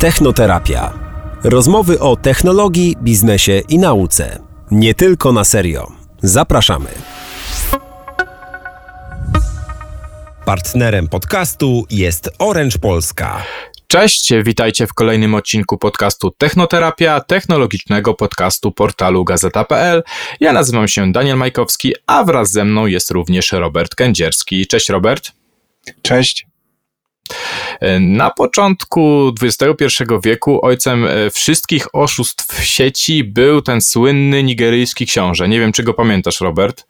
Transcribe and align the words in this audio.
Technoterapia. 0.00 0.92
Rozmowy 1.44 2.00
o 2.00 2.16
technologii, 2.16 2.96
biznesie 3.02 3.62
i 3.68 3.78
nauce. 3.78 4.38
Nie 4.70 4.94
tylko 4.94 5.32
na 5.32 5.44
serio. 5.44 5.92
Zapraszamy. 6.22 6.88
Partnerem 10.44 11.08
podcastu 11.08 11.86
jest 11.90 12.30
Orange 12.38 12.78
Polska. 12.78 13.42
Cześć, 13.86 14.32
witajcie 14.44 14.86
w 14.86 14.94
kolejnym 14.94 15.34
odcinku 15.34 15.78
podcastu 15.78 16.30
Technoterapia, 16.30 17.20
technologicznego 17.20 18.14
podcastu 18.14 18.72
portalu 18.72 19.24
gazeta.pl. 19.24 20.02
Ja 20.40 20.52
nazywam 20.52 20.88
się 20.88 21.12
Daniel 21.12 21.36
Majkowski, 21.36 21.94
a 22.06 22.24
wraz 22.24 22.50
ze 22.50 22.64
mną 22.64 22.86
jest 22.86 23.10
również 23.10 23.52
Robert 23.52 23.94
Kędzierski. 23.94 24.66
Cześć 24.66 24.88
Robert. 24.88 25.32
Cześć. 26.02 26.49
Na 28.00 28.30
początku 28.30 29.32
XXI 29.42 30.04
wieku 30.24 30.66
ojcem 30.66 31.06
e, 31.06 31.30
wszystkich 31.30 31.94
oszustw 31.94 32.60
w 32.60 32.64
sieci 32.64 33.24
był 33.24 33.62
ten 33.62 33.80
słynny 33.80 34.42
nigeryjski 34.42 35.06
książę. 35.06 35.48
Nie 35.48 35.60
wiem, 35.60 35.72
czy 35.72 35.82
go 35.82 35.94
pamiętasz, 35.94 36.40
Robert. 36.40 36.86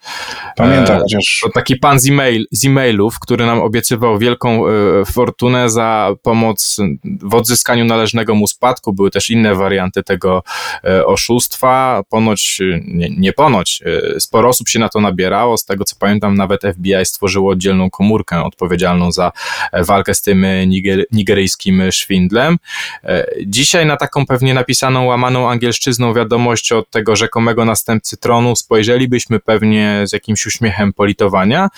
Pamiętam, 0.56 0.96
e, 0.96 1.00
chociaż... 1.00 1.40
To 1.42 1.50
taki 1.54 1.76
pan 1.76 2.00
z, 2.00 2.08
e-mail, 2.08 2.46
z 2.52 2.64
e-mailów, 2.64 3.20
który 3.20 3.46
nam 3.46 3.60
obiecywał 3.60 4.18
wielką 4.18 4.68
e, 4.68 4.70
fortunę 5.04 5.70
za 5.70 6.14
pomoc 6.22 6.76
w 7.22 7.34
odzyskaniu 7.34 7.84
należnego 7.84 8.34
mu 8.34 8.46
spadku. 8.46 8.92
Były 8.92 9.10
też 9.10 9.30
inne 9.30 9.54
warianty 9.54 10.02
tego 10.02 10.42
e, 10.84 11.06
oszustwa. 11.06 12.02
Ponoć, 12.08 12.60
nie, 12.86 13.10
nie 13.10 13.32
ponoć, 13.32 13.82
sporo 14.18 14.48
osób 14.48 14.68
się 14.68 14.78
na 14.78 14.88
to 14.88 15.00
nabierało. 15.00 15.58
Z 15.58 15.64
tego, 15.64 15.84
co 15.84 15.96
pamiętam, 15.98 16.34
nawet 16.34 16.62
FBI 16.74 17.04
stworzyło 17.04 17.52
oddzielną 17.52 17.90
komórkę 17.90 18.44
odpowiedzialną 18.44 19.12
za 19.12 19.32
walkę 19.72 20.14
z 20.14 20.22
tym 20.22 20.29
niger, 20.66 21.04
nigeryjskim 21.12 21.82
szwindlem. 21.90 22.58
E, 23.04 23.26
dzisiaj 23.46 23.86
na 23.86 23.96
taką 23.96 24.26
pewnie 24.26 24.54
napisaną, 24.54 25.04
łamaną 25.04 25.50
angielszczyzną 25.50 26.14
wiadomość 26.14 26.72
od 26.72 26.90
tego 26.90 27.16
rzekomego 27.16 27.64
następcy 27.64 28.16
tronu 28.16 28.56
spojrzelibyśmy 28.56 29.40
pewnie 29.40 30.02
z 30.06 30.12
jakimś 30.12 30.46
uśmiechem 30.46 30.92
politowania, 30.92 31.68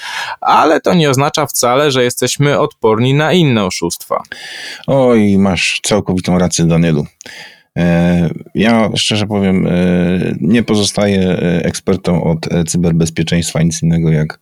ale 0.41 0.81
to 0.81 0.94
nie 0.94 1.11
oznacza 1.11 1.47
wcale, 1.47 1.91
że 1.91 2.05
jesteśmy 2.05 2.59
odporni 2.59 3.14
na 3.14 3.33
inne 3.33 3.64
oszustwa. 3.64 4.22
Oj, 4.87 5.39
masz 5.39 5.81
całkowitą 5.83 6.39
rację, 6.39 6.64
Danielu. 6.64 7.06
E, 7.78 8.31
ja 8.55 8.91
szczerze 8.97 9.27
powiem, 9.27 9.66
e, 9.66 9.70
nie 10.41 10.62
pozostaję 10.62 11.37
ekspertą 11.62 12.25
od 12.25 12.48
cyberbezpieczeństwa, 12.66 13.62
nic 13.62 13.83
innego 13.83 14.11
jak 14.11 14.39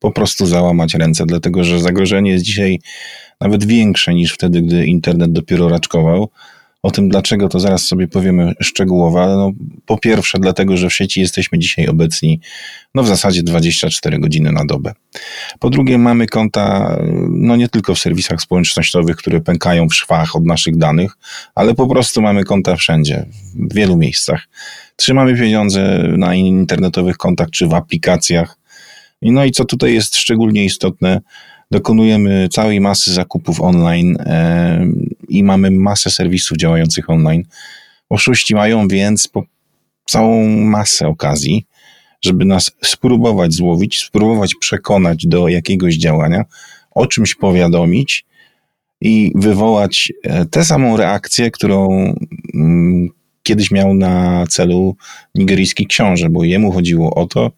po 0.00 0.10
prostu 0.10 0.46
załamać 0.46 0.94
ręce, 0.94 1.26
dlatego 1.26 1.64
że 1.64 1.80
zagrożenie 1.80 2.30
jest 2.30 2.44
dzisiaj 2.44 2.80
nawet 3.40 3.64
większe 3.64 4.14
niż 4.14 4.32
wtedy, 4.32 4.62
gdy 4.62 4.86
internet 4.86 5.32
dopiero 5.32 5.68
raczkował. 5.68 6.30
O 6.82 6.90
tym 6.90 7.08
dlaczego 7.08 7.48
to 7.48 7.60
zaraz 7.60 7.82
sobie 7.82 8.08
powiemy 8.08 8.52
szczegółowo, 8.60 9.26
no, 9.26 9.52
po 9.86 9.98
pierwsze 9.98 10.38
dlatego, 10.38 10.76
że 10.76 10.88
w 10.88 10.94
sieci 10.94 11.20
jesteśmy 11.20 11.58
dzisiaj 11.58 11.88
obecni 11.88 12.40
no 12.94 13.02
w 13.02 13.06
zasadzie 13.06 13.42
24 13.42 14.18
godziny 14.18 14.52
na 14.52 14.64
dobę. 14.64 14.92
Po 15.58 15.70
drugie 15.70 15.98
mamy 15.98 16.26
konta 16.26 16.96
no 17.28 17.56
nie 17.56 17.68
tylko 17.68 17.94
w 17.94 17.98
serwisach 17.98 18.40
społecznościowych, 18.40 19.16
które 19.16 19.40
pękają 19.40 19.88
w 19.88 19.94
szwach 19.94 20.36
od 20.36 20.46
naszych 20.46 20.76
danych, 20.76 21.16
ale 21.54 21.74
po 21.74 21.86
prostu 21.86 22.22
mamy 22.22 22.44
konta 22.44 22.76
wszędzie, 22.76 23.26
w 23.54 23.74
wielu 23.74 23.96
miejscach. 23.96 24.48
Trzymamy 24.96 25.36
pieniądze 25.36 26.02
na 26.16 26.34
internetowych 26.34 27.16
kontach 27.16 27.50
czy 27.50 27.66
w 27.66 27.74
aplikacjach. 27.74 28.56
No 29.22 29.44
i 29.44 29.50
co 29.50 29.64
tutaj 29.64 29.94
jest 29.94 30.16
szczególnie 30.16 30.64
istotne, 30.64 31.20
dokonujemy 31.70 32.48
całej 32.48 32.80
masy 32.80 33.12
zakupów 33.12 33.60
online 33.60 34.16
e, 34.20 34.86
i 35.28 35.44
mamy 35.44 35.70
masę 35.70 36.10
serwisów 36.10 36.58
działających 36.58 37.10
online. 37.10 37.44
Oszuści 38.08 38.54
mają 38.54 38.88
więc 38.88 39.28
całą 40.06 40.46
masę 40.48 41.08
okazji, 41.08 41.66
żeby 42.22 42.44
nas 42.44 42.70
spróbować 42.84 43.52
złowić, 43.52 44.02
spróbować 44.02 44.54
przekonać 44.54 45.26
do 45.26 45.48
jakiegoś 45.48 45.96
działania, 45.96 46.44
o 46.90 47.06
czymś 47.06 47.34
powiadomić 47.34 48.24
i 49.00 49.32
wywołać 49.34 50.12
e, 50.22 50.46
tę 50.46 50.64
samą 50.64 50.96
reakcję, 50.96 51.50
którą 51.50 51.90
mm, 52.54 53.08
kiedyś 53.42 53.70
miał 53.70 53.94
na 53.94 54.46
celu 54.46 54.96
nigeryjski 55.34 55.86
książę, 55.86 56.28
bo 56.28 56.44
jemu 56.44 56.72
chodziło 56.72 57.14
o 57.14 57.26
to, 57.26 57.50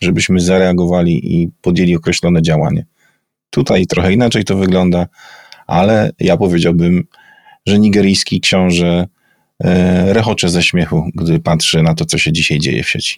żebyśmy 0.00 0.40
zareagowali 0.40 1.34
i 1.34 1.48
podjęli 1.62 1.96
określone 1.96 2.42
działanie. 2.42 2.86
Tutaj 3.54 3.86
trochę 3.86 4.12
inaczej 4.12 4.44
to 4.44 4.56
wygląda, 4.56 5.06
ale 5.66 6.10
ja 6.20 6.36
powiedziałbym, 6.36 7.04
że 7.66 7.78
nigeryjski 7.78 8.40
książę 8.40 9.06
e, 9.64 10.12
rechocze 10.12 10.48
ze 10.48 10.62
śmiechu, 10.62 11.10
gdy 11.14 11.40
patrzy 11.40 11.82
na 11.82 11.94
to, 11.94 12.04
co 12.04 12.18
się 12.18 12.32
dzisiaj 12.32 12.58
dzieje 12.58 12.82
w 12.82 12.88
sieci. 12.88 13.16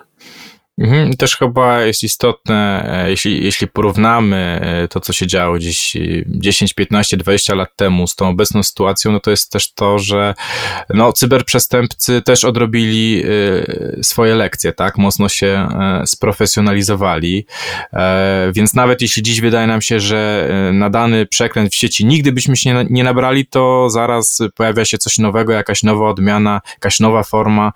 Mhm, 0.78 1.16
też 1.16 1.36
chyba 1.36 1.82
jest 1.82 2.02
istotne, 2.02 2.88
e, 3.04 3.10
jeśli, 3.10 3.44
jeśli 3.44 3.68
porównamy 3.68 4.60
e, 4.62 4.88
to, 4.88 5.00
co 5.00 5.12
się 5.12 5.26
działo 5.26 5.56
gdzieś 5.56 5.96
10, 6.26 6.74
15, 6.74 7.16
20 7.16 7.54
lat 7.54 7.76
temu 7.76 8.06
z 8.06 8.16
tą 8.16 8.28
obecną 8.28 8.62
sytuacją, 8.62 9.12
no 9.12 9.20
to 9.20 9.30
jest 9.30 9.52
też 9.52 9.72
to, 9.72 9.98
że 9.98 10.34
no, 10.94 11.12
cyberprzestępcy 11.12 12.22
też 12.22 12.44
odrobili 12.44 13.22
e, 13.22 14.02
swoje 14.02 14.34
lekcje, 14.34 14.72
tak? 14.72 14.98
Mocno 14.98 15.28
się 15.28 15.68
sprofesjonalizowali. 16.06 17.46
Więc 18.52 18.74
nawet 18.74 19.02
jeśli 19.02 19.22
dziś 19.22 19.40
wydaje 19.40 19.66
nam 19.66 19.82
się, 19.82 20.00
że 20.00 20.50
na 20.72 20.90
dany 20.90 21.26
przekręt 21.26 21.72
w 21.72 21.74
sieci 21.74 22.06
nigdy 22.06 22.32
byśmy 22.32 22.56
się 22.56 22.84
nie 22.90 23.04
nabrali, 23.04 23.46
to 23.46 23.90
zaraz 23.90 24.38
pojawia 24.54 24.84
się 24.84 24.98
coś 24.98 25.18
nowego, 25.18 25.52
jakaś 25.52 25.82
nowa 25.82 26.08
odmiana, 26.08 26.60
jakaś 26.72 27.00
nowa 27.00 27.22
forma. 27.22 27.72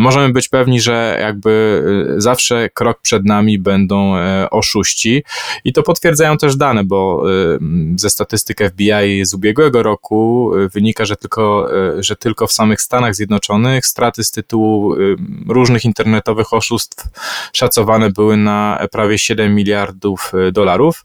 Możemy 0.00 0.32
być 0.32 0.48
pewni, 0.48 0.80
że 0.80 1.18
jakby 1.20 1.82
za 2.16 2.33
zawsze 2.34 2.70
krok 2.70 3.00
przed 3.00 3.24
nami 3.24 3.58
będą 3.58 4.16
e, 4.16 4.50
oszuści 4.50 5.24
i 5.64 5.72
to 5.72 5.82
potwierdzają 5.82 6.36
też 6.36 6.56
dane, 6.56 6.84
bo 6.84 7.24
e, 7.54 7.58
ze 7.96 8.10
statystyk 8.10 8.58
FBI 8.70 9.24
z 9.24 9.34
ubiegłego 9.34 9.82
roku 9.82 10.52
e, 10.54 10.68
wynika, 10.68 11.04
że 11.04 11.16
tylko, 11.16 11.68
że 11.98 12.16
tylko 12.16 12.46
w 12.46 12.52
samych 12.52 12.80
Stanach 12.80 13.14
Zjednoczonych 13.14 13.86
straty 13.86 14.24
z 14.24 14.30
tytułu 14.30 14.94
różnych 15.48 15.84
internetowych 15.84 16.52
oszustw 16.52 17.08
szacowane 17.52 18.10
były 18.10 18.36
na 18.36 18.86
prawie 18.92 19.18
7 19.18 19.54
miliardów 19.54 20.32
dolarów. 20.52 21.04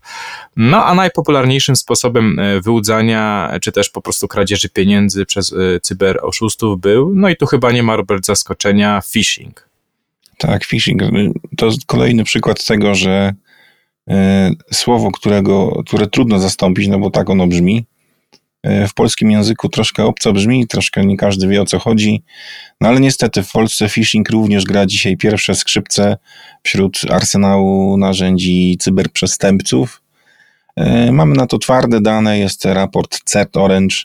No 0.56 0.86
a 0.86 0.96
najpopularniejszym 0.96 1.76
sposobem 1.76 2.42
wyłudzania, 2.64 3.52
czy 3.62 3.72
też 3.72 3.90
po 3.90 4.02
prostu 4.02 4.28
kradzieży 4.28 4.70
pieniędzy 4.70 5.26
przez 5.26 5.56
cyberoszustów 5.82 6.80
był, 6.80 7.12
no 7.16 7.30
i 7.30 7.36
tu 7.36 7.46
chyba 7.46 7.72
nie 7.72 7.84
ma 7.84 7.96
Robert 7.96 8.26
zaskoczenia, 8.26 9.02
phishing. 9.12 9.69
Tak, 10.40 10.66
phishing 10.66 11.02
to 11.58 11.70
kolejny 11.86 12.24
przykład 12.24 12.66
tego, 12.66 12.96
że 12.96 13.34
e, 14.10 14.52
słowo, 14.72 15.12
którego, 15.12 15.84
które 15.86 16.08
trudno 16.08 16.40
zastąpić, 16.40 16.88
no 16.88 17.00
bo 17.00 17.10
tak 17.10 17.30
ono 17.30 17.48
brzmi, 17.48 17.86
e, 18.64 18.88
w 18.88 18.94
polskim 18.94 19.32
języku 19.32 19.70
troszkę 19.70 20.06
obco 20.06 20.34
brzmi, 20.34 20.68
troszkę 20.68 21.06
nie 21.06 21.18
każdy 21.18 21.48
wie 21.48 21.62
o 21.62 21.66
co 21.66 21.80
chodzi, 21.80 22.24
no 22.82 22.90
ale 22.90 23.00
niestety 23.00 23.44
w 23.44 23.52
Polsce 23.52 23.90
phishing 23.90 24.30
również 24.30 24.66
gra 24.66 24.86
dzisiaj 24.86 25.18
pierwsze 25.18 25.56
skrzypce 25.56 26.18
wśród 26.64 27.02
arsenału 27.10 27.98
narzędzi 27.98 28.78
cyberprzestępców. 28.80 30.02
E, 30.76 31.12
mamy 31.12 31.36
na 31.36 31.48
to 31.48 31.58
twarde 31.58 32.02
dane, 32.02 32.40
jest 32.40 32.66
raport 32.66 33.20
CERT 33.26 33.58
Orange, 33.58 33.96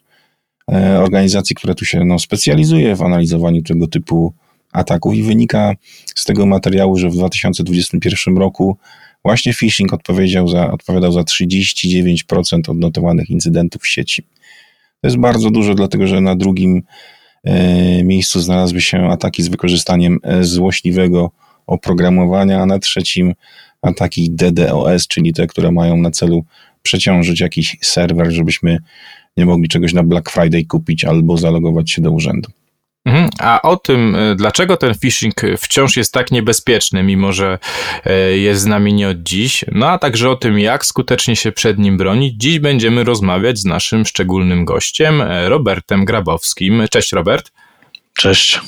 organizacji, 1.00 1.56
która 1.56 1.74
tu 1.74 1.84
się 1.84 2.04
no, 2.04 2.18
specjalizuje 2.18 2.96
w 2.96 3.02
analizowaniu 3.02 3.62
tego 3.62 3.86
typu 3.86 4.34
ataków 4.74 5.14
i 5.14 5.22
wynika 5.22 5.74
z 6.14 6.24
tego 6.24 6.46
materiału, 6.46 6.96
że 6.96 7.10
w 7.10 7.12
2021 7.12 8.38
roku 8.38 8.76
właśnie 9.24 9.52
phishing 9.52 9.92
odpowiedział 9.92 10.48
za, 10.48 10.72
odpowiadał 10.72 11.12
za 11.12 11.20
39% 11.20 12.70
odnotowanych 12.70 13.30
incydentów 13.30 13.82
w 13.82 13.88
sieci. 13.88 14.22
To 15.00 15.08
jest 15.08 15.16
bardzo 15.16 15.50
dużo, 15.50 15.74
dlatego 15.74 16.06
że 16.06 16.20
na 16.20 16.36
drugim 16.36 16.82
e, 17.44 18.04
miejscu 18.04 18.40
znalazły 18.40 18.80
się 18.80 19.08
ataki 19.10 19.42
z 19.42 19.48
wykorzystaniem 19.48 20.18
e, 20.22 20.44
złośliwego 20.44 21.30
oprogramowania, 21.66 22.60
a 22.60 22.66
na 22.66 22.78
trzecim 22.78 23.34
ataki 23.82 24.30
DDoS, 24.30 25.06
czyli 25.06 25.32
te, 25.32 25.46
które 25.46 25.72
mają 25.72 25.96
na 25.96 26.10
celu 26.10 26.44
przeciążyć 26.82 27.40
jakiś 27.40 27.76
serwer, 27.82 28.30
żebyśmy 28.32 28.78
nie 29.36 29.46
mogli 29.46 29.68
czegoś 29.68 29.92
na 29.92 30.02
Black 30.02 30.30
Friday 30.30 30.64
kupić 30.64 31.04
albo 31.04 31.36
zalogować 31.36 31.90
się 31.90 32.02
do 32.02 32.10
urzędu. 32.10 32.50
Mhm. 33.04 33.30
A 33.38 33.62
o 33.62 33.76
tym, 33.76 34.16
e, 34.16 34.34
dlaczego 34.34 34.76
ten 34.76 34.94
phishing 34.94 35.34
wciąż 35.58 35.96
jest 35.96 36.12
tak 36.12 36.30
niebezpieczny, 36.30 37.02
mimo 37.02 37.32
że 37.32 37.58
e, 38.04 38.36
jest 38.36 38.62
z 38.62 38.66
nami 38.66 38.94
nie 38.94 39.08
od 39.08 39.22
dziś, 39.22 39.64
no 39.72 39.88
a 39.88 39.98
także 39.98 40.30
o 40.30 40.36
tym, 40.36 40.58
jak 40.58 40.86
skutecznie 40.86 41.36
się 41.36 41.52
przed 41.52 41.78
nim 41.78 41.96
bronić, 41.96 42.34
dziś 42.36 42.58
będziemy 42.58 43.04
rozmawiać 43.04 43.58
z 43.58 43.64
naszym 43.64 44.06
szczególnym 44.06 44.64
gościem, 44.64 45.20
e, 45.20 45.48
Robertem 45.48 46.04
Grabowskim. 46.04 46.84
Cześć, 46.90 47.12
Robert. 47.12 47.52
Cześć. 48.18 48.60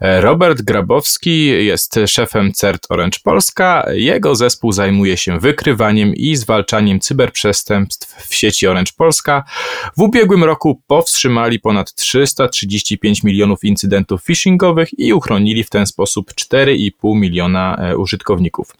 Robert 0.00 0.62
Grabowski 0.62 1.46
jest 1.46 2.00
szefem 2.06 2.52
CERT 2.52 2.86
Orange 2.88 3.18
Polska. 3.24 3.86
Jego 3.92 4.34
zespół 4.34 4.72
zajmuje 4.72 5.16
się 5.16 5.38
wykrywaniem 5.38 6.14
i 6.14 6.36
zwalczaniem 6.36 7.00
cyberprzestępstw 7.00 8.28
w 8.28 8.34
sieci 8.34 8.66
Orange 8.66 8.92
Polska. 8.96 9.44
W 9.96 10.00
ubiegłym 10.00 10.44
roku 10.44 10.82
powstrzymali 10.86 11.60
ponad 11.60 11.94
335 11.94 13.22
milionów 13.22 13.64
incydentów 13.64 14.24
phishingowych 14.24 14.98
i 14.98 15.12
uchronili 15.12 15.64
w 15.64 15.70
ten 15.70 15.86
sposób 15.86 16.32
4,5 16.32 17.16
miliona 17.16 17.76
e, 17.76 17.96
użytkowników. 17.96 18.72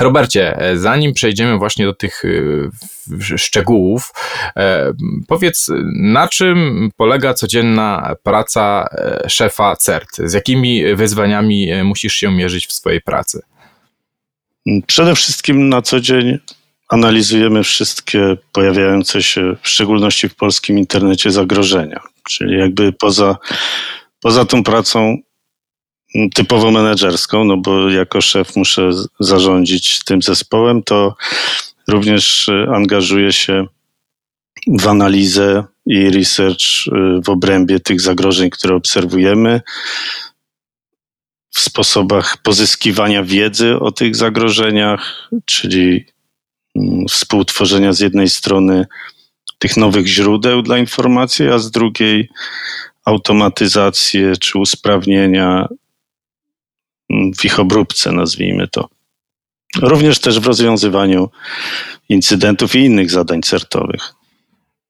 Robercie, 0.00 0.58
e, 0.58 0.78
zanim 0.78 1.12
przejdziemy 1.12 1.58
właśnie 1.58 1.84
do 1.84 1.94
tych 1.94 2.22
e, 2.24 3.38
szczegółów, 3.38 4.12
e, 4.56 4.92
powiedz, 5.28 5.70
na 5.94 6.28
czym 6.28 6.90
polega 6.96 7.34
codzienna 7.34 8.14
praca 8.22 8.88
szefa 9.28 9.76
CERT? 9.76 10.08
Z 10.16 10.32
jakimi 10.32 10.94
wyzwaniami 10.94 11.68
musisz 11.84 12.14
się 12.14 12.32
mierzyć 12.32 12.66
w 12.66 12.72
swojej 12.72 13.00
pracy? 13.00 13.42
Przede 14.86 15.14
wszystkim 15.14 15.68
na 15.68 15.82
co 15.82 16.00
dzień 16.00 16.38
analizujemy 16.88 17.62
wszystkie 17.62 18.36
pojawiające 18.52 19.22
się, 19.22 19.56
w 19.62 19.68
szczególności 19.68 20.28
w 20.28 20.34
polskim 20.34 20.78
internecie, 20.78 21.30
zagrożenia. 21.30 22.00
Czyli 22.30 22.58
jakby 22.58 22.92
poza, 22.92 23.36
poza 24.20 24.44
tą 24.44 24.64
pracą 24.64 25.16
typowo 26.34 26.70
menedżerską, 26.70 27.44
no 27.44 27.56
bo 27.56 27.90
jako 27.90 28.20
szef 28.20 28.56
muszę 28.56 28.90
zarządzić 29.20 30.04
tym 30.04 30.22
zespołem, 30.22 30.82
to 30.82 31.16
również 31.88 32.48
y, 32.48 32.66
angażuję 32.74 33.32
się 33.32 33.66
w 34.66 34.88
analizę 34.88 35.64
i 35.86 36.10
research 36.10 36.86
y, 36.86 37.20
w 37.24 37.28
obrębie 37.28 37.80
tych 37.80 38.00
zagrożeń, 38.00 38.50
które 38.50 38.74
obserwujemy, 38.74 39.60
w 41.50 41.60
sposobach 41.60 42.36
pozyskiwania 42.42 43.22
wiedzy 43.22 43.78
o 43.78 43.92
tych 43.92 44.16
zagrożeniach, 44.16 45.30
czyli 45.44 46.04
mm, 46.76 47.06
współtworzenia 47.08 47.92
z 47.92 48.00
jednej 48.00 48.28
strony 48.28 48.86
tych 49.58 49.76
nowych 49.76 50.06
źródeł 50.06 50.62
dla 50.62 50.78
informacji, 50.78 51.48
a 51.48 51.58
z 51.58 51.70
drugiej 51.70 52.28
automatyzację 53.04 54.32
czy 54.36 54.58
usprawnienia 54.58 55.68
w 57.10 57.44
ich 57.44 57.58
obróbce, 57.58 58.12
nazwijmy 58.12 58.68
to. 58.68 58.88
Również 59.82 60.18
też 60.18 60.40
w 60.40 60.46
rozwiązywaniu 60.46 61.28
incydentów 62.08 62.74
i 62.74 62.78
innych 62.78 63.10
zadań 63.10 63.42
certowych. 63.42 64.14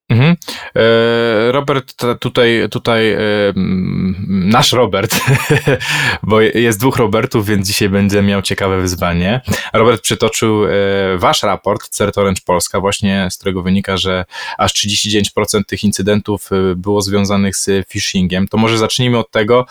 Mhm. 0.08 0.36
E, 0.76 1.52
Robert, 1.52 2.02
tutaj, 2.20 2.68
tutaj 2.70 3.12
e, 3.12 3.18
nasz 4.28 4.72
Robert, 4.72 5.20
bo 6.22 6.40
jest 6.40 6.80
dwóch 6.80 6.96
Robertów, 6.96 7.46
więc 7.46 7.66
dzisiaj 7.66 7.88
będzie 7.88 8.22
miał 8.22 8.42
ciekawe 8.42 8.80
wyzwanie. 8.80 9.40
Robert 9.72 10.02
przytoczył 10.02 10.64
e, 10.64 10.70
wasz 11.18 11.42
raport 11.42 11.88
CERT 11.88 12.18
Orange 12.18 12.40
Polska, 12.44 12.80
właśnie 12.80 13.28
z 13.30 13.36
którego 13.36 13.62
wynika, 13.62 13.96
że 13.96 14.24
aż 14.58 14.72
39% 14.72 15.64
tych 15.66 15.84
incydentów 15.84 16.50
było 16.76 17.02
związanych 17.02 17.56
z 17.56 17.88
phishingiem. 17.88 18.48
To 18.48 18.56
może 18.56 18.78
zacznijmy 18.78 19.18
od 19.18 19.30
tego, 19.30 19.66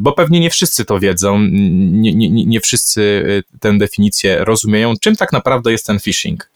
bo 0.00 0.12
pewnie 0.12 0.40
nie 0.40 0.50
wszyscy 0.50 0.84
to 0.84 0.98
wiedzą, 0.98 1.38
nie, 1.40 2.14
nie, 2.14 2.30
nie 2.30 2.60
wszyscy 2.60 3.24
tę 3.60 3.78
definicję 3.78 4.44
rozumieją. 4.44 4.94
Czym 5.00 5.16
tak 5.16 5.32
naprawdę 5.32 5.72
jest 5.72 5.86
ten 5.86 6.00
phishing? 6.00 6.49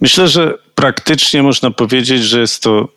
Myślę, 0.00 0.28
że 0.28 0.54
praktycznie 0.74 1.42
można 1.42 1.70
powiedzieć, 1.70 2.22
że 2.24 2.40
jest 2.40 2.62
to 2.62 2.88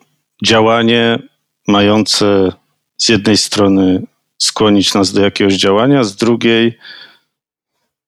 działanie 0.45 1.19
mające 1.67 2.51
z 2.97 3.09
jednej 3.09 3.37
strony 3.37 4.01
skłonić 4.37 4.93
nas 4.93 5.13
do 5.13 5.21
jakiegoś 5.21 5.53
działania, 5.53 6.03
z 6.03 6.15
drugiej 6.15 6.77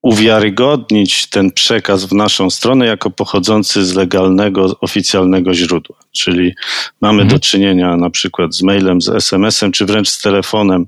uwiarygodnić 0.06 1.30
ten 1.30 1.52
przekaz 1.52 2.06
w 2.06 2.14
naszą 2.14 2.50
stronę 2.50 2.86
jako 2.86 3.10
pochodzący 3.10 3.86
z 3.86 3.94
legalnego, 3.94 4.80
oficjalnego 4.82 5.54
źródła. 5.54 5.96
Czyli 6.12 6.54
mamy 7.02 7.22
mhm. 7.22 7.28
do 7.28 7.46
czynienia 7.46 7.98
na 7.98 8.10
przykład 8.10 8.56
z 8.56 8.62
mailem, 8.62 9.02
z 9.02 9.10
SMS-em, 9.10 9.72
czy 9.72 9.86
wręcz 9.86 10.10
z 10.10 10.22
telefonem. 10.22 10.86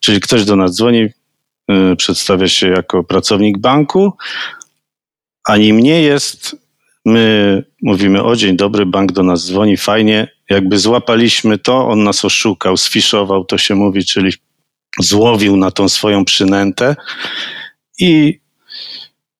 Czyli 0.00 0.20
ktoś 0.20 0.44
do 0.44 0.56
nas 0.56 0.76
dzwoni, 0.76 1.08
yy, 1.68 1.96
przedstawia 1.96 2.48
się 2.48 2.68
jako 2.68 3.04
pracownik 3.04 3.58
banku, 3.58 4.12
a 5.44 5.56
nim 5.56 5.80
nie 5.80 6.02
jest 6.02 6.56
My 7.06 7.64
mówimy, 7.82 8.22
o 8.22 8.36
dzień 8.36 8.56
dobry, 8.56 8.86
bank 8.86 9.12
do 9.12 9.22
nas 9.22 9.46
dzwoni, 9.46 9.76
fajnie. 9.76 10.28
Jakby 10.50 10.78
złapaliśmy 10.78 11.58
to, 11.58 11.88
on 11.88 12.02
nas 12.02 12.24
oszukał, 12.24 12.76
sfiszował, 12.76 13.44
to 13.44 13.58
się 13.58 13.74
mówi, 13.74 14.04
czyli 14.04 14.32
złowił 15.00 15.56
na 15.56 15.70
tą 15.70 15.88
swoją 15.88 16.24
przynętę. 16.24 16.96
I 17.98 18.40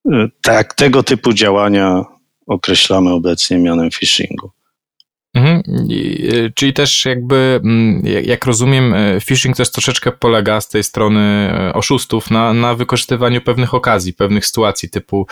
y, 0.06 0.30
tak, 0.40 0.74
tego 0.74 1.02
typu 1.02 1.32
działania 1.32 2.04
określamy 2.46 3.12
obecnie 3.12 3.58
mianem 3.58 3.90
phishingu. 3.90 4.50
Mhm. 5.36 5.56
E, 5.56 6.50
czyli 6.54 6.72
też 6.72 7.04
jakby, 7.04 7.60
mm, 7.64 8.02
jak 8.22 8.46
rozumiem, 8.46 8.94
e, 8.94 9.20
phishing 9.20 9.56
też 9.56 9.70
troszeczkę 9.70 10.12
polega 10.12 10.60
z 10.60 10.68
tej 10.68 10.82
strony 10.82 11.20
e, 11.20 11.74
oszustów 11.74 12.30
na, 12.30 12.52
na 12.52 12.74
wykorzystywaniu 12.74 13.40
pewnych 13.40 13.74
okazji, 13.74 14.12
pewnych 14.12 14.46
sytuacji 14.46 14.90
typu 14.90 15.26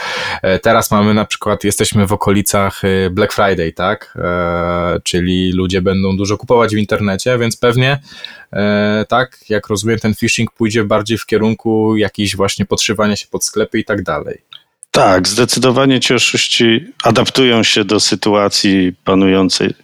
teraz 0.63 0.91
mamy 0.91 1.15
na 1.15 1.25
przykład, 1.25 1.65
jesteśmy 1.65 2.07
w 2.07 2.13
okolicach 2.13 2.83
Black 3.11 3.33
Friday, 3.33 3.73
tak? 3.73 4.19
Czyli 5.03 5.53
ludzie 5.53 5.83
będą 5.83 6.17
dużo 6.17 6.37
kupować 6.37 6.75
w 6.75 6.79
internecie, 6.79 7.39
więc 7.39 7.57
pewnie 7.57 8.01
tak, 9.09 9.39
jak 9.49 9.69
rozumiem, 9.69 9.99
ten 9.99 10.15
phishing 10.15 10.51
pójdzie 10.51 10.85
bardziej 10.85 11.19
w 11.19 11.27
kierunku 11.27 11.97
jakiejś 11.97 12.37
właśnie 12.37 12.65
podszywania 12.65 13.17
się 13.17 13.27
pod 13.31 13.45
sklepy 13.45 13.79
i 13.79 13.85
tak 13.85 14.03
dalej. 14.03 14.39
Tak, 14.91 15.29
zdecydowanie 15.29 16.01
ci 16.01 16.15
oszuści 16.15 16.87
adaptują 17.03 17.63
się 17.63 17.85
do 17.85 18.01
sytuacji 18.01 18.93
panującej 19.05 19.75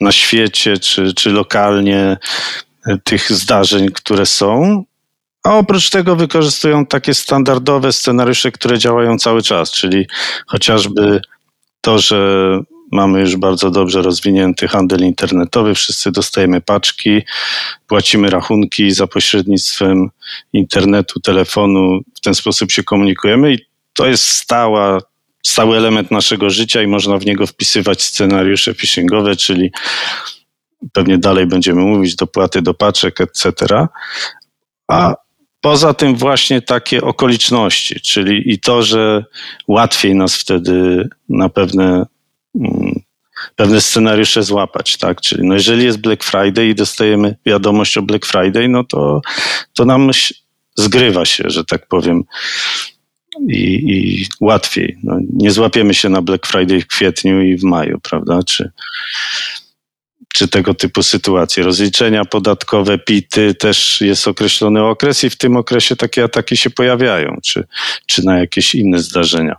na 0.00 0.12
świecie 0.12 0.78
czy, 0.78 1.14
czy 1.14 1.30
lokalnie 1.30 2.16
e, 2.86 2.98
tych 3.04 3.32
zdarzeń, 3.32 3.88
które 3.88 4.26
są. 4.26 4.84
A 5.44 5.54
oprócz 5.54 5.90
tego 5.90 6.16
wykorzystują 6.16 6.86
takie 6.86 7.14
standardowe 7.14 7.92
scenariusze, 7.92 8.52
które 8.52 8.78
działają 8.78 9.18
cały 9.18 9.42
czas, 9.42 9.72
czyli 9.72 10.06
chociażby 10.46 11.20
to, 11.80 11.98
że 11.98 12.60
mamy 12.92 13.20
już 13.20 13.36
bardzo 13.36 13.70
dobrze 13.70 14.02
rozwinięty 14.02 14.68
handel 14.68 15.00
internetowy, 15.00 15.74
wszyscy 15.74 16.12
dostajemy 16.12 16.60
paczki, 16.60 17.22
płacimy 17.86 18.30
rachunki 18.30 18.90
za 18.90 19.06
pośrednictwem 19.06 20.10
internetu, 20.52 21.20
telefonu, 21.20 22.00
w 22.14 22.20
ten 22.20 22.34
sposób 22.34 22.72
się 22.72 22.82
komunikujemy 22.82 23.52
i 23.52 23.58
to 23.92 24.06
jest 24.06 24.28
stała 24.28 24.98
stały 25.46 25.76
element 25.76 26.10
naszego 26.10 26.50
życia 26.50 26.82
i 26.82 26.86
można 26.86 27.18
w 27.18 27.26
niego 27.26 27.46
wpisywać 27.46 28.02
scenariusze 28.02 28.74
phishingowe, 28.74 29.36
czyli 29.36 29.70
pewnie 30.92 31.18
dalej 31.18 31.46
będziemy 31.46 31.80
mówić 31.80 32.16
dopłaty 32.16 32.62
do 32.62 32.74
paczek, 32.74 33.20
etc. 33.20 33.52
A 34.88 35.14
poza 35.60 35.94
tym 35.94 36.16
właśnie 36.16 36.62
takie 36.62 37.02
okoliczności, 37.02 38.00
czyli 38.00 38.52
i 38.52 38.60
to, 38.60 38.82
że 38.82 39.24
łatwiej 39.68 40.14
nas 40.14 40.36
wtedy 40.36 41.08
na 41.28 41.48
pewne 41.48 42.06
mm, 42.54 43.00
pewne 43.56 43.80
scenariusze 43.80 44.42
złapać, 44.42 44.96
tak? 44.96 45.20
Czyli 45.20 45.48
no 45.48 45.54
jeżeli 45.54 45.84
jest 45.84 45.98
Black 45.98 46.24
Friday 46.24 46.66
i 46.66 46.74
dostajemy 46.74 47.36
wiadomość 47.46 47.98
o 47.98 48.02
Black 48.02 48.26
Friday, 48.26 48.68
no 48.68 48.84
to, 48.84 49.20
to 49.74 49.84
nam 49.84 50.10
zgrywa 50.74 51.24
się, 51.24 51.44
że 51.46 51.64
tak 51.64 51.88
powiem, 51.88 52.24
i, 53.48 53.90
i 53.92 54.26
łatwiej. 54.40 54.96
No, 55.02 55.18
nie 55.32 55.50
złapiemy 55.50 55.94
się 55.94 56.08
na 56.08 56.22
Black 56.22 56.46
Friday 56.46 56.80
w 56.80 56.86
kwietniu 56.86 57.42
i 57.42 57.56
w 57.56 57.62
maju, 57.62 58.00
prawda? 58.02 58.42
Czy, 58.42 58.70
czy 60.34 60.48
tego 60.48 60.74
typu 60.74 61.02
sytuacje. 61.02 61.62
Rozliczenia 61.62 62.24
podatkowe, 62.24 62.98
PIT-y 62.98 63.54
też 63.54 64.00
jest 64.00 64.28
określony 64.28 64.84
okres 64.84 65.24
i 65.24 65.30
w 65.30 65.36
tym 65.36 65.56
okresie 65.56 65.96
takie 65.96 66.24
ataki 66.24 66.56
się 66.56 66.70
pojawiają, 66.70 67.36
czy, 67.44 67.64
czy 68.06 68.24
na 68.24 68.38
jakieś 68.38 68.74
inne 68.74 68.98
zdarzenia. 68.98 69.56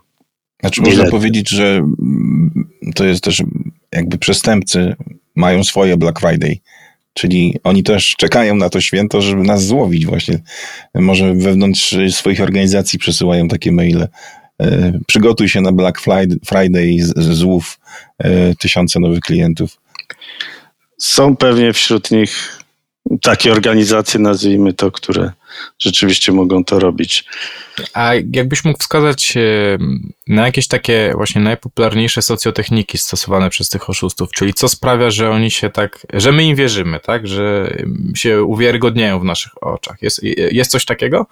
Znaczy 0.59 0.81
można 0.81 1.09
powiedzieć, 1.09 1.49
że 1.49 1.81
to 2.95 3.05
jest 3.05 3.23
też 3.23 3.43
jakby 3.91 4.17
przestępcy 4.17 4.95
mają 5.35 5.63
swoje 5.63 5.97
Black 5.97 6.19
Friday 6.19 6.57
Czyli 7.17 7.59
oni 7.63 7.83
też 7.83 8.15
czekają 8.17 8.55
na 8.55 8.69
to 8.69 8.81
święto, 8.81 9.21
żeby 9.21 9.43
nas 9.43 9.65
złowić 9.65 10.05
właśnie. 10.05 10.39
Może 10.95 11.33
wewnątrz 11.33 11.95
swoich 12.11 12.41
organizacji 12.41 12.99
przesyłają 12.99 13.47
takie 13.47 13.71
maile. 13.71 14.07
E, 14.61 14.99
przygotuj 15.07 15.49
się 15.49 15.61
na 15.61 15.71
Black 15.71 16.01
Friday, 16.45 16.97
złów 17.15 17.79
e, 18.17 18.55
tysiące 18.55 18.99
nowych 18.99 19.19
klientów. 19.19 19.77
Są 20.97 21.35
pewnie 21.35 21.73
wśród 21.73 22.11
nich 22.11 22.59
takie 23.21 23.51
organizacje, 23.51 24.19
nazwijmy 24.19 24.73
to, 24.73 24.91
które 24.91 25.31
rzeczywiście 25.79 26.31
mogą 26.31 26.63
to 26.63 26.79
robić. 26.79 27.25
A 27.93 28.13
jakbyś 28.33 28.65
mógł 28.65 28.79
wskazać 28.79 29.37
e, 29.37 29.41
na 30.27 30.45
jakieś 30.45 30.67
takie 30.67 31.13
właśnie 31.15 31.41
najpopularniejsze 31.41 32.21
socjotechniki 32.21 32.97
stosowane 32.97 33.49
przez 33.49 33.69
tych 33.69 33.89
oszustów, 33.89 34.31
czyli 34.31 34.53
co 34.53 34.69
sprawia, 34.69 35.11
że 35.11 35.29
oni 35.29 35.51
się 35.51 35.69
tak, 35.69 36.07
że 36.13 36.31
my 36.31 36.43
im 36.43 36.55
wierzymy, 36.55 36.99
tak, 36.99 37.27
że 37.27 37.73
się 38.15 38.43
uwiarygodniają 38.43 39.19
w 39.19 39.23
naszych 39.23 39.63
oczach. 39.63 40.01
Jest, 40.01 40.23
jest 40.51 40.71
coś 40.71 40.85
takiego? 40.85 41.25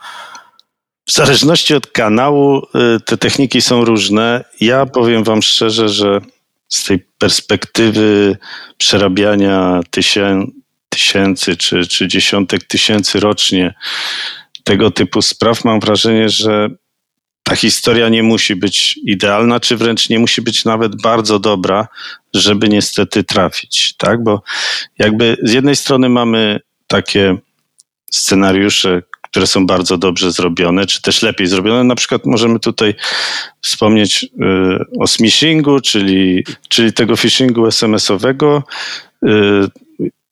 W 1.05 1.11
zależności 1.11 1.75
od 1.75 1.87
kanału 1.87 2.57
y, 2.57 2.99
te 3.05 3.17
techniki 3.17 3.61
są 3.61 3.85
różne. 3.85 4.43
Ja 4.61 4.85
powiem 4.85 5.23
wam 5.23 5.41
szczerze, 5.41 5.89
że 5.89 6.21
z 6.67 6.83
tej 6.83 7.05
perspektywy 7.17 8.37
przerabiania 8.77 9.81
tysięcy, 9.89 10.51
tysięcy 10.95 11.57
czy, 11.57 11.87
czy 11.87 12.07
dziesiątek 12.07 12.63
tysięcy 12.63 13.19
rocznie 13.19 13.73
tego 14.63 14.91
typu 14.91 15.21
spraw, 15.21 15.65
mam 15.65 15.79
wrażenie, 15.79 16.29
że 16.29 16.69
ta 17.43 17.55
historia 17.55 18.09
nie 18.09 18.23
musi 18.23 18.55
być 18.55 18.99
idealna, 19.05 19.59
czy 19.59 19.77
wręcz 19.77 20.09
nie 20.09 20.19
musi 20.19 20.41
być 20.41 20.65
nawet 20.65 21.01
bardzo 21.01 21.39
dobra, 21.39 21.87
żeby 22.33 22.69
niestety 22.69 23.23
trafić, 23.23 23.93
tak? 23.97 24.23
Bo 24.23 24.41
jakby 24.99 25.37
z 25.43 25.51
jednej 25.51 25.75
strony 25.75 26.09
mamy 26.09 26.59
takie 26.87 27.37
scenariusze, 28.11 29.01
które 29.21 29.47
są 29.47 29.65
bardzo 29.67 29.97
dobrze 29.97 30.31
zrobione, 30.31 30.85
czy 30.85 31.01
też 31.01 31.21
lepiej 31.21 31.47
zrobione. 31.47 31.83
Na 31.83 31.95
przykład 31.95 32.25
możemy 32.25 32.59
tutaj 32.59 32.95
wspomnieć 33.61 34.23
y, 34.23 34.27
o 34.99 35.07
smishingu, 35.07 35.79
czyli, 35.81 36.43
czyli 36.69 36.93
tego 36.93 37.17
phishingu 37.17 37.67
SMS-owego. 37.67 38.63
Y, 39.23 39.27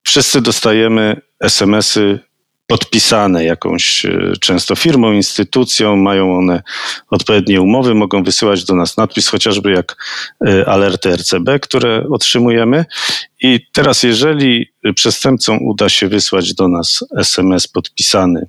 wszyscy 0.04 0.42
dostajemy 0.42 1.22
SMS-y 1.40 2.20
podpisane 2.68 3.44
jakąś 3.46 4.06
e, 4.06 4.34
często 4.42 4.76
firmą, 4.76 5.12
instytucją, 5.12 5.96
mają 5.96 6.38
one 6.38 6.64
odpowiednie 7.10 7.62
umowy, 7.62 7.96
mogą 7.96 8.24
wysyłać 8.24 8.66
do 8.66 8.76
nas 8.76 8.98
nadpis, 8.98 9.28
chociażby 9.28 9.72
jak 9.72 9.96
e, 10.48 10.70
alerty 10.70 11.18
RCB, 11.18 11.60
które 11.62 12.06
otrzymujemy. 12.10 12.86
I 13.42 13.60
teraz, 13.72 14.04
jeżeli 14.04 14.74
przestępcom 14.96 15.58
uda 15.62 15.90
się 15.90 16.08
wysłać 16.08 16.54
do 16.54 16.68
nas 16.68 17.06
SMS 17.18 17.68
podpisany 17.68 18.48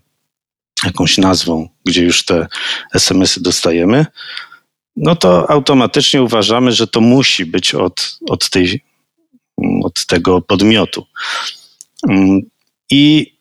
jakąś 0.85 1.19
nazwą, 1.19 1.69
gdzie 1.85 2.03
już 2.03 2.25
te 2.25 2.47
SMS-y 2.95 3.41
dostajemy, 3.43 4.07
no 4.97 5.17
to 5.17 5.51
automatycznie 5.51 6.23
uważamy, 6.23 6.73
że 6.73 6.87
to 6.87 7.01
musi 7.01 7.47
być 7.47 7.75
od, 7.75 8.19
od, 8.29 8.51
tej, 8.51 8.85
od 9.85 10.07
tego 10.07 10.41
podmiotu. 10.41 11.07
Mm, 12.09 12.41
I 12.91 13.35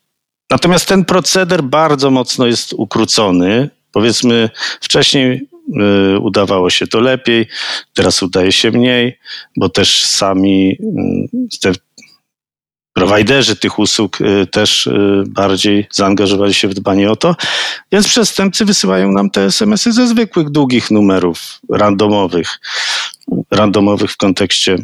Natomiast 0.54 0.88
ten 0.88 1.06
proceder 1.06 1.64
bardzo 1.64 2.12
mocno 2.12 2.48
jest 2.48 2.74
ukrócony. 2.74 3.70
Powiedzmy, 3.92 4.50
wcześniej 4.82 5.50
y, 6.16 6.20
udawało 6.20 6.70
się 6.70 6.88
to 6.88 7.00
lepiej, 7.00 7.48
teraz 7.94 8.24
udaje 8.24 8.52
się 8.52 8.72
mniej, 8.72 9.20
bo 9.58 9.70
też 9.70 10.04
sami 10.06 10.72
y, 10.72 11.60
te 11.62 11.72
prowajderzy 12.94 13.56
tych 13.56 13.80
usług 13.80 14.22
y, 14.22 14.48
też 14.48 14.90
bardziej 15.28 15.88
zaangażowali 15.92 16.54
się 16.54 16.68
w 16.68 16.74
dbanie 16.74 17.12
o 17.12 17.16
to, 17.16 17.36
więc 17.92 18.08
przestępcy 18.08 18.66
wysyłają 18.66 19.12
nam 19.12 19.30
te 19.30 19.46
SMS-y 19.46 19.94
ze 19.94 20.08
zwykłych, 20.08 20.50
długich 20.50 20.92
numerów 20.92 21.60
randomowych. 21.70 22.60
Randomowych 23.52 24.12
w 24.12 24.18
kontekście 24.18 24.78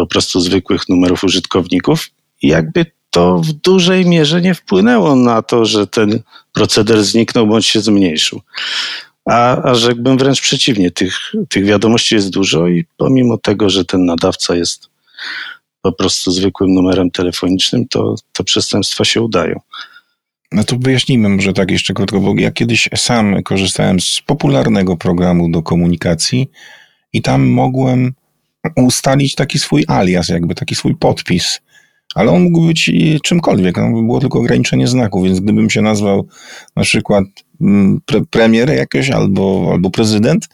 po 0.00 0.06
prostu 0.06 0.40
zwykłych 0.40 0.88
numerów 0.88 1.24
użytkowników. 1.24 2.10
I 2.42 2.48
jakby 2.48 2.86
to 3.10 3.38
w 3.38 3.52
dużej 3.52 4.06
mierze 4.06 4.40
nie 4.40 4.54
wpłynęło 4.54 5.16
na 5.16 5.42
to, 5.42 5.64
że 5.64 5.86
ten 5.86 6.22
proceder 6.52 7.04
zniknął 7.04 7.46
bądź 7.46 7.66
się 7.66 7.80
zmniejszył. 7.80 8.40
A, 9.24 9.62
a 9.62 9.74
rzekłbym 9.74 10.18
wręcz 10.18 10.40
przeciwnie, 10.40 10.90
tych, 10.90 11.32
tych 11.48 11.64
wiadomości 11.64 12.14
jest 12.14 12.30
dużo 12.30 12.68
i 12.68 12.84
pomimo 12.96 13.38
tego, 13.38 13.70
że 13.70 13.84
ten 13.84 14.04
nadawca 14.04 14.56
jest 14.56 14.88
po 15.82 15.92
prostu 15.92 16.30
zwykłym 16.30 16.74
numerem 16.74 17.10
telefonicznym, 17.10 17.88
to, 17.88 18.14
to 18.32 18.44
przestępstwa 18.44 19.04
się 19.04 19.22
udają. 19.22 19.60
No 20.52 20.64
to 20.64 20.76
wyjaśnijmy 20.78 21.28
może 21.28 21.52
tak 21.52 21.70
jeszcze 21.70 21.94
krótko, 21.94 22.20
bo 22.20 22.34
ja 22.36 22.50
kiedyś 22.50 22.88
sam 22.96 23.42
korzystałem 23.42 24.00
z 24.00 24.20
popularnego 24.26 24.96
programu 24.96 25.50
do 25.50 25.62
komunikacji 25.62 26.50
i 27.12 27.22
tam 27.22 27.46
mogłem 27.46 28.12
ustalić 28.76 29.34
taki 29.34 29.58
swój 29.58 29.84
alias, 29.88 30.28
jakby 30.28 30.54
taki 30.54 30.74
swój 30.74 30.96
podpis 30.96 31.60
ale 32.14 32.30
on 32.30 32.42
mógł 32.42 32.66
być 32.66 32.90
czymkolwiek, 33.22 33.76
no, 33.76 34.02
było 34.02 34.20
tylko 34.20 34.38
ograniczenie 34.38 34.86
znaków, 34.86 35.24
więc 35.24 35.40
gdybym 35.40 35.70
się 35.70 35.82
nazwał 35.82 36.26
na 36.76 36.82
przykład 36.82 37.24
mm, 37.60 38.00
pre 38.06 38.20
premier 38.30 38.70
jakoś 38.70 39.10
albo, 39.10 39.68
albo 39.72 39.90
prezydent, 39.90 40.48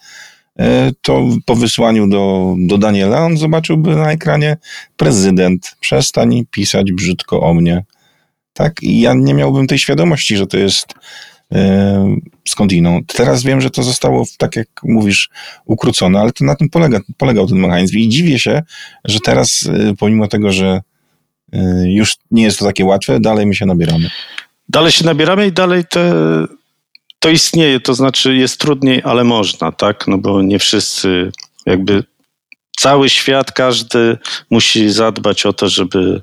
e, 0.59 0.91
to 1.01 1.27
po 1.45 1.55
wysłaniu 1.55 2.07
do, 2.07 2.55
do 2.57 2.77
Daniela 2.77 3.25
on 3.25 3.37
zobaczyłby 3.37 3.95
na 3.95 4.11
ekranie 4.11 4.57
prezydent, 4.97 5.75
przestań 5.79 6.45
pisać 6.51 6.91
brzydko 6.91 7.41
o 7.41 7.53
mnie. 7.53 7.83
Tak? 8.53 8.83
I 8.83 8.99
ja 8.99 9.13
nie 9.13 9.33
miałbym 9.33 9.67
tej 9.67 9.79
świadomości, 9.79 10.37
że 10.37 10.47
to 10.47 10.57
jest 10.57 10.93
e, 10.93 10.97
skądinąd. 12.47 13.13
Teraz 13.13 13.43
wiem, 13.43 13.61
że 13.61 13.69
to 13.69 13.83
zostało, 13.83 14.25
tak 14.37 14.55
jak 14.55 14.67
mówisz, 14.83 15.29
ukrócone, 15.65 16.19
ale 16.19 16.31
to 16.31 16.45
na 16.45 16.55
tym 16.55 16.69
polega, 16.69 16.99
polegał 17.17 17.47
ten 17.47 17.57
mechanizm. 17.57 17.97
I 17.97 18.09
dziwię 18.09 18.39
się, 18.39 18.61
że 19.05 19.19
teraz, 19.19 19.69
e, 19.73 19.93
pomimo 19.95 20.27
tego, 20.27 20.51
że 20.51 20.81
Y, 21.55 21.91
już 21.91 22.15
nie 22.31 22.43
jest 22.43 22.59
to 22.59 22.65
takie 22.65 22.85
łatwe, 22.85 23.19
dalej 23.19 23.45
my 23.45 23.55
się 23.55 23.65
nabieramy. 23.65 24.09
Dalej 24.69 24.91
się 24.91 25.05
nabieramy 25.05 25.47
i 25.47 25.51
dalej 25.51 25.85
te, 25.89 26.13
to 27.19 27.29
istnieje, 27.29 27.79
to 27.79 27.93
znaczy 27.93 28.35
jest 28.35 28.59
trudniej, 28.59 29.01
ale 29.03 29.23
można, 29.23 29.71
tak? 29.71 30.07
No 30.07 30.17
bo 30.17 30.41
nie 30.41 30.59
wszyscy, 30.59 31.31
jakby 31.65 32.03
cały 32.77 33.09
świat, 33.09 33.51
każdy 33.51 34.17
musi 34.49 34.89
zadbać 34.89 35.45
o 35.45 35.53
to, 35.53 35.69
żeby 35.69 36.21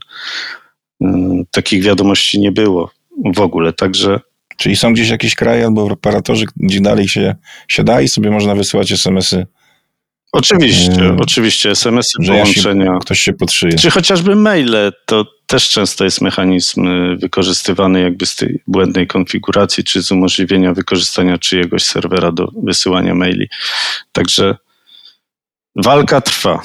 y, 1.02 1.06
takich 1.50 1.82
wiadomości 1.82 2.40
nie 2.40 2.52
było 2.52 2.90
w 3.34 3.40
ogóle, 3.40 3.72
także 3.72 4.20
Czyli 4.56 4.76
są 4.76 4.92
gdzieś 4.92 5.08
jakieś 5.08 5.34
kraje 5.34 5.64
albo 5.64 5.84
operatorzy, 5.84 6.44
gdzie 6.56 6.80
dalej 6.80 7.08
się, 7.08 7.34
się 7.68 7.84
da 7.84 8.00
i 8.00 8.08
sobie 8.08 8.30
można 8.30 8.54
wysyłać 8.54 8.92
SMS-y 8.92 9.46
Oczywiście, 10.34 10.90
hmm. 10.90 11.20
oczywiście, 11.20 11.70
SMS-y, 11.70 12.26
połączenia. 12.26 12.84
Się, 12.84 12.98
ktoś 13.00 13.20
się 13.20 13.32
podszyje. 13.32 13.72
Czy 13.78 13.90
chociażby 13.90 14.36
maile, 14.36 14.92
to 15.06 15.26
też 15.46 15.70
często 15.70 16.04
jest 16.04 16.20
mechanizm 16.20 16.86
y, 16.86 17.16
wykorzystywany 17.16 18.00
jakby 18.00 18.26
z 18.26 18.36
tej 18.36 18.62
błędnej 18.66 19.06
konfiguracji, 19.06 19.84
czy 19.84 20.02
z 20.02 20.12
umożliwienia 20.12 20.74
wykorzystania 20.74 21.38
czyjegoś 21.38 21.82
serwera 21.82 22.32
do 22.32 22.48
wysyłania 22.62 23.14
maili. 23.14 23.48
Także 24.12 24.56
walka 25.76 26.20
trwa. 26.20 26.62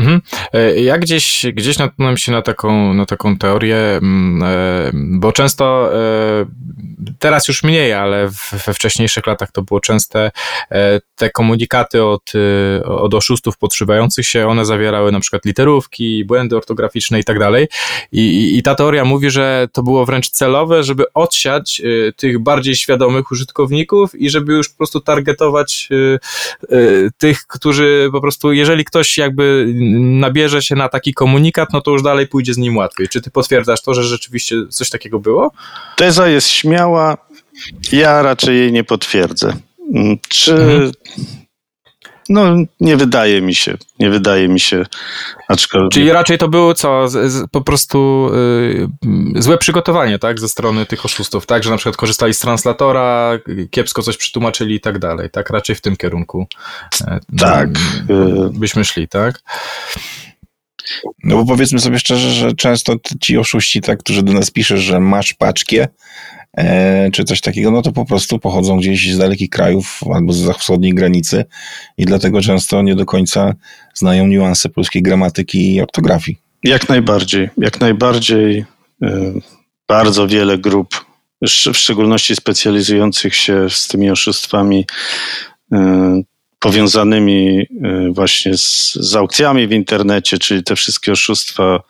Mhm. 0.00 0.20
E, 0.52 0.80
ja 0.80 0.98
gdzieś, 0.98 1.46
gdzieś 1.52 1.78
natknąłem 1.78 2.16
się 2.16 2.32
na 2.32 2.42
taką, 2.42 2.94
na 2.94 3.06
taką 3.06 3.36
teorię, 3.36 3.76
mm, 3.76 4.42
e, 4.42 4.90
bo 4.94 5.32
często, 5.32 5.90
e, 5.94 6.46
teraz 7.18 7.48
już 7.48 7.62
mniej, 7.62 7.92
ale 7.92 8.28
we 8.66 8.74
wcześniejszych 8.74 9.26
latach 9.26 9.52
to 9.52 9.62
było 9.62 9.80
częste, 9.80 10.30
te 11.14 11.30
komunikaty 11.30 12.04
od, 12.04 12.32
od 12.84 13.14
oszustów 13.14 13.58
podszywających 13.58 14.26
się, 14.26 14.48
one 14.48 14.64
zawierały 14.64 15.12
na 15.12 15.20
przykład 15.20 15.44
literówki, 15.44 16.24
błędy 16.24 16.56
ortograficzne 16.56 17.20
i 17.20 17.24
tak 17.24 17.38
dalej. 17.38 17.68
I, 18.12 18.56
I 18.58 18.62
ta 18.62 18.74
teoria 18.74 19.04
mówi, 19.04 19.30
że 19.30 19.68
to 19.72 19.82
było 19.82 20.06
wręcz 20.06 20.30
celowe, 20.30 20.82
żeby 20.82 21.12
odsiać 21.12 21.82
tych 22.16 22.38
bardziej 22.38 22.76
świadomych 22.76 23.30
użytkowników 23.30 24.14
i 24.14 24.30
żeby 24.30 24.52
już 24.52 24.68
po 24.68 24.76
prostu 24.76 25.00
targetować 25.00 25.88
tych, 27.18 27.46
którzy 27.46 28.08
po 28.12 28.20
prostu, 28.20 28.52
jeżeli 28.52 28.84
ktoś 28.84 29.18
jakby 29.18 29.74
nabierze 30.20 30.62
się 30.62 30.74
na 30.74 30.88
taki 30.88 31.14
komunikat, 31.14 31.68
no 31.72 31.80
to 31.80 31.90
już 31.90 32.02
dalej 32.02 32.26
pójdzie 32.26 32.54
z 32.54 32.58
nim 32.58 32.76
łatwiej. 32.76 33.08
Czy 33.08 33.20
ty 33.22 33.30
potwierdzasz 33.30 33.82
to, 33.82 33.94
że 33.94 34.04
rzeczywiście 34.04 34.56
coś 34.70 34.90
takiego 34.90 35.18
było? 35.18 35.52
Teza 35.96 36.28
jest 36.28 36.48
śmiała, 36.48 37.16
ja 37.92 38.22
raczej 38.22 38.58
jej 38.58 38.72
nie 38.72 38.84
potwierdzę. 38.84 39.56
Mm, 39.94 40.18
czy. 40.28 40.54
Mhm. 40.54 40.92
No, 42.30 42.56
nie 42.80 42.96
wydaje 42.96 43.42
mi 43.42 43.54
się. 43.54 43.76
Nie 43.98 44.10
wydaje 44.10 44.48
mi 44.48 44.60
się. 44.60 44.86
Aczkolwiek... 45.48 45.92
Czyli 45.92 46.12
raczej 46.12 46.38
to 46.38 46.48
było 46.48 46.74
co? 46.74 47.08
Z, 47.08 47.32
z, 47.32 47.50
po 47.50 47.60
prostu 47.60 48.30
y, 49.36 49.42
złe 49.42 49.58
przygotowanie, 49.58 50.18
tak? 50.18 50.40
Ze 50.40 50.48
strony 50.48 50.86
tych 50.86 51.04
oszustów, 51.04 51.46
tak? 51.46 51.64
Że 51.64 51.70
na 51.70 51.76
przykład 51.76 51.96
korzystali 51.96 52.34
z 52.34 52.38
translatora, 52.38 53.32
kiepsko 53.70 54.02
coś 54.02 54.16
przetłumaczyli 54.16 54.74
i 54.74 54.80
tak 54.80 54.98
dalej, 54.98 55.30
tak? 55.30 55.50
Raczej 55.50 55.76
w 55.76 55.80
tym 55.80 55.96
kierunku. 55.96 56.46
E, 57.06 57.20
tak. 57.38 57.68
Y, 57.68 58.50
byśmy 58.52 58.84
szli, 58.84 59.08
tak? 59.08 59.42
No 61.24 61.36
bo 61.36 61.46
powiedzmy 61.46 61.80
sobie 61.80 61.98
szczerze, 61.98 62.30
że 62.30 62.52
często 62.52 62.94
ci 63.20 63.38
oszuści, 63.38 63.80
tak, 63.80 63.98
którzy 63.98 64.22
do 64.22 64.32
nas 64.32 64.50
piszą, 64.50 64.76
że 64.76 65.00
masz 65.00 65.34
paczkę, 65.34 65.88
czy 67.12 67.24
coś 67.24 67.40
takiego, 67.40 67.70
no 67.70 67.82
to 67.82 67.92
po 67.92 68.04
prostu 68.04 68.38
pochodzą 68.38 68.78
gdzieś 68.78 69.12
z 69.12 69.18
dalekich 69.18 69.50
krajów 69.50 70.00
albo 70.14 70.32
z 70.32 70.56
wschodniej 70.56 70.94
granicy 70.94 71.44
i 71.98 72.04
dlatego 72.04 72.40
często 72.40 72.82
nie 72.82 72.94
do 72.94 73.06
końca 73.06 73.54
znają 73.94 74.26
niuanse 74.26 74.68
polskiej 74.68 75.02
gramatyki 75.02 75.74
i 75.74 75.80
ortografii. 75.80 76.38
Jak 76.64 76.88
najbardziej, 76.88 77.48
jak 77.58 77.80
najbardziej. 77.80 78.64
bardzo 79.88 80.28
wiele 80.28 80.58
grup, 80.58 81.04
w 81.42 81.76
szczególności 81.76 82.36
specjalizujących 82.36 83.34
się 83.34 83.70
z 83.70 83.88
tymi 83.88 84.10
oszustwami 84.10 84.86
powiązanymi 86.60 87.66
właśnie 88.10 88.56
z, 88.56 88.94
z 88.94 89.16
aukcjami 89.16 89.68
w 89.68 89.72
internecie, 89.72 90.38
czyli 90.38 90.64
te 90.64 90.76
wszystkie 90.76 91.12
oszustwa 91.12 91.80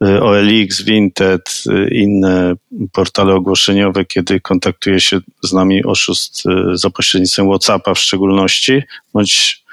OLX, 0.00 0.82
Vinted, 0.82 1.64
inne 1.90 2.54
portale 2.92 3.34
ogłoszeniowe, 3.34 4.04
kiedy 4.04 4.40
kontaktuje 4.40 5.00
się 5.00 5.20
z 5.42 5.52
nami 5.52 5.84
oszust 5.84 6.42
za 6.74 6.90
pośrednictwem 6.90 7.46
WhatsAppa 7.46 7.94
w 7.94 7.98
szczególności, 7.98 8.82
bądź 9.14 9.64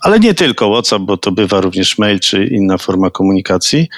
ale 0.00 0.20
nie 0.20 0.34
tylko 0.34 0.70
WhatsApp, 0.70 1.02
bo 1.02 1.16
to 1.16 1.32
bywa 1.32 1.60
również 1.60 1.98
mail 1.98 2.20
czy 2.20 2.46
inna 2.46 2.78
forma 2.78 3.10
komunikacji, 3.10 3.88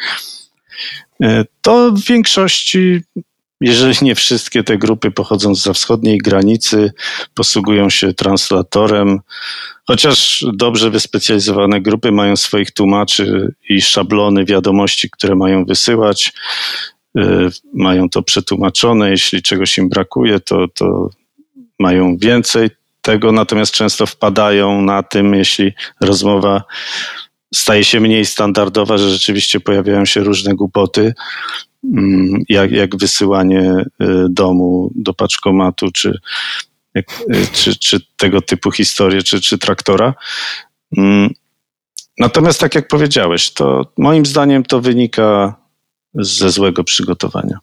to 1.63 1.93
w 1.93 2.05
większości, 2.05 3.01
jeżeli 3.61 3.95
nie 4.03 4.15
wszystkie 4.15 4.65
te 4.65 4.79
grupy 4.79 5.11
pochodząc 5.11 5.63
za 5.63 5.73
wschodniej 5.73 6.19
granicy, 6.19 6.93
posługują 7.35 7.91
się 7.91 8.15
translatorem, 8.15 9.21
chociaż 9.87 10.45
dobrze 10.53 10.91
wyspecjalizowane 10.91 11.81
grupy 11.81 12.13
mają 12.13 12.37
swoich 12.37 12.71
tłumaczy 12.71 13.55
i 13.69 13.81
szablony 13.81 14.45
wiadomości, 14.45 15.11
które 15.11 15.37
mają 15.37 15.65
wysyłać. 15.65 16.33
E, 17.19 17.49
mają 17.75 18.09
to 18.09 18.23
przetłumaczone, 18.23 19.11
jeśli 19.11 19.43
czegoś 19.43 19.79
im 19.79 19.89
brakuje, 19.89 20.41
to, 20.41 20.69
to 20.69 21.11
mają 21.79 22.17
więcej 22.17 22.71
tego, 23.03 23.33
natomiast 23.33 23.73
często 23.73 24.07
wpadają 24.07 24.83
na 24.83 25.03
tym, 25.03 25.35
jeśli 25.35 25.73
rozmowa 26.01 26.63
staje 27.55 27.85
się 27.85 28.01
mniej 28.01 28.27
standardowa, 28.27 28.99
że 28.99 29.11
rzeczywiście 29.11 29.61
pojawiają 29.61 30.05
się 30.05 30.21
różne 30.21 30.55
głupoty, 30.55 31.15
jak, 32.49 32.71
jak 32.71 32.97
wysyłanie 32.97 33.73
y, 33.73 33.85
domu 34.31 34.91
do 34.95 35.15
paczkomatu, 35.15 35.91
czy, 35.93 36.19
y, 36.97 37.05
czy, 37.53 37.79
czy 37.79 38.01
tego 38.17 38.41
typu 38.41 38.71
historie, 38.71 39.23
czy, 39.23 39.41
czy 39.41 39.59
traktora. 39.59 40.15
Mm, 40.97 41.31
natomiast 42.19 42.61
tak 42.61 42.75
jak 42.75 42.89
powiedziałeś, 42.89 43.53
to 43.53 43.93
moim 43.99 44.27
zdaniem 44.27 44.63
to 44.63 44.81
wynika 44.81 45.55
ze 46.15 46.51
złego 46.51 46.85
przygotowania. 46.85 47.59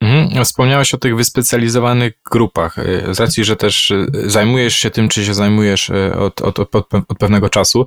Mhm. 0.00 0.44
Wspomniałeś 0.44 0.94
o 0.94 0.98
tych 0.98 1.16
wyspecjalizowanych 1.16 2.12
grupach. 2.30 2.78
Y, 2.78 3.14
z 3.14 3.20
racji, 3.20 3.44
że 3.44 3.56
też 3.56 3.90
y, 3.90 4.06
zajmujesz 4.26 4.76
się 4.76 4.90
tym, 4.90 5.08
czy 5.08 5.24
się 5.24 5.34
zajmujesz 5.34 5.90
y, 5.90 6.14
od, 6.18 6.42
od, 6.42 6.58
od, 6.58 6.74
od, 6.74 7.18
pewnego 7.18 7.48
czasu, 7.50 7.86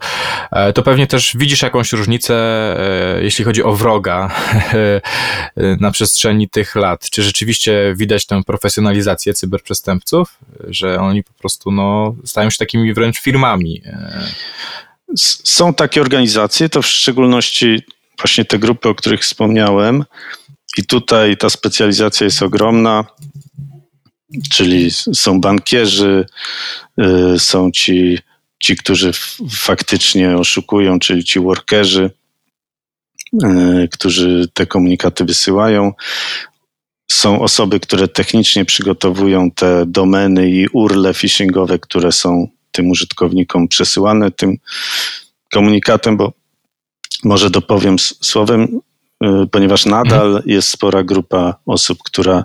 e, 0.52 0.74
to 0.74 0.84
pewnie 0.84 1.08
też 1.08 1.34
widzisz 1.38 1.62
jakąś 1.62 1.94
różnicę, 1.94 2.36
e, 3.18 3.24
jeśli 3.24 3.46
chodzi 3.46 3.64
o 3.64 3.76
wroga 3.76 4.32
na 5.80 5.92
przestrzeni 5.92 6.50
tych 6.50 6.76
lat. 6.76 7.10
Czy 7.10 7.24
rzeczywiście 7.24 7.94
widać 7.96 8.26
tę 8.26 8.42
profesjonalizację 8.44 9.34
cyberprzestępców, 9.34 10.38
że 10.68 11.00
oni 11.00 11.24
po 11.24 11.34
prostu 11.34 11.72
no, 11.72 12.16
stają 12.26 12.50
się 12.50 12.58
takimi 12.58 12.94
wręcz 12.94 13.20
firmami? 13.20 13.82
E, 13.86 14.24
są 15.18 15.74
takie 15.74 16.02
organizacje, 16.02 16.70
to 16.70 16.82
w 16.82 16.88
szczególności 16.88 17.84
właśnie 18.18 18.46
te 18.46 18.60
grupy, 18.60 18.90
o 18.90 18.96
których 18.96 19.22
wspomniałem, 19.22 20.06
i 20.78 20.86
tutaj 20.86 21.38
ta 21.38 21.50
specjalizacja 21.50 22.26
jest 22.26 22.44
ogromna, 22.44 23.06
czyli 24.52 24.92
są 24.92 25.42
bankierzy, 25.42 26.26
y, 27.36 27.40
są 27.40 27.72
ci, 27.72 28.20
ci 28.60 28.76
którzy 28.76 29.12
faktycznie 29.52 30.38
oszukują, 30.38 31.00
czyli 31.00 31.24
ci 31.24 31.40
workerzy, 31.40 32.12
y, 33.34 33.90
którzy 33.92 34.48
te 34.54 34.66
komunikaty 34.66 35.26
wysyłają. 35.26 35.94
Są 37.12 37.42
osoby, 37.42 37.80
które 37.80 38.08
technicznie 38.08 38.66
przygotowują 38.66 39.52
te 39.52 39.86
domeny 39.88 40.52
i 40.52 40.68
urle 40.74 41.14
phishingowe, 41.14 41.80
które 41.80 42.12
są 42.12 42.48
tym 42.72 42.90
użytkownikom 42.90 43.68
przesyłane 43.68 44.32
tym 44.32 44.58
komunikatem, 45.54 46.18
bo 46.18 46.34
może 47.24 47.50
dopowiem 47.50 48.00
słowem, 48.00 48.82
ponieważ 49.52 49.86
nadal 49.86 50.28
mhm. 50.28 50.44
jest 50.46 50.70
spora 50.70 51.04
grupa 51.04 51.56
osób, 51.66 52.00
która 52.04 52.44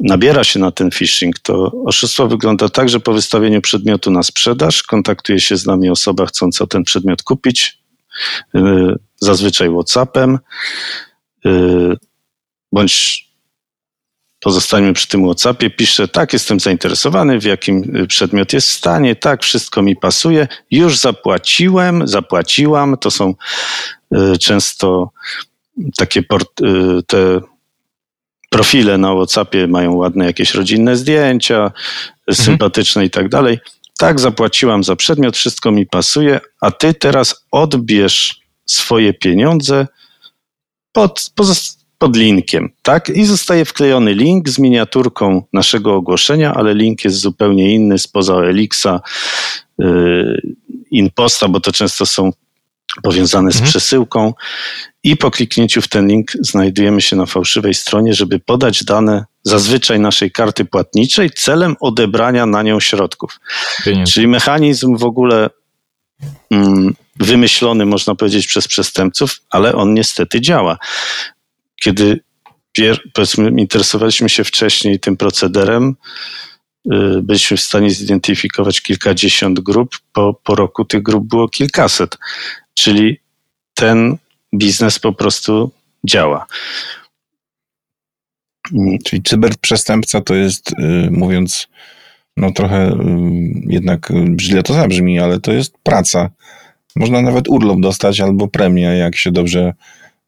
nabiera 0.00 0.44
się 0.44 0.58
na 0.58 0.70
ten 0.70 0.90
phishing, 0.90 1.38
to 1.38 1.72
oszustwo 1.84 2.28
wygląda 2.28 2.68
tak, 2.68 2.88
że 2.88 3.00
po 3.00 3.12
wystawieniu 3.12 3.60
przedmiotu 3.60 4.10
na 4.10 4.22
sprzedaż 4.22 4.82
kontaktuje 4.82 5.40
się 5.40 5.56
z 5.56 5.66
nami 5.66 5.90
osoba 5.90 6.26
chcąca 6.26 6.66
ten 6.66 6.84
przedmiot 6.84 7.22
kupić, 7.22 7.78
y, 8.54 8.60
zazwyczaj 9.16 9.70
WhatsAppem, 9.70 10.38
y, 11.46 11.96
bądź 12.72 13.26
pozostańmy 14.40 14.92
przy 14.92 15.08
tym 15.08 15.24
WhatsAppie, 15.24 15.70
pisze, 15.70 16.08
tak, 16.08 16.32
jestem 16.32 16.60
zainteresowany, 16.60 17.40
w 17.40 17.44
jakim 17.44 18.06
przedmiot 18.08 18.52
jest 18.52 18.68
w 18.68 18.72
stanie, 18.72 19.16
tak, 19.16 19.42
wszystko 19.42 19.82
mi 19.82 19.96
pasuje, 19.96 20.48
już 20.70 20.98
zapłaciłem, 20.98 22.08
zapłaciłam, 22.08 22.96
to 22.96 23.10
są 23.10 23.34
często 24.40 25.10
takie 25.96 26.22
port, 26.22 26.60
y, 26.60 27.02
te 27.06 27.40
profile 28.50 28.98
na 28.98 29.14
WhatsAppie 29.14 29.66
mają 29.66 29.94
ładne 29.94 30.24
jakieś 30.24 30.54
rodzinne 30.54 30.96
zdjęcia, 30.96 31.56
mhm. 31.56 32.46
sympatyczne 32.46 33.04
i 33.04 33.10
tak 33.10 33.28
dalej. 33.28 33.58
Tak, 33.98 34.20
zapłaciłam 34.20 34.84
za 34.84 34.96
przedmiot, 34.96 35.36
wszystko 35.36 35.70
mi 35.72 35.86
pasuje, 35.86 36.40
a 36.60 36.70
ty 36.70 36.94
teraz 36.94 37.46
odbierz 37.50 38.40
swoje 38.66 39.14
pieniądze 39.14 39.86
pod, 40.92 41.30
pod 41.98 42.16
linkiem, 42.16 42.70
tak? 42.82 43.08
I 43.08 43.24
zostaje 43.24 43.64
wklejony 43.64 44.14
link 44.14 44.48
z 44.48 44.58
miniaturką 44.58 45.42
naszego 45.52 45.94
ogłoszenia, 45.94 46.54
ale 46.54 46.74
link 46.74 47.04
jest 47.04 47.16
zupełnie 47.16 47.74
inny 47.74 47.98
spoza 47.98 48.34
Elixa, 48.34 49.00
yy, 49.78 50.42
Inposta, 50.90 51.48
bo 51.48 51.60
to 51.60 51.72
często 51.72 52.06
są 52.06 52.30
powiązane 53.02 53.52
z 53.52 53.54
mhm. 53.54 53.70
przesyłką 53.70 54.34
i 55.02 55.16
po 55.16 55.30
kliknięciu 55.30 55.82
w 55.82 55.88
ten 55.88 56.08
link 56.08 56.32
znajdujemy 56.40 57.00
się 57.00 57.16
na 57.16 57.26
fałszywej 57.26 57.74
stronie, 57.74 58.14
żeby 58.14 58.38
podać 58.38 58.84
dane 58.84 59.24
zazwyczaj 59.42 60.00
naszej 60.00 60.30
karty 60.30 60.64
płatniczej 60.64 61.30
celem 61.30 61.76
odebrania 61.80 62.46
na 62.46 62.62
nią 62.62 62.80
środków. 62.80 63.40
Czyli 64.06 64.28
mechanizm 64.28 64.96
w 64.96 65.04
ogóle 65.04 65.50
mm, 66.50 66.94
wymyślony, 67.16 67.86
można 67.86 68.14
powiedzieć, 68.14 68.46
przez 68.46 68.68
przestępców, 68.68 69.40
ale 69.50 69.74
on 69.74 69.94
niestety 69.94 70.40
działa. 70.40 70.78
Kiedy 71.82 72.20
powiedzmy, 73.12 73.50
interesowaliśmy 73.60 74.28
się 74.28 74.44
wcześniej 74.44 75.00
tym 75.00 75.16
procederem, 75.16 75.96
y, 76.86 77.22
byliśmy 77.22 77.56
w 77.56 77.60
stanie 77.60 77.90
zidentyfikować 77.90 78.80
kilkadziesiąt 78.80 79.60
grup, 79.60 79.96
po, 80.12 80.34
po 80.34 80.54
roku 80.54 80.84
tych 80.84 81.02
grup 81.02 81.28
było 81.28 81.48
kilkaset. 81.48 82.18
Czyli 82.80 83.20
ten 83.74 84.16
biznes 84.54 84.98
po 84.98 85.12
prostu 85.12 85.70
działa. 86.04 86.46
Czyli 89.04 89.22
cyberprzestępca 89.22 90.20
to 90.20 90.34
jest, 90.34 90.72
y, 90.72 91.10
mówiąc, 91.10 91.68
no 92.36 92.52
trochę 92.52 92.88
y, 92.88 92.96
jednak 93.66 94.12
źle 94.40 94.62
to 94.62 94.74
zabrzmi, 94.74 95.20
ale 95.20 95.40
to 95.40 95.52
jest 95.52 95.78
praca. 95.82 96.30
Można 96.96 97.22
nawet 97.22 97.48
urlop 97.48 97.80
dostać 97.80 98.20
albo 98.20 98.48
premię, 98.48 98.82
jak 98.82 99.16
się 99.16 99.32
dobrze 99.32 99.74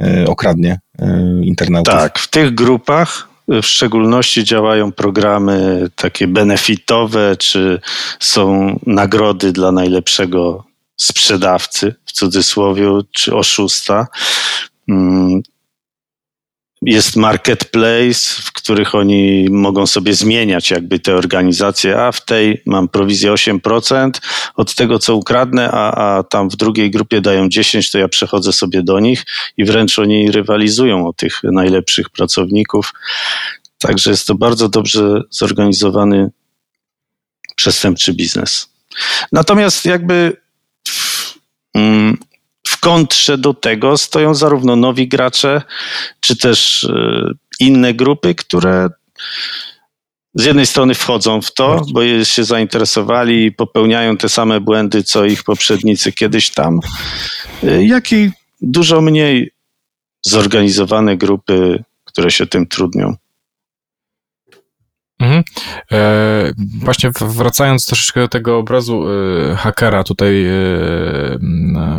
y, 0.02 0.28
okradnie 0.28 0.80
internautów. 1.42 1.94
Tak, 1.94 2.18
w 2.18 2.28
tych 2.28 2.54
grupach 2.54 3.28
w 3.48 3.62
szczególności 3.62 4.44
działają 4.44 4.92
programy 4.92 5.88
takie 5.96 6.28
benefitowe, 6.28 7.36
czy 7.36 7.80
są 8.20 8.78
nagrody 8.86 9.52
dla 9.52 9.72
najlepszego 9.72 10.71
sprzedawcy, 10.96 11.94
w 12.07 12.12
cudzysłowie, 12.12 12.88
czy 13.12 13.37
oszusta. 13.37 14.07
Mm, 14.88 15.42
jest 16.83 17.16
marketplace, 17.16 18.42
w 18.42 18.52
których 18.52 18.94
oni 18.94 19.46
mogą 19.50 19.87
sobie 19.87 20.14
zmieniać 20.14 20.70
jakby 20.70 20.98
te 20.98 21.14
organizacje, 21.14 22.00
a 22.00 22.12
w 22.12 22.24
tej 22.24 22.62
mam 22.66 22.88
prowizję 22.88 23.33
8% 23.33 24.11
od 24.57 24.74
tego, 24.74 24.98
co 24.98 25.16
ukradnę, 25.16 25.70
a, 25.70 26.16
a 26.16 26.22
tam 26.22 26.48
w 26.50 26.57
drugiej 26.57 26.90
grupie 26.90 27.20
dają 27.20 27.48
10, 27.48 27.90
to 27.90 27.98
ja 27.98 28.09
przechodzę 28.09 28.52
sobie 28.52 28.83
do 28.83 29.00
nich 29.00 29.24
i 29.57 29.64
wręcz 29.64 29.98
oni 29.98 30.31
rywalizują 30.31 31.07
o 31.07 31.12
tych 31.12 31.40
najlepszych 31.42 32.11
pracowników. 32.11 32.92
Także 33.78 34.11
jest 34.11 34.26
to 34.26 34.35
bardzo 34.35 34.68
dobrze 34.68 35.22
zorganizowany 35.31 36.31
przestępczy 37.57 38.12
biznes. 38.12 38.68
Natomiast 39.33 39.85
jakby 39.85 40.41
w 42.66 42.80
kontrze 42.80 43.38
do 43.38 43.54
tego 43.54 43.98
stoją 43.98 44.35
zarówno 44.35 44.76
nowi 44.76 45.08
gracze, 45.08 45.62
czy 46.20 46.37
też 46.37 46.85
e, 46.85 47.32
inne 47.61 47.94
grupy, 47.94 48.35
które 48.35 48.88
z 50.35 50.44
jednej 50.44 50.66
strony 50.66 50.94
wchodzą 50.94 51.42
w 51.42 51.54
to, 51.54 51.82
bo 51.92 52.24
się 52.24 52.44
zainteresowali 52.44 53.44
i 53.44 53.52
popełniają 53.52 54.16
te 54.16 54.28
same 54.28 54.61
błędy, 54.61 55.02
co 55.02 55.24
ich 55.24 55.44
poprzednicy 55.44 56.12
kiedyś 56.12 56.50
tam, 56.50 56.80
e, 57.62 57.85
jak 57.85 58.12
i 58.12 58.30
dużo 58.61 59.00
mniej 59.00 59.50
zorganizowane 60.22 61.16
grupy, 61.16 61.85
które 62.04 62.30
się 62.30 62.46
tym 62.46 62.66
trudnią. 62.66 63.16
Mhm. 65.22 65.42
E, 65.92 66.52
właśnie 66.78 67.11
wracając 67.20 67.87
troszeczkę 67.87 68.20
do 68.20 68.28
tego 68.28 68.58
obrazu 68.58 69.04
e, 69.52 69.56
hakera, 69.56 70.04
tutaj 70.04 70.46
e, 70.46 70.52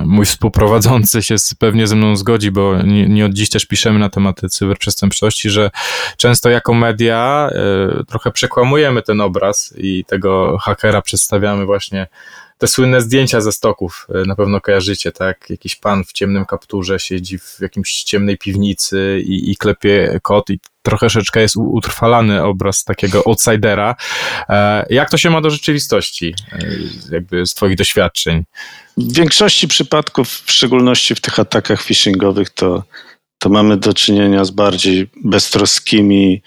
mój 0.05 0.25
współprowadzący 0.25 1.21
się 1.21 1.36
pewnie 1.59 1.88
ze 1.88 1.95
mną 1.95 2.15
zgodzi, 2.15 2.51
bo 2.51 2.81
nie, 2.81 3.09
nie, 3.09 3.25
od 3.25 3.33
dziś 3.33 3.49
też 3.49 3.65
piszemy 3.65 3.99
na 3.99 4.09
tematy 4.09 4.49
cyberprzestępczości, 4.49 5.49
że 5.49 5.71
często 6.17 6.49
jako 6.49 6.73
media 6.73 7.49
e, 7.51 8.03
trochę 8.03 8.31
przekłamujemy 8.31 9.01
ten 9.01 9.21
obraz 9.21 9.73
i 9.77 10.05
tego 10.05 10.57
hakera 10.57 11.01
przedstawiamy 11.01 11.65
właśnie 11.65 12.07
te 12.57 12.67
słynne 12.67 13.01
zdjęcia 13.01 13.41
ze 13.41 13.51
stoków 13.51 14.07
e, 14.15 14.25
na 14.25 14.35
pewno 14.35 14.61
kojarzycie, 14.61 15.11
tak? 15.11 15.49
Jakiś 15.49 15.75
pan 15.75 16.03
w 16.03 16.13
ciemnym 16.13 16.45
kapturze 16.45 16.99
siedzi 16.99 17.39
w 17.39 17.57
jakimś 17.59 18.03
ciemnej 18.03 18.37
piwnicy 18.37 19.23
i, 19.25 19.51
i 19.51 19.57
klepie 19.57 20.19
kot 20.21 20.49
i 20.49 20.59
troszeczkę 20.83 21.41
jest 21.41 21.55
utrwalany 21.55 22.43
obraz 22.43 22.83
takiego 22.83 23.23
outsidera. 23.25 23.95
E, 24.49 24.85
jak 24.89 25.09
to 25.09 25.17
się 25.17 25.29
ma 25.29 25.41
do 25.41 25.49
rzeczywistości, 25.49 26.35
e, 26.51 26.67
jakby 27.11 27.45
z 27.45 27.53
twoich 27.53 27.75
doświadczeń? 27.75 28.43
W 28.97 29.13
większości 29.13 29.67
przypadków, 29.67 30.29
w 30.29 30.51
szczególności 30.51 31.15
w 31.15 31.21
tych 31.21 31.39
atakach 31.39 31.81
phishingowych, 31.81 32.49
to, 32.49 32.83
to 33.39 33.49
mamy 33.49 33.77
do 33.77 33.93
czynienia 33.93 34.45
z 34.45 34.51
bardziej 34.51 35.09
beztroskimi 35.23 36.41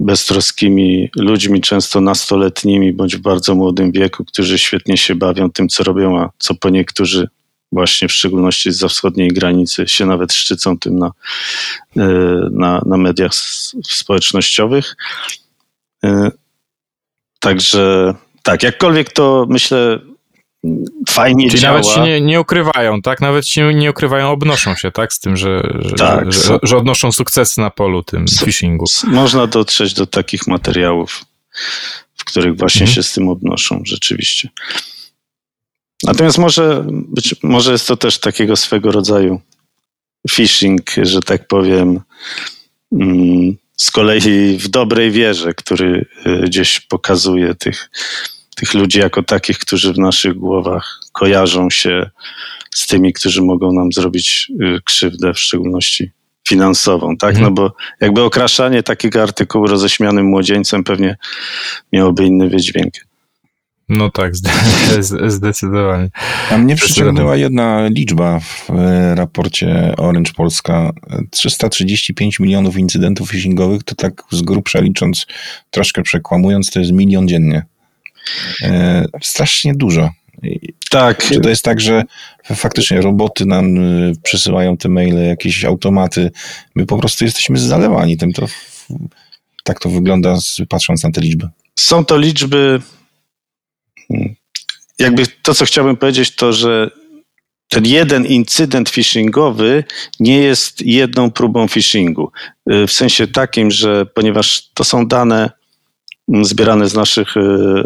beztroskimi 0.00 1.10
ludźmi, 1.16 1.60
często 1.60 2.00
nastoletnimi 2.00 2.92
bądź 2.92 3.16
w 3.16 3.20
bardzo 3.20 3.54
młodym 3.54 3.92
wieku, 3.92 4.24
którzy 4.24 4.58
świetnie 4.58 4.96
się 4.96 5.14
bawią 5.14 5.50
tym, 5.50 5.68
co 5.68 5.84
robią, 5.84 6.18
a 6.20 6.30
co 6.38 6.54
po 6.54 6.70
niektórzy 6.70 7.28
właśnie 7.72 8.08
w 8.08 8.12
szczególności 8.12 8.72
z 8.72 8.84
wschodniej 8.84 9.28
granicy 9.28 9.88
się 9.88 10.06
nawet 10.06 10.32
szczycą 10.32 10.78
tym 10.78 10.98
na, 10.98 11.10
e, 11.96 12.08
na, 12.50 12.82
na 12.86 12.96
mediach 12.96 13.34
społecznościowych. 13.84 14.96
E, 16.04 16.30
także 17.40 18.14
tak, 18.42 18.62
jakkolwiek 18.62 19.12
to 19.12 19.46
myślę 19.48 20.00
fajnie 21.08 21.48
Czyli 21.48 21.62
działa. 21.62 21.78
nawet 21.78 21.94
się 21.94 22.00
nie, 22.00 22.20
nie, 22.20 22.40
ukrywają, 22.40 23.02
tak? 23.02 23.20
Nawet 23.20 23.48
się 23.48 23.74
nie 23.74 23.90
ukrywają, 23.90 24.30
obnoszą 24.30 24.74
się, 24.74 24.90
tak? 24.90 25.12
Z 25.12 25.20
tym, 25.20 25.36
że, 25.36 25.78
że, 25.80 25.96
tak, 25.96 26.32
że, 26.32 26.42
że, 26.42 26.58
że 26.62 26.76
odnoszą 26.76 27.12
sukcesy 27.12 27.60
na 27.60 27.70
polu 27.70 28.02
tym 28.02 28.26
phishingu. 28.44 28.84
Można 29.06 29.46
dotrzeć 29.46 29.94
do 29.94 30.06
takich 30.06 30.46
materiałów, 30.46 31.24
w 32.16 32.24
których 32.24 32.56
właśnie 32.56 32.82
mhm. 32.82 32.94
się 32.94 33.02
z 33.02 33.12
tym 33.12 33.28
obnoszą, 33.28 33.82
rzeczywiście. 33.84 34.48
Natomiast 36.02 36.38
może, 36.38 36.84
być, 36.88 37.34
może 37.42 37.72
jest 37.72 37.86
to 37.86 37.96
też 37.96 38.18
takiego 38.18 38.56
swego 38.56 38.92
rodzaju 38.92 39.40
phishing, 40.30 40.90
że 41.02 41.20
tak 41.20 41.46
powiem, 41.46 42.00
mm, 42.92 43.56
z 43.76 43.90
kolei 43.90 44.58
w 44.58 44.68
dobrej 44.68 45.10
wierze, 45.10 45.54
który 45.54 46.06
y, 46.26 46.40
gdzieś 46.44 46.80
pokazuje 46.80 47.54
tych 47.54 47.90
tych 48.64 48.74
ludzi 48.74 48.98
jako 48.98 49.22
takich, 49.22 49.58
którzy 49.58 49.92
w 49.92 49.98
naszych 49.98 50.34
głowach 50.34 51.00
kojarzą 51.12 51.70
się 51.70 52.10
z 52.74 52.86
tymi, 52.86 53.12
którzy 53.12 53.42
mogą 53.42 53.72
nam 53.72 53.92
zrobić 53.92 54.52
y, 54.60 54.80
krzywdę, 54.84 55.34
w 55.34 55.38
szczególności 55.38 56.10
finansową, 56.48 57.16
tak? 57.16 57.30
Mhm. 57.30 57.44
No 57.44 57.50
bo 57.50 57.72
jakby 58.00 58.22
okraszanie 58.22 58.82
takiego 58.82 59.22
artykułu 59.22 59.66
roześmianym 59.66 60.26
młodzieńcem 60.26 60.84
pewnie 60.84 61.16
miałoby 61.92 62.26
inny 62.26 62.48
wydźwięk. 62.48 62.94
No 63.88 64.10
tak, 64.10 64.32
zdecydowanie. 65.26 66.10
A 66.50 66.58
mnie 66.58 66.76
przyciągnęła 66.76 67.36
jedna 67.36 67.88
liczba 67.88 68.40
w 68.40 68.70
e, 68.70 69.14
raporcie 69.14 69.94
Orange 69.96 70.32
Polska. 70.36 70.92
335 71.30 72.40
milionów 72.40 72.76
incydentów 72.76 73.30
phishingowych, 73.30 73.82
to 73.82 73.94
tak 73.94 74.22
z 74.30 74.42
grubsza 74.42 74.80
licząc, 74.80 75.26
troszkę 75.70 76.02
przekłamując, 76.02 76.70
to 76.70 76.78
jest 76.80 76.92
milion 76.92 77.28
dziennie. 77.28 77.73
E, 78.62 79.04
strasznie 79.22 79.74
dużo. 79.74 80.10
Tak. 80.90 81.24
Czy 81.24 81.40
to 81.40 81.48
jest 81.48 81.64
tak, 81.64 81.80
że 81.80 82.02
faktycznie 82.54 83.00
roboty 83.00 83.46
nam 83.46 83.78
e, 83.78 84.12
przesyłają 84.22 84.76
te 84.76 84.88
maile, 84.88 85.26
jakieś 85.28 85.64
automaty, 85.64 86.30
my 86.74 86.86
po 86.86 86.98
prostu 86.98 87.24
jesteśmy 87.24 87.58
zalewani 87.58 88.16
tym, 88.16 88.32
to 88.32 88.46
tak 89.64 89.80
to 89.80 89.88
wygląda 89.88 90.38
patrząc 90.68 91.04
na 91.04 91.10
te 91.10 91.20
liczby. 91.20 91.48
Są 91.78 92.04
to 92.04 92.18
liczby, 92.18 92.80
hmm, 94.08 94.34
jakby 94.98 95.26
to, 95.42 95.54
co 95.54 95.64
chciałbym 95.64 95.96
powiedzieć, 95.96 96.34
to, 96.34 96.52
że 96.52 96.90
ten 97.68 97.86
jeden 97.86 98.26
incydent 98.26 98.90
phishingowy 98.90 99.84
nie 100.20 100.38
jest 100.38 100.82
jedną 100.82 101.30
próbą 101.30 101.68
phishingu. 101.68 102.32
E, 102.66 102.86
w 102.86 102.92
sensie 102.92 103.26
takim, 103.26 103.70
że 103.70 104.06
ponieważ 104.06 104.70
to 104.74 104.84
są 104.84 105.06
dane 105.06 105.50
zbierane 106.42 106.88
z 106.88 106.94
naszych 106.94 107.36
y, 107.36 107.40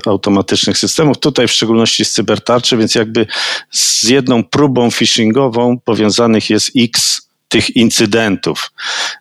automatycznych 0.06 0.78
systemów, 0.78 1.18
tutaj 1.18 1.48
w 1.48 1.52
szczególności 1.52 2.04
z 2.04 2.12
cybertarczy, 2.12 2.76
więc 2.76 2.94
jakby 2.94 3.26
z 3.70 4.02
jedną 4.02 4.44
próbą 4.44 4.90
phishingową 4.90 5.78
powiązanych 5.78 6.50
jest 6.50 6.70
x 6.76 7.28
tych 7.48 7.76
incydentów. 7.76 8.72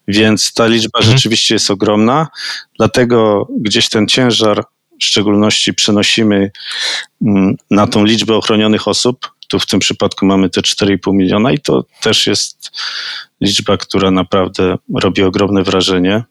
Więc 0.08 0.54
ta 0.54 0.68
liczba 0.68 1.00
mhm. 1.00 1.18
rzeczywiście 1.18 1.56
jest 1.56 1.72
ogromna, 1.72 2.28
dlatego 2.78 3.48
gdzieś 3.60 3.90
ten 3.90 4.08
ciężar 4.08 4.64
w 5.00 5.04
szczególności 5.04 5.74
przenosimy 5.74 6.52
mm, 7.22 7.56
na 7.72 7.88
tą 7.88 8.06
liczbę 8.06 8.36
ochronionych 8.36 8.88
osób. 8.88 9.32
Tu 9.48 9.60
w 9.60 9.66
tym 9.66 9.80
przypadku 9.80 10.26
mamy 10.26 10.50
te 10.50 10.62
4,5 10.62 11.14
miliona 11.14 11.52
i 11.52 11.60
to 11.60 11.86
też 12.02 12.28
jest 12.28 12.72
liczba, 13.42 13.78
która 13.78 14.12
naprawdę 14.12 14.78
robi 14.96 15.24
ogromne 15.24 15.64
wrażenie. 15.64 16.24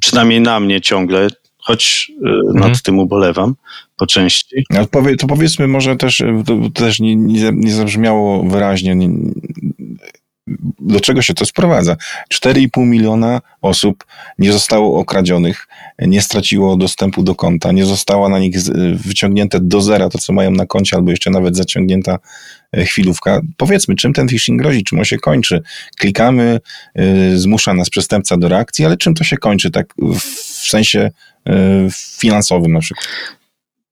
Przynajmniej 0.00 0.40
na 0.40 0.60
mnie 0.60 0.80
ciągle 0.80 1.28
choć 1.66 2.12
e, 2.24 2.28
mhm. 2.28 2.70
nad 2.70 2.82
tym 2.82 2.98
ubolewam 2.98 3.54
po 3.96 4.06
części. 4.06 4.64
No, 4.70 4.86
to 5.18 5.26
powiedzmy 5.26 5.68
może 5.68 5.96
też, 5.96 6.22
to, 6.46 6.70
też 6.74 7.00
nie, 7.00 7.16
nie, 7.16 7.50
nie 7.52 7.72
zabrzmiało 7.72 8.42
wyraźnie, 8.42 8.94
nie, 8.96 9.08
do 10.80 11.00
czego 11.00 11.22
się 11.22 11.34
to 11.34 11.46
sprowadza? 11.46 11.96
4,5 12.34 12.86
miliona 12.86 13.40
osób 13.62 14.04
nie 14.38 14.52
zostało 14.52 14.98
okradzionych, 15.00 15.66
nie 15.98 16.22
straciło 16.22 16.76
dostępu 16.76 17.22
do 17.22 17.34
konta, 17.34 17.72
nie 17.72 17.84
została 17.84 18.28
na 18.28 18.38
nich 18.38 18.56
wyciągnięte 18.94 19.60
do 19.60 19.80
zera 19.80 20.08
to, 20.08 20.18
co 20.18 20.32
mają 20.32 20.50
na 20.50 20.66
koncie, 20.66 20.96
albo 20.96 21.10
jeszcze 21.10 21.30
nawet 21.30 21.56
zaciągnięta 21.56 22.18
e, 22.72 22.84
chwilówka. 22.84 23.40
Powiedzmy, 23.56 23.94
czym 23.96 24.12
ten 24.12 24.28
phishing 24.28 24.62
grozi, 24.62 24.84
czym 24.84 24.98
on 24.98 25.04
się 25.04 25.18
kończy? 25.18 25.62
Klikamy, 25.98 26.60
zmusza 27.34 27.74
nas 27.74 27.90
przestępca 27.90 28.36
do 28.36 28.48
reakcji, 28.48 28.84
ale 28.84 28.96
czym 28.96 29.14
to 29.14 29.24
się 29.24 29.36
kończy, 29.36 29.70
tak 29.70 29.94
w 29.96 30.55
sensie 30.68 31.10
E, 31.48 31.88
finansowym 32.18 32.72
na 32.72 32.80
przykład. 32.80 33.08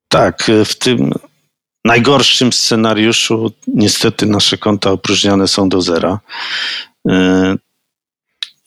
Tak, 0.08 0.50
e, 0.50 0.64
w 0.64 0.78
tym 0.78 1.12
najgorszym 1.84 2.52
scenariuszu 2.52 3.52
niestety 3.66 4.26
nasze 4.26 4.58
konta 4.58 4.90
opróżniane 4.90 5.48
są 5.48 5.68
do 5.68 5.80
zera. 5.80 6.20
E, 7.08 7.56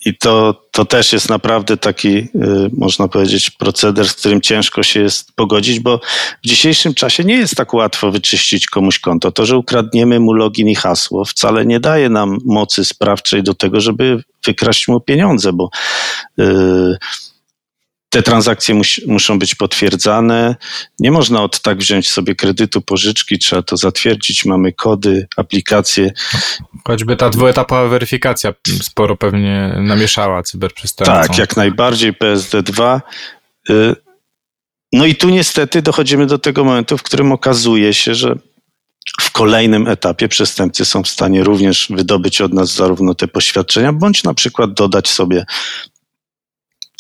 I 0.06 0.18
to, 0.18 0.68
to 0.72 0.86
też 0.86 1.14
jest 1.14 1.30
naprawdę 1.30 1.78
taki, 1.78 2.28
można 2.78 3.08
powiedzieć, 3.08 3.50
proceder, 3.50 4.10
z 4.10 4.14
którym 4.14 4.42
ciężko 4.42 4.84
się 4.84 5.00
jest 5.00 5.32
pogodzić, 5.36 5.80
bo 5.80 6.00
w 6.44 6.48
dzisiejszym 6.48 6.94
czasie 6.94 7.24
nie 7.24 7.38
jest 7.38 7.56
tak 7.56 7.74
łatwo 7.74 8.12
wyczyścić 8.12 8.68
komuś 8.68 9.00
konto. 9.00 9.32
To, 9.32 9.46
że 9.46 9.58
ukradniemy 9.58 10.20
mu 10.20 10.34
login 10.34 10.68
i 10.68 10.76
hasło, 10.76 11.26
wcale 11.26 11.66
nie 11.66 11.80
daje 11.80 12.10
nam 12.10 12.38
mocy 12.46 12.86
sprawczej 12.86 13.44
do 13.44 13.54
tego, 13.54 13.82
żeby 13.82 14.24
wykraść 14.46 14.88
mu 14.88 15.00
pieniądze, 15.00 15.54
bo 15.54 15.70
yy, 16.38 16.98
te 18.10 18.24
transakcje 18.24 18.76
mus, 18.76 19.02
muszą 19.08 19.40
być 19.40 19.56
potwierdzane. 19.56 20.56
Nie 21.00 21.12
można 21.12 21.44
od 21.44 21.62
tak 21.62 21.78
wziąć 21.78 22.10
sobie 22.10 22.36
kredytu, 22.36 22.82
pożyczki, 22.82 23.40
trzeba 23.40 23.62
to 23.62 23.78
zatwierdzić. 23.78 24.46
Mamy 24.46 24.74
kody, 24.74 25.28
aplikacje. 25.38 26.12
Choćby 26.88 27.16
ta 27.16 27.30
dwuetapowa 27.30 27.88
weryfikacja 27.88 28.54
sporo 28.82 29.18
pewnie 29.18 29.76
namieszała 29.82 30.44
cyberprzestępcom. 30.44 31.28
Tak, 31.28 31.38
jak 31.38 31.58
najbardziej 31.58 32.14
PSD2. 32.14 33.02
Y, 33.70 33.96
no 34.94 35.06
i 35.06 35.16
tu 35.16 35.30
niestety 35.30 35.82
dochodzimy 35.82 36.26
do 36.26 36.40
tego 36.40 36.64
momentu, 36.64 36.98
w 36.98 37.04
którym 37.04 37.32
okazuje 37.32 37.94
się, 37.94 38.16
że 38.16 38.36
w 39.22 39.32
kolejnym 39.32 39.88
etapie 39.88 40.28
przestępcy 40.28 40.86
są 40.86 41.04
w 41.04 41.08
stanie 41.08 41.44
również 41.44 41.88
wydobyć 41.90 42.42
od 42.42 42.54
nas 42.54 42.74
zarówno 42.74 43.16
te 43.16 43.28
poświadczenia, 43.28 43.94
bądź 43.94 44.24
na 44.24 44.34
przykład 44.34 44.74
dodać 44.74 45.10
sobie 45.10 45.46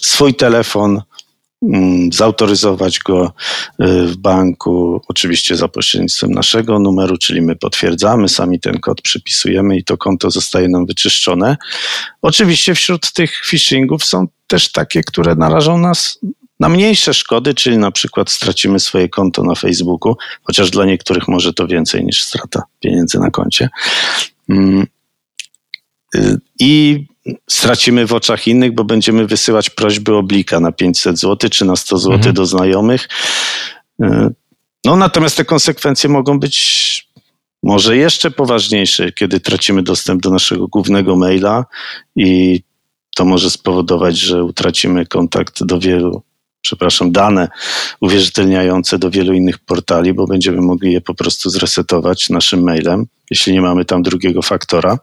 swój 0.01 0.36
telefon, 0.36 1.01
mm, 1.62 2.13
zautoryzować 2.13 2.99
go 2.99 3.33
y, 3.81 4.07
w 4.07 4.17
banku, 4.17 5.01
oczywiście 5.07 5.55
za 5.55 5.67
pośrednictwem 5.67 6.31
naszego 6.31 6.79
numeru, 6.79 7.17
czyli 7.17 7.41
my 7.41 7.55
potwierdzamy, 7.55 8.29
sami 8.29 8.60
ten 8.60 8.79
kod 8.79 9.01
przypisujemy 9.01 9.77
i 9.77 9.83
to 9.83 9.97
konto 9.97 10.31
zostaje 10.31 10.69
nam 10.69 10.86
wyczyszczone. 10.86 11.57
Oczywiście 12.21 12.75
wśród 12.75 13.12
tych 13.12 13.45
phishingów 13.45 14.05
są 14.05 14.27
też 14.47 14.71
takie, 14.71 15.03
które 15.03 15.36
narażą 15.36 15.77
nas 15.77 16.19
na 16.60 16.69
mniejsze 16.69 17.13
szkody, 17.13 17.53
czyli 17.53 17.77
na 17.77 17.91
przykład 17.91 18.31
stracimy 18.31 18.79
swoje 18.79 19.10
konto 19.10 19.43
na 19.43 19.55
Facebooku, 19.55 20.15
chociaż 20.43 20.69
dla 20.71 20.86
niektórych 20.86 21.27
może 21.27 21.53
to 21.53 21.67
więcej 21.67 22.05
niż 22.05 22.23
strata 22.23 22.63
pieniędzy 22.79 23.19
na 23.19 23.31
koncie. 23.31 23.69
Mm. 24.49 24.88
Y, 26.15 26.39
I 26.60 27.05
stracimy 27.49 28.07
w 28.07 28.13
oczach 28.13 28.47
innych, 28.47 28.75
bo 28.75 28.83
będziemy 28.83 29.27
wysyłać 29.27 29.69
prośby 29.69 30.15
o 30.15 30.23
blika 30.23 30.59
na 30.59 30.71
500 30.71 31.19
zł 31.19 31.49
czy 31.49 31.65
na 31.65 31.75
100 31.75 31.97
zł 31.97 32.15
mhm. 32.15 32.35
do 32.35 32.45
znajomych. 32.45 33.09
E, 34.01 34.29
no 34.85 34.95
natomiast 34.95 35.37
te 35.37 35.45
konsekwencje 35.45 36.09
mogą 36.09 36.39
być 36.39 37.07
może 37.63 37.97
jeszcze 37.97 38.31
poważniejsze, 38.31 39.11
kiedy 39.11 39.39
tracimy 39.39 39.83
dostęp 39.83 40.21
do 40.21 40.29
naszego 40.29 40.67
głównego 40.67 41.15
maila 41.15 41.65
i 42.15 42.61
to 43.15 43.25
może 43.25 43.49
spowodować, 43.49 44.17
że 44.17 44.43
utracimy 44.43 45.05
kontakt 45.05 45.63
do 45.63 45.79
wielu, 45.79 46.23
przepraszam, 46.61 47.11
dane 47.11 47.47
uwierzytelniające 48.01 48.99
do 48.99 49.09
wielu 49.09 49.33
innych 49.33 49.59
portali, 49.59 50.13
bo 50.13 50.27
będziemy 50.27 50.61
mogli 50.61 50.93
je 50.93 51.01
po 51.01 51.15
prostu 51.15 51.49
zresetować 51.49 52.29
naszym 52.29 52.63
mailem, 52.63 53.05
jeśli 53.31 53.53
nie 53.53 53.61
mamy 53.61 53.85
tam 53.85 54.03
drugiego 54.03 54.41
faktora. 54.41 54.99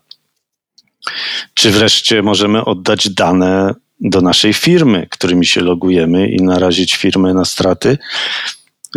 Czy 1.54 1.70
wreszcie 1.70 2.22
możemy 2.22 2.64
oddać 2.64 3.08
dane 3.08 3.74
do 4.00 4.20
naszej 4.20 4.52
firmy, 4.52 5.06
którymi 5.10 5.46
się 5.46 5.60
logujemy 5.60 6.28
i 6.28 6.42
narazić 6.42 6.96
firmę 6.96 7.34
na 7.34 7.44
straty, 7.44 7.98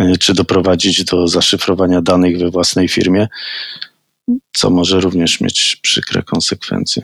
e, 0.00 0.16
czy 0.16 0.34
doprowadzić 0.34 1.04
do 1.04 1.28
zaszyfrowania 1.28 2.02
danych 2.02 2.38
we 2.38 2.50
własnej 2.50 2.88
firmie, 2.88 3.28
co 4.52 4.70
może 4.70 5.00
również 5.00 5.40
mieć 5.40 5.78
przykre 5.82 6.22
konsekwencje. 6.22 7.02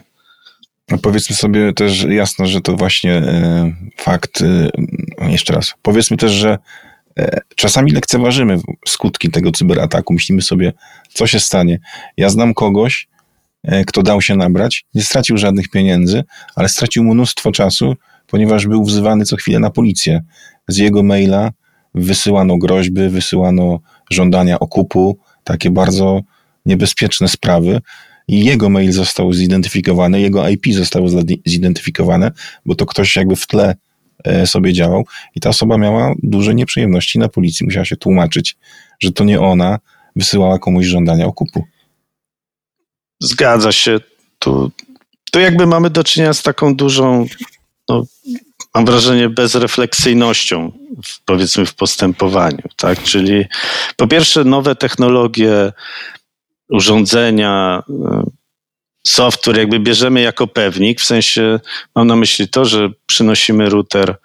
No 0.89 0.97
powiedzmy 0.97 1.35
sobie 1.35 1.73
też 1.73 2.03
jasno, 2.03 2.45
że 2.47 2.61
to 2.61 2.75
właśnie 2.75 3.13
e, 3.13 3.75
fakt, 3.97 4.41
e, 4.41 5.31
jeszcze 5.31 5.53
raz, 5.53 5.73
powiedzmy 5.81 6.17
też, 6.17 6.31
że 6.31 6.57
czasami 7.55 7.91
lekceważymy 7.91 8.59
skutki 8.87 9.31
tego 9.31 9.51
cyberataku, 9.51 10.13
myślimy 10.13 10.41
sobie, 10.41 10.73
co 11.13 11.27
się 11.27 11.39
stanie. 11.39 11.79
Ja 12.17 12.29
znam 12.29 12.53
kogoś, 12.53 13.07
kto 13.87 14.03
dał 14.03 14.21
się 14.21 14.35
nabrać, 14.35 14.85
nie 14.93 15.03
stracił 15.03 15.37
żadnych 15.37 15.69
pieniędzy, 15.69 16.23
ale 16.55 16.69
stracił 16.69 17.03
mnóstwo 17.03 17.51
czasu, 17.51 17.95
ponieważ 18.27 18.67
był 18.67 18.83
wzywany 18.83 19.25
co 19.25 19.35
chwilę 19.35 19.59
na 19.59 19.69
policję. 19.69 20.23
Z 20.67 20.77
jego 20.77 21.03
maila 21.03 21.51
wysyłano 21.95 22.57
groźby, 22.57 23.09
wysyłano 23.09 23.79
żądania 24.11 24.59
okupu, 24.59 25.17
takie 25.43 25.69
bardzo 25.69 26.21
niebezpieczne 26.65 27.27
sprawy 27.27 27.81
i 28.27 28.45
jego 28.45 28.69
mail 28.69 28.91
został 28.91 29.33
zidentyfikowany, 29.33 30.21
jego 30.21 30.49
IP 30.49 30.65
zostało 30.71 31.07
zidentyfikowane, 31.45 32.31
bo 32.65 32.75
to 32.75 32.85
ktoś 32.85 33.15
jakby 33.15 33.35
w 33.35 33.47
tle 33.47 33.75
e, 34.23 34.47
sobie 34.47 34.73
działał 34.73 35.05
i 35.35 35.39
ta 35.39 35.49
osoba 35.49 35.77
miała 35.77 36.13
duże 36.23 36.55
nieprzyjemności 36.55 37.19
na 37.19 37.29
policji, 37.29 37.65
musiała 37.65 37.85
się 37.85 37.95
tłumaczyć, 37.95 38.57
że 38.99 39.11
to 39.11 39.23
nie 39.23 39.41
ona 39.41 39.79
wysyłała 40.15 40.59
komuś 40.59 40.85
żądania 40.85 41.25
okupu. 41.25 41.63
Zgadza 43.19 43.71
się. 43.71 43.99
Tu, 44.39 44.71
tu 45.31 45.39
jakby 45.39 45.67
mamy 45.67 45.89
do 45.89 46.03
czynienia 46.03 46.33
z 46.33 46.43
taką 46.43 46.75
dużą, 46.75 47.25
no, 47.89 48.05
mam 48.75 48.85
wrażenie, 48.85 49.29
bezrefleksyjnością, 49.29 50.71
w, 51.05 51.23
powiedzmy, 51.25 51.65
w 51.65 51.75
postępowaniu. 51.75 52.63
Tak? 52.75 53.03
Czyli 53.03 53.45
po 53.95 54.07
pierwsze, 54.07 54.43
nowe 54.43 54.75
technologie 54.75 55.73
urządzenia, 56.69 57.83
e, 57.89 58.23
software 59.07 59.57
jakby 59.57 59.79
bierzemy 59.79 60.21
jako 60.21 60.47
pewnik, 60.47 61.01
w 61.01 61.05
sensie 61.05 61.59
mam 61.95 62.07
na 62.07 62.15
myśli 62.15 62.49
to, 62.49 62.65
że 62.65 62.89
przynosimy 63.05 63.69
router 63.69 64.15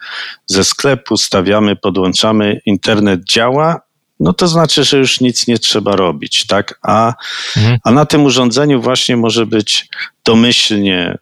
ze 0.47 0.65
sklepu, 0.65 1.17
stawiamy, 1.17 1.77
podłączamy, 1.77 2.61
internet 2.67 3.25
działa, 3.25 3.81
no 4.21 4.33
to 4.33 4.49
znaczy, 4.49 4.85
że 4.85 4.99
już 4.99 5.21
nic 5.21 5.47
nie 5.47 5.59
trzeba 5.59 5.97
robić, 5.97 6.47
tak? 6.47 6.79
A, 6.83 7.15
mhm. 7.57 7.79
a 7.85 7.91
na 7.91 8.07
tym 8.07 8.25
urządzeniu 8.25 8.81
właśnie 8.81 9.17
może 9.17 9.47
być 9.47 9.89
domyślnie 10.25 11.19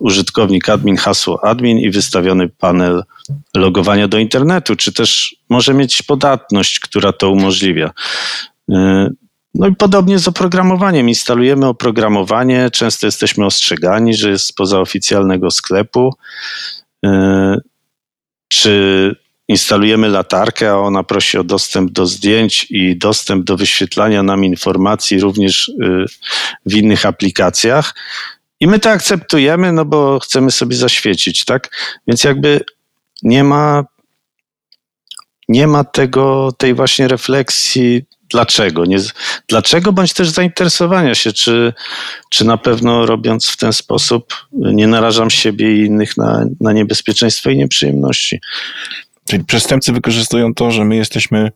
użytkownik 0.00 0.68
admin, 0.68 0.96
hasło 0.96 1.44
admin 1.44 1.78
i 1.78 1.90
wystawiony 1.90 2.48
panel 2.48 3.02
logowania 3.54 4.08
do 4.08 4.18
internetu, 4.18 4.76
czy 4.76 4.92
też 4.92 5.36
może 5.48 5.74
mieć 5.74 6.02
podatność, 6.02 6.80
która 6.80 7.12
to 7.12 7.30
umożliwia. 7.30 7.90
E, 8.70 9.10
no 9.54 9.66
i 9.66 9.76
podobnie 9.76 10.18
z 10.18 10.28
oprogramowaniem. 10.28 11.08
Instalujemy 11.08 11.66
oprogramowanie, 11.66 12.70
często 12.70 13.06
jesteśmy 13.06 13.46
ostrzegani, 13.46 14.14
że 14.14 14.30
jest 14.30 14.44
spoza 14.44 14.80
oficjalnego 14.80 15.50
sklepu. 15.50 16.14
E, 17.04 17.56
czy 18.48 19.14
instalujemy 19.48 20.08
latarkę, 20.08 20.70
a 20.70 20.76
ona 20.76 21.02
prosi 21.02 21.38
o 21.38 21.44
dostęp 21.44 21.90
do 21.90 22.06
zdjęć 22.06 22.66
i 22.70 22.96
dostęp 22.96 23.44
do 23.44 23.56
wyświetlania 23.56 24.22
nam 24.22 24.44
informacji 24.44 25.20
również 25.20 25.68
e, 25.68 26.04
w 26.66 26.74
innych 26.74 27.06
aplikacjach. 27.06 27.94
I 28.60 28.66
my 28.66 28.78
to 28.78 28.90
akceptujemy, 28.90 29.72
no 29.72 29.84
bo 29.84 30.18
chcemy 30.18 30.50
sobie 30.50 30.76
zaświecić, 30.76 31.44
tak? 31.44 31.76
Więc 32.06 32.24
jakby 32.24 32.60
nie 33.22 33.44
ma, 33.44 33.84
nie 35.48 35.66
ma 35.66 35.84
tego, 35.84 36.52
tej 36.58 36.74
właśnie 36.74 37.08
refleksji 37.08 38.04
dlaczego. 38.30 38.84
Nie, 38.84 38.98
dlaczego, 39.48 39.92
bądź 39.92 40.12
też 40.12 40.28
zainteresowania 40.28 41.14
się, 41.14 41.32
czy, 41.32 41.72
czy 42.30 42.44
na 42.44 42.56
pewno 42.56 43.06
robiąc 43.06 43.48
w 43.48 43.56
ten 43.56 43.72
sposób 43.72 44.34
nie 44.52 44.86
narażam 44.86 45.30
siebie 45.30 45.76
i 45.76 45.86
innych 45.86 46.16
na, 46.16 46.46
na 46.60 46.72
niebezpieczeństwo 46.72 47.50
i 47.50 47.56
nieprzyjemności. 47.56 48.40
Czyli 49.26 49.44
przestępcy 49.44 49.92
wykorzystują 49.92 50.54
to, 50.54 50.70
że 50.70 50.84
my 50.84 50.96
jesteśmy 50.96 51.52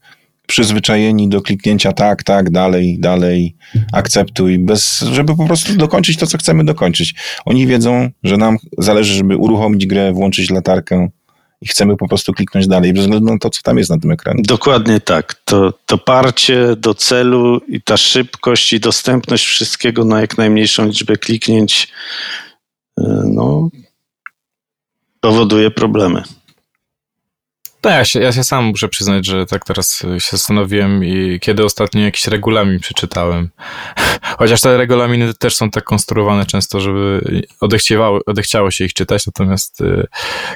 przyzwyczajeni 0.47 1.29
do 1.29 1.43
kliknięcia 1.43 1.93
tak, 1.93 2.23
tak, 2.23 2.51
dalej, 2.51 2.97
dalej, 3.01 3.57
akceptuj, 3.93 4.59
bez, 4.59 5.01
żeby 5.13 5.37
po 5.37 5.47
prostu 5.47 5.75
dokończyć 5.75 6.17
to, 6.17 6.27
co 6.27 6.39
chcemy 6.39 6.65
dokończyć. 6.65 7.15
Oni 7.45 7.67
wiedzą, 7.67 8.11
że 8.25 8.37
nam 8.37 8.57
zależy, 8.79 9.15
żeby 9.15 9.37
uruchomić 9.37 9.87
grę, 9.87 10.13
włączyć 10.13 10.51
latarkę, 10.51 11.09
i 11.63 11.67
chcemy 11.67 11.97
po 11.97 12.09
prostu 12.09 12.33
kliknąć 12.33 12.67
dalej, 12.67 12.93
bez 12.93 13.03
względu 13.03 13.33
na 13.33 13.39
to, 13.39 13.51
co 13.51 13.63
tam 13.63 13.79
jest 13.79 13.91
na 13.91 13.99
tym 13.99 14.11
ekranie. 14.11 14.43
Dokładnie 14.43 15.01
tak. 15.01 15.35
To, 15.45 15.73
to 15.87 15.99
parcie 15.99 16.77
do 16.77 16.95
celu 16.95 17.61
i 17.69 17.83
ta 17.83 17.97
szybkość 17.97 18.73
i 18.73 18.81
dostępność 18.81 19.47
wszystkiego 19.47 20.05
na 20.05 20.21
jak 20.21 20.39
najmniejszą 20.39 20.87
liczbę 20.87 21.17
kliknięć 21.17 21.89
e, 22.99 23.23
no, 23.25 23.69
powoduje 25.21 25.71
problemy. 25.71 26.23
Tak, 27.81 27.93
ja 27.93 28.05
się, 28.05 28.21
ja 28.21 28.33
się 28.33 28.45
sam 28.45 28.65
muszę 28.65 28.89
przyznać, 28.89 29.27
że 29.27 29.47
tak 29.47 29.65
teraz 29.65 29.99
się 30.19 30.31
zastanowiłem 30.31 31.05
i 31.05 31.39
kiedy 31.41 31.65
ostatnio 31.65 32.01
jakiś 32.01 32.27
regulamin 32.27 32.81
przeczytałem. 32.81 33.51
Chociaż 34.39 34.61
te 34.61 34.77
regulaminy 34.77 35.35
też 35.35 35.57
są 35.57 35.71
tak 35.71 35.85
konstruowane 35.85 36.47
często, 36.47 36.81
żeby 36.81 37.21
odechciało, 37.61 38.21
odechciało 38.27 38.71
się 38.71 38.85
ich 38.85 38.95
czytać, 38.95 39.27
natomiast 39.27 39.81
y, 39.81 40.07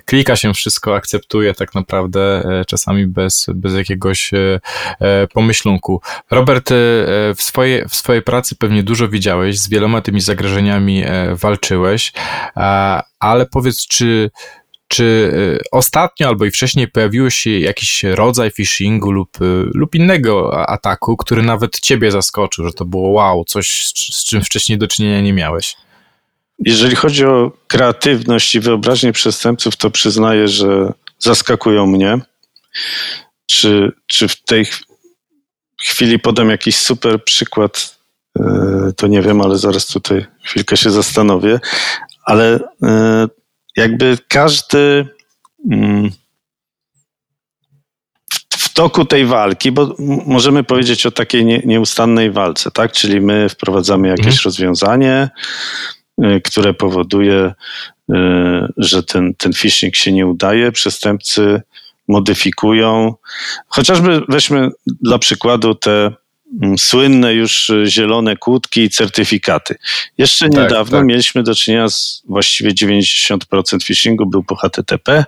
klika 0.04 0.36
się 0.36 0.54
wszystko, 0.54 0.94
akceptuje 0.94 1.54
tak 1.54 1.74
naprawdę, 1.74 2.42
y, 2.60 2.64
czasami 2.64 3.06
bez, 3.06 3.46
bez 3.54 3.74
jakiegoś 3.74 4.32
y, 4.32 4.60
pomyślunku. 5.32 6.00
Robert, 6.30 6.70
w 7.36 7.42
swojej, 7.42 7.88
w 7.88 7.94
swojej 7.94 8.22
pracy 8.22 8.56
pewnie 8.56 8.82
dużo 8.82 9.08
widziałeś, 9.08 9.58
z 9.58 9.68
wieloma 9.68 10.00
tymi 10.00 10.20
zagrożeniami 10.20 11.04
walczyłeś, 11.34 12.12
ale 13.18 13.46
powiedz, 13.46 13.86
czy 13.86 14.30
czy 14.94 15.04
y, 15.04 15.58
ostatnio 15.72 16.28
albo 16.28 16.44
i 16.44 16.50
wcześniej 16.50 16.88
pojawił 16.88 17.30
się 17.30 17.50
jakiś 17.50 18.02
rodzaj 18.02 18.50
phishingu 18.50 19.10
lub, 19.10 19.40
y, 19.40 19.70
lub 19.74 19.94
innego 19.94 20.66
ataku, 20.68 21.16
który 21.16 21.42
nawet 21.42 21.80
ciebie 21.80 22.10
zaskoczył, 22.10 22.64
że 22.64 22.72
to 22.72 22.84
było 22.84 23.08
wow, 23.08 23.44
coś 23.44 23.86
z 23.86 24.24
czym 24.24 24.42
wcześniej 24.42 24.78
do 24.78 24.88
czynienia 24.88 25.20
nie 25.20 25.32
miałeś? 25.32 25.76
Jeżeli 26.58 26.96
chodzi 26.96 27.24
o 27.24 27.52
kreatywność 27.66 28.54
i 28.54 28.60
wyobraźnię 28.60 29.12
przestępców, 29.12 29.76
to 29.76 29.90
przyznaję, 29.90 30.48
że 30.48 30.92
zaskakują 31.18 31.86
mnie. 31.86 32.18
Czy, 33.46 33.92
czy 34.06 34.28
w 34.28 34.42
tej 34.42 34.66
chwili 35.80 36.18
podam 36.18 36.50
jakiś 36.50 36.76
super 36.76 37.24
przykład, 37.24 37.98
y, 38.38 38.42
to 38.96 39.06
nie 39.06 39.22
wiem, 39.22 39.40
ale 39.40 39.58
zaraz 39.58 39.86
tutaj 39.86 40.26
chwilkę 40.44 40.76
się 40.76 40.90
zastanowię. 40.90 41.60
Ale 42.24 42.60
jakby 43.76 44.18
każdy 44.28 45.08
mm, 45.70 46.10
w 48.50 48.72
toku 48.74 49.04
tej 49.04 49.26
walki, 49.26 49.72
bo 49.72 49.94
możemy 50.26 50.64
powiedzieć 50.64 51.06
o 51.06 51.10
takiej 51.10 51.44
nie, 51.44 51.62
nieustannej 51.64 52.30
walce, 52.30 52.70
tak? 52.70 52.92
Czyli 52.92 53.20
my 53.20 53.48
wprowadzamy 53.48 54.08
jakieś 54.08 54.26
mhm. 54.26 54.42
rozwiązanie, 54.44 55.28
y, 56.24 56.40
które 56.44 56.74
powoduje, 56.74 57.54
y, 58.10 58.14
że 58.76 59.02
ten, 59.02 59.34
ten 59.34 59.52
phishing 59.52 59.96
się 59.96 60.12
nie 60.12 60.26
udaje. 60.26 60.72
Przestępcy 60.72 61.62
modyfikują. 62.08 63.14
Chociażby 63.68 64.22
weźmy 64.28 64.68
dla 64.86 65.18
przykładu 65.18 65.74
te 65.74 66.12
słynne 66.78 67.34
już 67.34 67.70
y, 67.70 67.84
zielone 67.86 68.36
kłódki 68.36 68.80
i 68.80 68.90
certyfikaty. 68.90 69.76
Jeszcze 70.18 70.48
tak, 70.48 70.62
niedawno 70.62 70.98
tak. 70.98 71.06
mieliśmy 71.06 71.42
do 71.42 71.54
czynienia 71.54 71.88
z 71.88 72.22
właściwie 72.28 72.70
90% 72.70 73.84
phishingu 73.84 74.26
był 74.26 74.44
po 74.44 74.56
HTTP, 74.56 75.24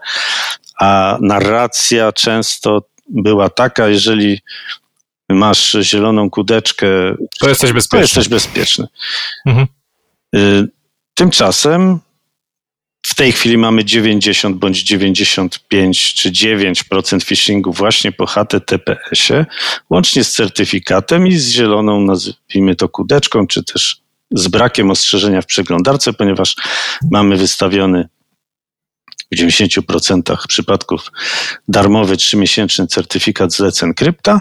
a 0.80 1.18
narracja 1.20 2.12
często 2.12 2.82
była 3.08 3.50
taka, 3.50 3.88
jeżeli 3.88 4.40
masz 5.28 5.76
zieloną 5.80 6.30
kudeczkę, 6.30 6.86
to 7.40 7.48
jesteś 7.48 7.72
bezpieczny. 7.72 7.98
To 7.98 8.02
jesteś 8.02 8.28
bezpieczny. 8.28 8.86
Mhm. 9.46 9.66
Y, 10.36 10.68
tymczasem 11.14 12.00
w 13.06 13.14
tej 13.14 13.32
chwili 13.32 13.58
mamy 13.58 13.84
90 13.84 14.56
bądź 14.56 14.82
95 14.82 16.14
czy 16.14 16.30
9% 16.30 17.24
phishingu 17.24 17.72
właśnie 17.72 18.12
po 18.12 18.26
HTTPS-ie, 18.26 19.46
łącznie 19.90 20.24
z 20.24 20.32
certyfikatem 20.32 21.26
i 21.26 21.36
z 21.36 21.48
zieloną, 21.48 22.00
nazwijmy 22.00 22.76
to 22.76 22.88
kudeczką, 22.88 23.46
czy 23.46 23.64
też 23.64 24.00
z 24.30 24.48
brakiem 24.48 24.90
ostrzeżenia 24.90 25.42
w 25.42 25.46
przeglądarce, 25.46 26.12
ponieważ 26.12 26.56
mamy 27.10 27.36
wystawiony 27.36 28.08
w 29.32 29.36
90% 29.36 30.46
przypadków 30.48 31.12
darmowy 31.68 32.16
trzymiesięczny 32.16 32.86
certyfikat 32.86 33.52
zleceń 33.52 33.94
krypta. 33.94 34.40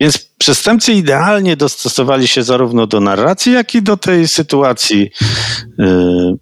Więc 0.00 0.18
przestępcy 0.38 0.92
idealnie 0.92 1.56
dostosowali 1.56 2.28
się 2.28 2.42
zarówno 2.42 2.86
do 2.86 3.00
narracji, 3.00 3.52
jak 3.52 3.74
i 3.74 3.82
do 3.82 3.96
tej 3.96 4.28
sytuacji, 4.28 5.10
y, 5.62 5.84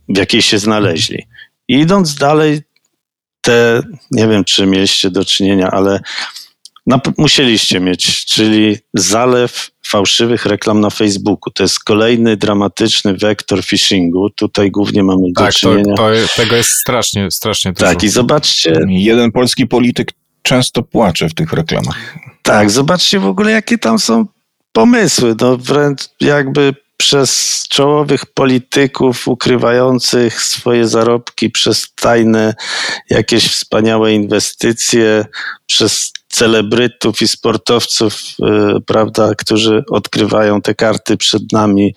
w 0.09 0.19
jakiej 0.19 0.43
się 0.43 0.59
znaleźli. 0.59 1.27
I 1.69 1.79
idąc 1.79 2.15
dalej, 2.15 2.61
te, 3.41 3.83
nie 4.11 4.29
wiem, 4.29 4.45
czy 4.45 4.67
mieliście 4.67 5.11
do 5.11 5.25
czynienia, 5.25 5.71
ale 5.71 6.01
musieliście 7.19 7.81
mieć, 7.81 8.25
czyli 8.25 8.77
zalew 8.95 9.71
fałszywych 9.87 10.47
reklam 10.47 10.81
na 10.81 10.91
Facebooku. 10.91 11.53
To 11.53 11.63
jest 11.63 11.81
kolejny 11.81 12.37
dramatyczny 12.37 13.15
wektor 13.15 13.65
phishingu. 13.65 14.31
Tutaj 14.31 14.71
głównie 14.71 15.03
mamy 15.03 15.27
tak, 15.37 15.47
do 15.47 15.53
czynienia. 15.53 15.95
To, 15.97 16.03
to, 16.03 16.37
tego 16.37 16.57
jest 16.57 16.71
strasznie, 16.71 17.31
strasznie 17.31 17.73
dużo. 17.73 17.87
Tak, 17.87 18.03
i 18.03 18.09
zobaczcie. 18.09 18.73
Jeden 18.89 19.33
polski 19.33 19.67
polityk 19.67 20.13
często 20.43 20.83
płacze 20.83 21.29
w 21.29 21.35
tych 21.35 21.53
reklamach. 21.53 22.19
Tak, 22.49 22.71
zobaczcie 22.71 23.21
w 23.21 23.27
ogóle, 23.27 23.51
jakie 23.51 23.79
tam 23.79 23.99
są 23.99 24.27
pomysły. 24.73 25.35
No 25.41 25.57
wręcz 25.57 26.09
jakby 26.21 26.75
przez 26.97 27.65
czołowych 27.69 28.27
polityków 28.27 29.29
ukrywających 29.29 30.43
swoje 30.43 30.89
zarobki, 30.89 31.51
przez 31.51 31.95
tajne 31.95 32.55
jakieś 33.11 33.49
wspaniałe 33.49 34.13
inwestycje, 34.13 35.25
przez 35.67 36.13
celebrytów 36.29 37.23
i 37.23 37.29
sportowców, 37.29 38.15
yy, 38.39 38.81
prawda, 38.87 39.35
którzy 39.35 39.85
odkrywają 39.91 40.63
te 40.63 40.75
karty 40.75 41.17
przed 41.17 41.53
nami, 41.53 41.95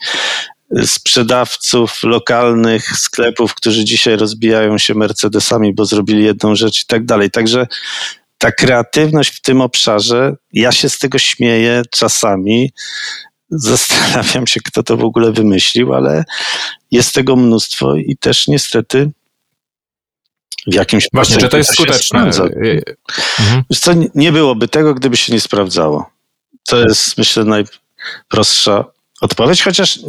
sprzedawców 0.86 2.04
lokalnych 2.04 2.98
sklepów, 2.98 3.56
którzy 3.56 3.86
dzisiaj 3.86 4.18
rozbijają 4.18 4.78
się 4.78 4.96
Mercedesami, 4.96 5.74
bo 5.74 5.86
zrobili 5.86 6.24
jedną 6.24 6.56
rzecz 6.56 6.84
i 6.84 6.86
tak 6.86 7.06
dalej. 7.06 7.32
Także 7.32 7.68
ta 8.42 8.52
kreatywność 8.52 9.36
w 9.36 9.42
tym 9.42 9.62
obszarze, 9.62 10.36
ja 10.54 10.72
się 10.72 10.90
z 10.90 11.00
tego 11.00 11.20
śmieję 11.20 11.82
czasami. 11.92 12.72
Zastanawiam 13.50 14.48
się, 14.48 14.60
kto 14.66 14.84
to 14.84 14.98
w 14.98 15.04
ogóle 15.04 15.32
wymyślił, 15.32 15.94
ale 15.94 16.24
jest 16.92 17.14
tego 17.14 17.36
mnóstwo 17.36 17.96
i 17.96 18.18
też 18.20 18.48
niestety 18.48 19.12
w 20.68 20.74
jakimś 20.74 21.08
Właśnie, 21.14 21.38
czy 21.38 21.50
to 21.50 21.58
jest 21.58 21.74
skuteczne? 21.74 22.20
Mhm. 23.40 23.64
Co, 23.80 23.92
nie 24.16 24.32
byłoby 24.32 24.68
tego, 24.68 24.94
gdyby 24.94 25.18
się 25.18 25.34
nie 25.34 25.40
sprawdzało. 25.40 26.10
To 26.68 26.80
jest, 26.80 27.18
myślę, 27.18 27.44
najprostsza 27.44 28.86
odpowiedź, 29.22 29.64
chociaż 29.64 30.00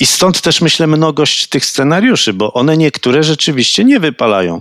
i 0.00 0.06
stąd 0.06 0.40
też 0.40 0.60
myślę 0.60 0.86
mnogość 0.86 1.46
tych 1.46 1.66
scenariuszy, 1.66 2.32
bo 2.32 2.52
one 2.52 2.76
niektóre 2.76 3.22
rzeczywiście 3.22 3.84
nie 3.84 4.00
wypalają. 4.00 4.60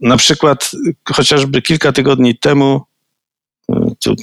Na 0.00 0.16
przykład 0.16 0.70
chociażby 1.12 1.62
kilka 1.62 1.92
tygodni 1.92 2.38
temu 2.38 2.80
yy, 3.68 4.14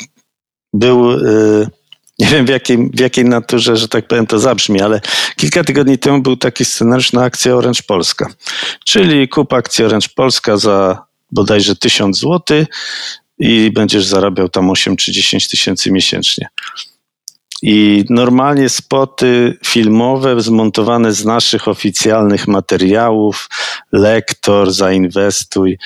był, 0.73 1.11
yy, 1.11 1.67
nie 2.19 2.27
wiem 2.27 2.45
w 2.45 2.49
jakiej, 2.49 2.89
w 2.93 2.99
jakiej 2.99 3.25
naturze, 3.25 3.77
że 3.77 3.87
tak 3.87 4.07
powiem, 4.07 4.27
to 4.27 4.39
zabrzmi, 4.39 4.81
ale 4.81 5.01
kilka 5.35 5.63
tygodni 5.63 5.97
temu 5.97 6.21
był 6.21 6.37
taki 6.37 6.65
scenariusz 6.65 7.13
na 7.13 7.23
akcję 7.23 7.55
Orange 7.55 7.81
Polska, 7.87 8.29
czyli 8.85 9.29
kup 9.29 9.53
akcję 9.53 9.85
Orange 9.85 10.07
Polska 10.15 10.57
za 10.57 11.03
bodajże 11.31 11.75
1000 11.75 12.19
zł 12.19 12.65
i 13.39 13.71
będziesz 13.71 14.05
zarabiał 14.05 14.49
tam 14.49 14.69
8 14.69 14.95
czy 14.95 15.11
10 15.11 15.47
tysięcy 15.47 15.91
miesięcznie. 15.91 16.47
I 17.61 18.05
normalnie 18.09 18.69
spoty 18.69 19.57
filmowe 19.65 20.41
zmontowane 20.41 21.13
z 21.13 21.25
naszych 21.25 21.67
oficjalnych 21.67 22.47
materiałów, 22.47 23.49
lektor, 23.91 24.71
zainwestuj. 24.71 25.77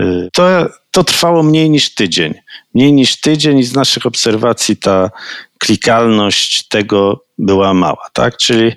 Y, 0.00 0.28
to, 0.32 0.66
to 0.90 1.04
trwało 1.04 1.42
mniej 1.42 1.70
niż 1.70 1.94
tydzień. 1.94 2.34
Mniej 2.74 2.92
niż 2.92 3.20
tydzień 3.20 3.58
i 3.58 3.64
z 3.64 3.74
naszych 3.74 4.06
obserwacji 4.06 4.76
ta 4.76 5.10
klikalność 5.58 6.68
tego 6.68 7.24
była 7.38 7.74
mała, 7.74 8.08
tak? 8.12 8.36
Czyli 8.36 8.72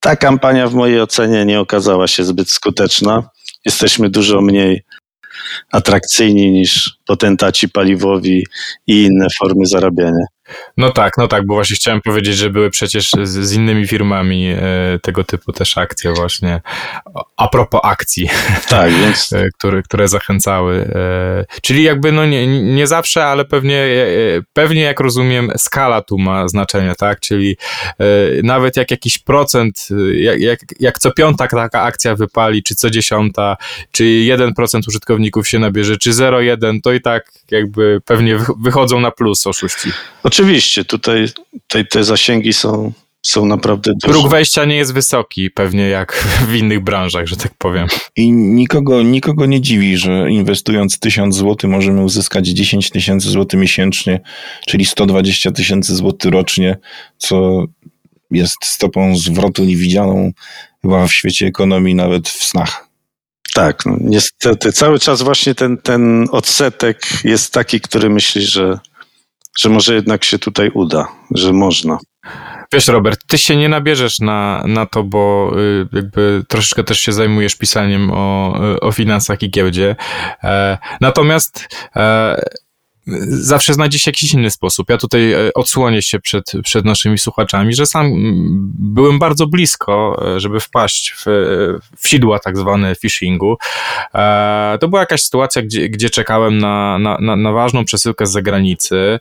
ta 0.00 0.16
kampania 0.16 0.68
w 0.68 0.74
mojej 0.74 1.00
ocenie 1.00 1.44
nie 1.44 1.60
okazała 1.60 2.08
się 2.08 2.24
zbyt 2.24 2.50
skuteczna. 2.50 3.22
Jesteśmy 3.64 4.10
dużo 4.10 4.40
mniej 4.40 4.82
atrakcyjni 5.72 6.50
niż 6.50 6.90
potentaci 7.06 7.68
paliwowi 7.68 8.46
i 8.86 9.02
inne 9.02 9.26
formy 9.38 9.66
zarabiania. 9.66 10.24
No 10.76 10.90
tak, 10.90 11.12
no 11.18 11.28
tak, 11.28 11.46
bo 11.46 11.54
właśnie 11.54 11.76
chciałem 11.76 12.00
powiedzieć, 12.00 12.36
że 12.36 12.50
były 12.50 12.70
przecież 12.70 13.10
z, 13.22 13.28
z 13.28 13.52
innymi 13.52 13.86
firmami 13.86 14.48
e, 14.48 14.58
tego 15.02 15.24
typu 15.24 15.52
też 15.52 15.78
akcje 15.78 16.12
właśnie. 16.12 16.60
A 17.36 17.48
propos 17.48 17.80
akcji, 17.84 18.28
tak, 18.68 18.92
więc... 18.92 19.32
E, 19.32 19.48
które, 19.58 19.82
które 19.82 20.08
zachęcały. 20.08 20.74
E, 20.94 21.60
czyli 21.62 21.82
jakby 21.82 22.12
no 22.12 22.26
nie, 22.26 22.62
nie 22.74 22.86
zawsze, 22.86 23.26
ale 23.26 23.44
pewnie, 23.44 23.88
pewnie 24.52 24.82
jak 24.82 25.00
rozumiem 25.00 25.52
skala 25.56 26.02
tu 26.02 26.18
ma 26.18 26.48
znaczenie, 26.48 26.94
tak? 26.98 27.20
Czyli 27.20 27.56
nawet 28.42 28.76
jak 28.76 28.90
jakiś 28.90 29.18
procent, 29.18 29.88
jak, 30.14 30.40
jak, 30.40 30.58
jak 30.80 30.98
co 30.98 31.12
piąta 31.12 31.48
taka 31.48 31.82
akcja 31.82 32.16
wypali, 32.16 32.62
czy 32.62 32.74
co 32.74 32.90
dziesiąta, 32.90 33.56
czy 33.90 34.04
1% 34.04 34.80
użytkowników 34.88 35.48
się 35.48 35.58
nabierze, 35.58 35.96
czy 35.96 36.10
0,1, 36.10 36.80
to 36.82 36.92
i 36.92 37.00
tak 37.00 37.32
jakby 37.50 38.00
pewnie 38.04 38.38
wychodzą 38.60 39.00
na 39.00 39.10
plus 39.10 39.46
oszuści. 39.46 39.92
Oczywiście, 40.42 40.84
tutaj, 40.84 41.26
tutaj 41.52 41.86
te 41.86 42.04
zasięgi 42.04 42.52
są, 42.52 42.92
są 43.22 43.46
naprawdę 43.46 43.92
duże. 44.02 44.14
Próg 44.14 44.30
wejścia 44.30 44.64
nie 44.64 44.76
jest 44.76 44.94
wysoki, 44.94 45.50
pewnie 45.50 45.88
jak 45.88 46.24
w 46.48 46.54
innych 46.54 46.80
branżach, 46.80 47.26
że 47.26 47.36
tak 47.36 47.54
powiem. 47.58 47.86
I 48.16 48.32
nikogo, 48.32 49.02
nikogo 49.02 49.46
nie 49.46 49.60
dziwi, 49.60 49.96
że 49.96 50.30
inwestując 50.30 50.98
1000 50.98 51.36
zł 51.36 51.70
możemy 51.70 52.04
uzyskać 52.04 52.48
10 52.48 52.90
tysięcy 52.90 53.30
złotych 53.30 53.60
miesięcznie, 53.60 54.20
czyli 54.66 54.84
120 54.84 55.52
tysięcy 55.52 55.94
złotych 55.96 56.32
rocznie, 56.32 56.78
co 57.18 57.64
jest 58.30 58.56
stopą 58.64 59.16
zwrotu 59.16 59.64
niewidzianą 59.64 60.32
chyba 60.82 61.06
w 61.06 61.12
świecie 61.12 61.46
ekonomii, 61.46 61.94
nawet 61.94 62.28
w 62.28 62.44
snach. 62.44 62.88
Tak, 63.54 63.86
no 63.86 63.96
niestety 64.00 64.72
cały 64.72 64.98
czas 64.98 65.22
właśnie 65.22 65.54
ten, 65.54 65.78
ten 65.78 66.26
odsetek 66.30 67.06
jest 67.24 67.52
taki, 67.52 67.80
który 67.80 68.10
myśli, 68.10 68.42
że 68.42 68.78
że 69.58 69.68
może 69.68 69.94
jednak 69.94 70.24
się 70.24 70.38
tutaj 70.38 70.70
uda, 70.74 71.08
że 71.30 71.52
można. 71.52 71.98
Wiesz, 72.72 72.88
Robert, 72.88 73.20
ty 73.26 73.38
się 73.38 73.56
nie 73.56 73.68
nabierzesz 73.68 74.20
na, 74.20 74.64
na 74.66 74.86
to, 74.86 75.02
bo 75.02 75.52
y, 75.58 75.88
jakby 75.92 76.44
troszeczkę 76.48 76.84
też 76.84 77.00
się 77.00 77.12
zajmujesz 77.12 77.56
pisaniem 77.56 78.10
o, 78.10 78.54
o 78.80 78.92
finansach 78.92 79.42
i 79.42 79.50
giełdzie. 79.50 79.96
E, 80.44 80.78
natomiast 81.00 81.68
e, 81.96 82.42
zawsze 83.26 83.74
znajdzie 83.74 83.98
się 83.98 84.08
jakiś 84.08 84.34
inny 84.34 84.50
sposób. 84.50 84.90
Ja 84.90 84.98
tutaj 84.98 85.32
e, 85.32 85.54
odsłonię 85.54 86.02
się 86.02 86.20
przed, 86.20 86.52
przed 86.64 86.84
naszymi 86.84 87.18
słuchaczami, 87.18 87.74
że 87.74 87.86
sam 87.86 88.12
byłem 88.78 89.18
bardzo 89.18 89.46
blisko, 89.46 90.22
e, 90.36 90.40
żeby 90.40 90.60
wpaść 90.60 91.14
w, 91.16 91.24
w 91.96 92.08
sidła 92.08 92.38
tak 92.38 92.58
zwane 92.58 92.94
phishingu. 92.94 93.56
E, 94.14 94.78
to 94.80 94.88
była 94.88 95.00
jakaś 95.00 95.22
sytuacja, 95.22 95.62
gdzie, 95.62 95.88
gdzie 95.88 96.10
czekałem 96.10 96.58
na, 96.58 96.98
na, 96.98 97.36
na 97.36 97.52
ważną 97.52 97.84
przesyłkę 97.84 98.26
z 98.26 98.32
zagranicy 98.32 99.20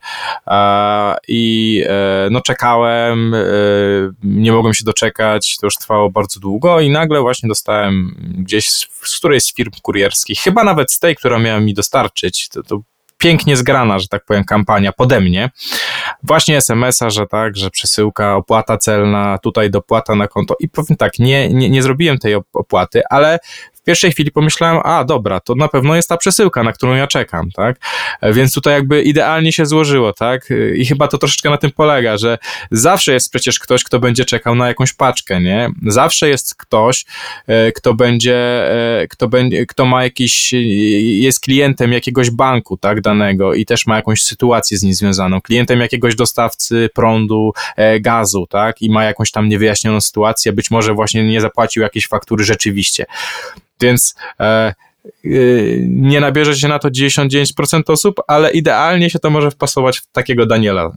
i 1.27 1.83
no 2.31 2.41
czekałem, 2.41 3.35
nie 4.23 4.51
mogłem 4.51 4.73
się 4.73 4.85
doczekać, 4.85 5.57
to 5.57 5.67
już 5.67 5.75
trwało 5.75 6.09
bardzo 6.09 6.39
długo 6.39 6.79
i 6.79 6.89
nagle 6.89 7.21
właśnie 7.21 7.49
dostałem 7.49 8.15
gdzieś 8.37 8.69
z 9.03 9.17
którejś 9.17 9.43
z 9.43 9.55
firm 9.55 9.71
kurierskich, 9.81 10.39
chyba 10.39 10.63
nawet 10.63 10.91
z 10.91 10.99
tej, 10.99 11.15
która 11.15 11.39
miała 11.39 11.59
mi 11.59 11.73
dostarczyć, 11.73 12.49
to, 12.49 12.63
to 12.63 12.81
pięknie 13.21 13.57
zgrana, 13.57 13.99
że 13.99 14.07
tak 14.07 14.25
powiem, 14.25 14.43
kampania 14.43 14.91
pode 14.91 15.21
mnie. 15.21 15.49
Właśnie 16.23 16.57
SMS-a, 16.57 17.09
że 17.09 17.27
tak, 17.27 17.57
że 17.57 17.69
przesyłka, 17.69 18.35
opłata 18.35 18.77
celna, 18.77 19.37
tutaj 19.37 19.69
dopłata 19.69 20.15
na 20.15 20.27
konto 20.27 20.55
i 20.59 20.69
powiem 20.69 20.97
tak, 20.97 21.19
nie, 21.19 21.49
nie, 21.49 21.69
nie 21.69 21.83
zrobiłem 21.83 22.17
tej 22.17 22.35
opłaty, 22.53 23.01
ale 23.09 23.39
w 23.81 23.83
pierwszej 23.83 24.11
chwili 24.11 24.31
pomyślałem, 24.31 24.81
a 24.83 25.03
dobra, 25.03 25.39
to 25.39 25.55
na 25.55 25.67
pewno 25.67 25.95
jest 25.95 26.09
ta 26.09 26.17
przesyłka, 26.17 26.63
na 26.63 26.73
którą 26.73 26.93
ja 26.93 27.07
czekam, 27.07 27.51
tak? 27.51 27.79
Więc 28.23 28.53
tutaj 28.53 28.73
jakby 28.73 29.01
idealnie 29.01 29.53
się 29.53 29.65
złożyło, 29.65 30.13
tak? 30.13 30.49
I 30.75 30.85
chyba 30.85 31.07
to 31.07 31.17
troszeczkę 31.17 31.49
na 31.49 31.57
tym 31.57 31.71
polega, 31.71 32.17
że 32.17 32.37
zawsze 32.71 33.13
jest 33.13 33.29
przecież 33.29 33.59
ktoś, 33.59 33.83
kto 33.83 33.99
będzie 33.99 34.25
czekał 34.25 34.55
na 34.55 34.67
jakąś 34.67 34.93
paczkę, 34.93 35.41
nie? 35.41 35.69
Zawsze 35.87 36.29
jest 36.29 36.55
ktoś, 36.55 37.05
e, 37.47 37.71
kto 37.71 37.93
będzie, 37.93 38.35
e, 39.01 39.07
kto 39.07 39.27
będzie, 39.27 39.65
kto 39.65 39.85
ma 39.85 40.03
jakiś, 40.03 40.53
jest 40.53 41.39
klientem 41.39 41.93
jakiegoś 41.93 42.29
banku, 42.29 42.77
tak, 42.77 43.01
danego 43.01 43.53
i 43.53 43.65
też 43.65 43.87
ma 43.87 43.95
jakąś 43.95 44.23
sytuację 44.23 44.77
z 44.77 44.83
nim 44.83 44.93
związaną, 44.93 45.41
klientem 45.41 45.79
jakiegoś 45.79 46.15
dostawcy 46.15 46.89
prądu, 46.93 47.53
e, 47.75 47.99
gazu, 47.99 48.47
tak, 48.49 48.81
i 48.81 48.89
ma 48.89 49.03
jakąś 49.03 49.31
tam 49.31 49.49
niewyjaśnioną 49.49 50.01
sytuację, 50.01 50.53
być 50.53 50.71
może 50.71 50.93
właśnie 50.93 51.23
nie 51.23 51.41
zapłacił 51.41 51.83
jakiejś 51.83 52.07
faktury 52.07 52.43
rzeczywiście. 52.43 53.05
Więc 53.81 54.15
e, 54.39 54.73
y, 55.25 55.85
nie 55.89 56.19
nabierze 56.19 56.55
się 56.55 56.67
na 56.67 56.79
to 56.79 56.89
99% 56.89 57.81
osób, 57.87 58.21
ale 58.27 58.51
idealnie 58.51 59.09
się 59.09 59.19
to 59.19 59.29
może 59.29 59.51
wpasować 59.51 59.99
w 59.99 60.07
takiego 60.07 60.45
Daniela, 60.45 60.91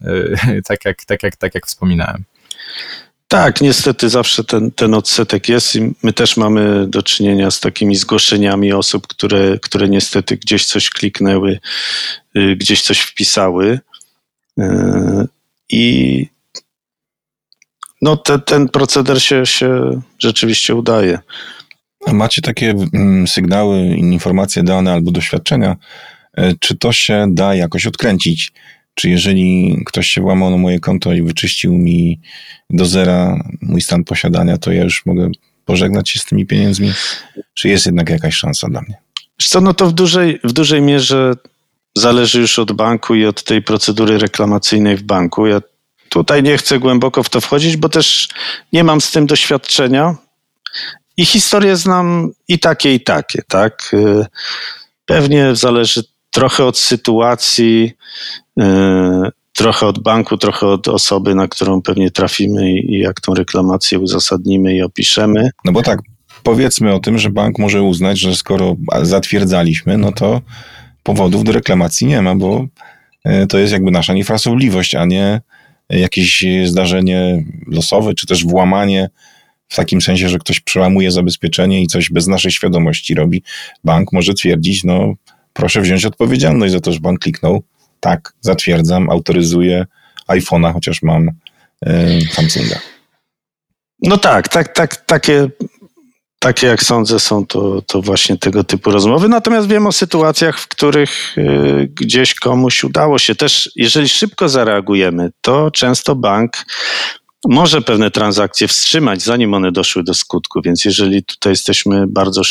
y, 0.48 0.62
tak 0.68 0.84
jak, 0.84 1.04
tak 1.04 1.22
jak, 1.22 1.36
tak 1.36 1.54
jak 1.54 1.66
wspominałem. 1.66 2.24
Tak, 3.28 3.60
niestety 3.60 4.08
zawsze 4.08 4.44
ten, 4.44 4.70
ten 4.70 4.94
odsetek 4.94 5.48
jest 5.48 5.76
i 5.76 5.94
my 6.02 6.12
też 6.12 6.36
mamy 6.36 6.86
do 6.88 7.02
czynienia 7.02 7.50
z 7.50 7.60
takimi 7.60 7.96
zgłoszeniami 7.96 8.72
osób, 8.72 9.06
które, 9.06 9.58
które 9.62 9.88
niestety 9.88 10.36
gdzieś 10.36 10.66
coś 10.66 10.90
kliknęły, 10.90 11.58
y, 12.36 12.56
gdzieś 12.56 12.82
coś 12.82 13.00
wpisały 13.00 13.80
i 15.68 16.26
no 18.02 18.16
te, 18.16 18.38
ten 18.38 18.68
proceder 18.68 19.22
się, 19.22 19.46
się 19.46 20.00
rzeczywiście 20.18 20.74
udaje. 20.74 21.18
Macie 22.12 22.42
takie 22.42 22.74
mm, 22.94 23.26
sygnały, 23.26 23.86
informacje, 23.86 24.62
dane 24.62 24.92
albo 24.92 25.10
doświadczenia, 25.10 25.76
e, 26.34 26.52
czy 26.60 26.76
to 26.76 26.92
się 26.92 27.26
da 27.28 27.54
jakoś 27.54 27.86
odkręcić? 27.86 28.52
Czy 28.94 29.10
jeżeli 29.10 29.76
ktoś 29.86 30.06
się 30.06 30.20
włamał 30.20 30.50
na 30.50 30.56
moje 30.56 30.80
konto 30.80 31.12
i 31.12 31.22
wyczyścił 31.22 31.72
mi 31.72 32.20
do 32.70 32.86
zera 32.86 33.44
mój 33.62 33.80
stan 33.80 34.04
posiadania, 34.04 34.58
to 34.58 34.72
ja 34.72 34.84
już 34.84 35.06
mogę 35.06 35.30
pożegnać 35.64 36.10
się 36.10 36.20
z 36.20 36.24
tymi 36.24 36.46
pieniędzmi? 36.46 36.92
Czy 37.54 37.68
jest 37.68 37.86
jednak 37.86 38.10
jakaś 38.10 38.34
szansa 38.34 38.68
dla 38.68 38.80
mnie? 38.82 38.96
Co, 39.38 39.60
no 39.60 39.74
to 39.74 39.86
w 39.86 39.92
dużej, 39.92 40.40
w 40.44 40.52
dużej 40.52 40.82
mierze 40.82 41.34
zależy 41.96 42.40
już 42.40 42.58
od 42.58 42.72
banku 42.72 43.14
i 43.14 43.26
od 43.26 43.44
tej 43.44 43.62
procedury 43.62 44.18
reklamacyjnej 44.18 44.96
w 44.96 45.02
banku. 45.02 45.46
Ja 45.46 45.60
tutaj 46.08 46.42
nie 46.42 46.58
chcę 46.58 46.78
głęboko 46.78 47.22
w 47.22 47.28
to 47.28 47.40
wchodzić, 47.40 47.76
bo 47.76 47.88
też 47.88 48.28
nie 48.72 48.84
mam 48.84 49.00
z 49.00 49.10
tym 49.10 49.26
doświadczenia. 49.26 50.16
I 51.16 51.24
historię 51.26 51.76
znam 51.76 52.30
i 52.48 52.58
takie, 52.58 52.94
i 52.94 53.00
takie, 53.00 53.42
tak? 53.48 53.90
Y, 53.94 54.26
pewnie 55.06 55.56
zależy 55.56 56.02
trochę 56.30 56.64
od 56.64 56.78
sytuacji, 56.78 57.92
y, 58.60 58.64
trochę 59.52 59.86
od 59.86 59.98
banku, 59.98 60.36
trochę 60.36 60.66
od 60.66 60.88
osoby, 60.88 61.34
na 61.34 61.48
którą 61.48 61.82
pewnie 61.82 62.10
trafimy 62.10 62.72
i 62.72 62.98
jak 62.98 63.20
tą 63.20 63.34
reklamację 63.34 63.98
uzasadnimy 63.98 64.74
i 64.74 64.82
opiszemy. 64.82 65.50
No 65.64 65.72
bo 65.72 65.82
tak, 65.82 65.98
powiedzmy 66.42 66.94
o 66.94 67.00
tym, 67.00 67.18
że 67.18 67.30
bank 67.30 67.58
może 67.58 67.82
uznać, 67.82 68.18
że 68.18 68.34
skoro 68.34 68.76
zatwierdzaliśmy, 69.02 69.98
no 69.98 70.12
to 70.12 70.40
powodów 71.02 71.44
do 71.44 71.52
reklamacji 71.52 72.06
nie 72.06 72.22
ma, 72.22 72.34
bo 72.34 72.66
y, 73.26 73.46
to 73.46 73.58
jest 73.58 73.72
jakby 73.72 73.90
nasza 73.90 74.14
niefrasobliwość, 74.14 74.94
a 74.94 75.04
nie 75.04 75.40
jakieś 75.90 76.44
zdarzenie 76.64 77.44
losowe, 77.66 78.14
czy 78.14 78.26
też 78.26 78.44
włamanie 78.44 79.10
w 79.74 79.76
takim 79.76 80.00
sensie, 80.00 80.28
że 80.28 80.38
ktoś 80.38 80.60
przełamuje 80.60 81.10
zabezpieczenie 81.10 81.82
i 81.82 81.86
coś 81.86 82.10
bez 82.10 82.26
naszej 82.26 82.52
świadomości 82.52 83.14
robi, 83.14 83.42
bank 83.84 84.12
może 84.12 84.34
twierdzić, 84.34 84.84
no 84.84 85.14
proszę 85.52 85.80
wziąć 85.80 86.04
odpowiedzialność 86.04 86.72
za 86.72 86.80
to, 86.80 86.92
że 86.92 87.00
bank 87.00 87.18
kliknął, 87.18 87.62
tak, 88.00 88.32
zatwierdzam, 88.40 89.10
autoryzuję 89.10 89.86
iPhone'a, 90.28 90.72
chociaż 90.72 91.02
mam 91.02 91.30
e, 91.86 92.20
Samsunga. 92.20 92.78
No 94.02 94.18
tak, 94.18 94.48
tak, 94.48 94.74
tak, 94.74 94.96
takie, 94.96 95.48
takie 96.38 96.66
jak 96.66 96.82
sądzę 96.82 97.20
są 97.20 97.46
to, 97.46 97.82
to 97.82 98.02
właśnie 98.02 98.38
tego 98.38 98.64
typu 98.64 98.90
rozmowy. 98.90 99.28
Natomiast 99.28 99.68
wiem 99.68 99.86
o 99.86 99.92
sytuacjach, 99.92 100.60
w 100.60 100.68
których 100.68 101.38
y, 101.38 101.90
gdzieś 101.94 102.34
komuś 102.34 102.84
udało 102.84 103.18
się 103.18 103.34
też, 103.34 103.70
jeżeli 103.76 104.08
szybko 104.08 104.48
zareagujemy, 104.48 105.30
to 105.40 105.70
często 105.70 106.14
bank 106.14 106.52
może 107.48 107.82
pewne 107.82 108.10
transakcje 108.10 108.68
wstrzymać, 108.68 109.22
zanim 109.22 109.54
one 109.54 109.72
doszły 109.72 110.04
do 110.04 110.14
skutku. 110.14 110.62
Więc 110.62 110.84
jeżeli 110.84 111.24
tutaj 111.24 111.52
jesteśmy 111.52 112.06
bardzo 112.06 112.42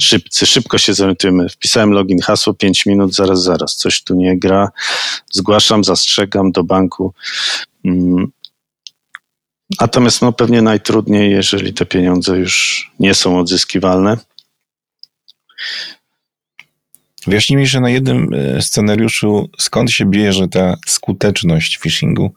szybcy, 0.00 0.46
szybko 0.46 0.78
się 0.78 0.94
zorientujemy, 0.94 1.48
wpisałem 1.48 1.90
login, 1.90 2.20
hasło, 2.20 2.54
5 2.54 2.86
minut, 2.86 3.14
zaraz, 3.14 3.42
zaraz, 3.42 3.76
coś 3.76 4.02
tu 4.02 4.14
nie 4.14 4.38
gra, 4.38 4.68
zgłaszam, 5.32 5.84
zastrzegam 5.84 6.52
do 6.52 6.64
banku. 6.64 7.14
Mm. 7.84 8.26
Natomiast 9.80 10.22
no, 10.22 10.32
pewnie 10.32 10.62
najtrudniej, 10.62 11.30
jeżeli 11.30 11.74
te 11.74 11.86
pieniądze 11.86 12.38
już 12.38 12.90
nie 12.98 13.14
są 13.14 13.38
odzyskiwalne. 13.38 14.16
Wyjaśnij 17.26 17.58
mi, 17.58 17.66
że 17.66 17.80
na 17.80 17.90
jednym 17.90 18.34
e, 18.34 18.62
scenariuszu 18.62 19.48
skąd 19.58 19.90
się 19.90 20.04
bierze 20.04 20.48
ta 20.48 20.76
skuteczność 20.86 21.78
phishingu? 21.78 22.34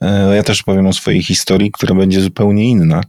E, 0.00 0.36
ja 0.36 0.42
też 0.42 0.62
powiem 0.62 0.86
o 0.86 0.92
swojej 0.92 1.22
historii, 1.22 1.70
która 1.72 1.94
będzie 1.94 2.20
zupełnie 2.20 2.64
inna. 2.64 3.00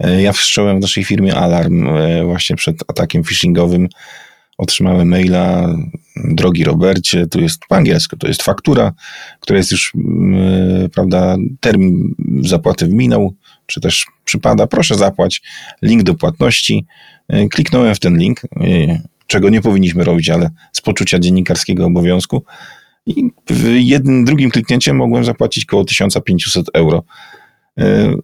E, 0.00 0.22
ja 0.22 0.32
wszcząłem 0.32 0.78
w 0.78 0.80
naszej 0.80 1.04
firmie 1.04 1.34
alarm 1.34 1.88
e, 1.88 2.24
właśnie 2.24 2.56
przed 2.56 2.76
atakiem 2.88 3.24
phishingowym. 3.24 3.88
Otrzymałem 4.58 5.08
maila, 5.08 5.74
drogi 6.16 6.64
Robercie, 6.64 7.26
tu 7.26 7.40
jest 7.40 7.60
po 7.68 7.76
angielsku, 7.76 8.16
to 8.16 8.28
jest 8.28 8.42
faktura, 8.42 8.92
która 9.40 9.56
jest 9.56 9.72
już, 9.72 9.92
prawda, 10.94 11.36
termin 11.60 12.14
zapłaty 12.40 12.88
minął, 12.88 13.34
czy 13.66 13.80
też 13.80 14.06
przypada, 14.24 14.66
proszę 14.66 14.94
zapłać, 14.94 15.42
link 15.82 16.02
do 16.02 16.14
płatności. 16.14 16.86
Kliknąłem 17.50 17.94
w 17.94 18.00
ten 18.00 18.18
link, 18.18 18.40
czego 19.26 19.50
nie 19.50 19.60
powinniśmy 19.60 20.04
robić, 20.04 20.30
ale 20.30 20.50
z 20.72 20.80
poczucia 20.80 21.18
dziennikarskiego 21.18 21.86
obowiązku 21.86 22.44
i 23.06 23.30
jednym, 23.74 24.24
drugim 24.24 24.50
kliknięciem 24.50 24.96
mogłem 24.96 25.24
zapłacić 25.24 25.64
około 25.64 25.84
1500 25.84 26.66
euro. 26.74 27.02
E, 27.78 28.14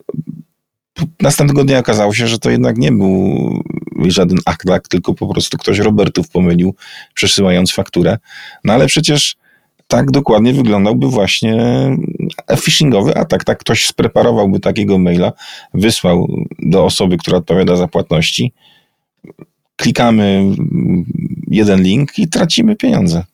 następnego 1.20 1.64
dnia 1.64 1.78
okazało 1.78 2.14
się, 2.14 2.26
że 2.26 2.38
to 2.38 2.50
jednak 2.50 2.78
nie 2.78 2.92
był 2.92 3.62
żaden 4.06 4.38
aklak, 4.44 4.88
tylko 4.88 5.14
po 5.14 5.28
prostu 5.28 5.58
ktoś 5.58 5.78
Robertów 5.78 6.28
pomylił, 6.28 6.74
przesyłając 7.14 7.72
fakturę. 7.72 8.18
No 8.64 8.72
ale 8.72 8.86
przecież 8.86 9.36
tak 9.90 10.10
dokładnie 10.10 10.52
wyglądałby 10.52 11.06
właśnie 11.06 11.56
phishingowy 12.60 13.16
atak. 13.16 13.44
Tak 13.44 13.58
ktoś 13.58 13.86
spreparowałby 13.86 14.60
takiego 14.60 14.98
maila, 14.98 15.32
wysłał 15.74 16.28
do 16.58 16.84
osoby, 16.84 17.16
która 17.16 17.38
odpowiada 17.38 17.76
za 17.76 17.88
płatności, 17.88 18.52
klikamy 19.76 20.44
jeden 21.46 21.82
link 21.82 22.18
i 22.18 22.28
tracimy 22.28 22.76
pieniądze. 22.76 23.24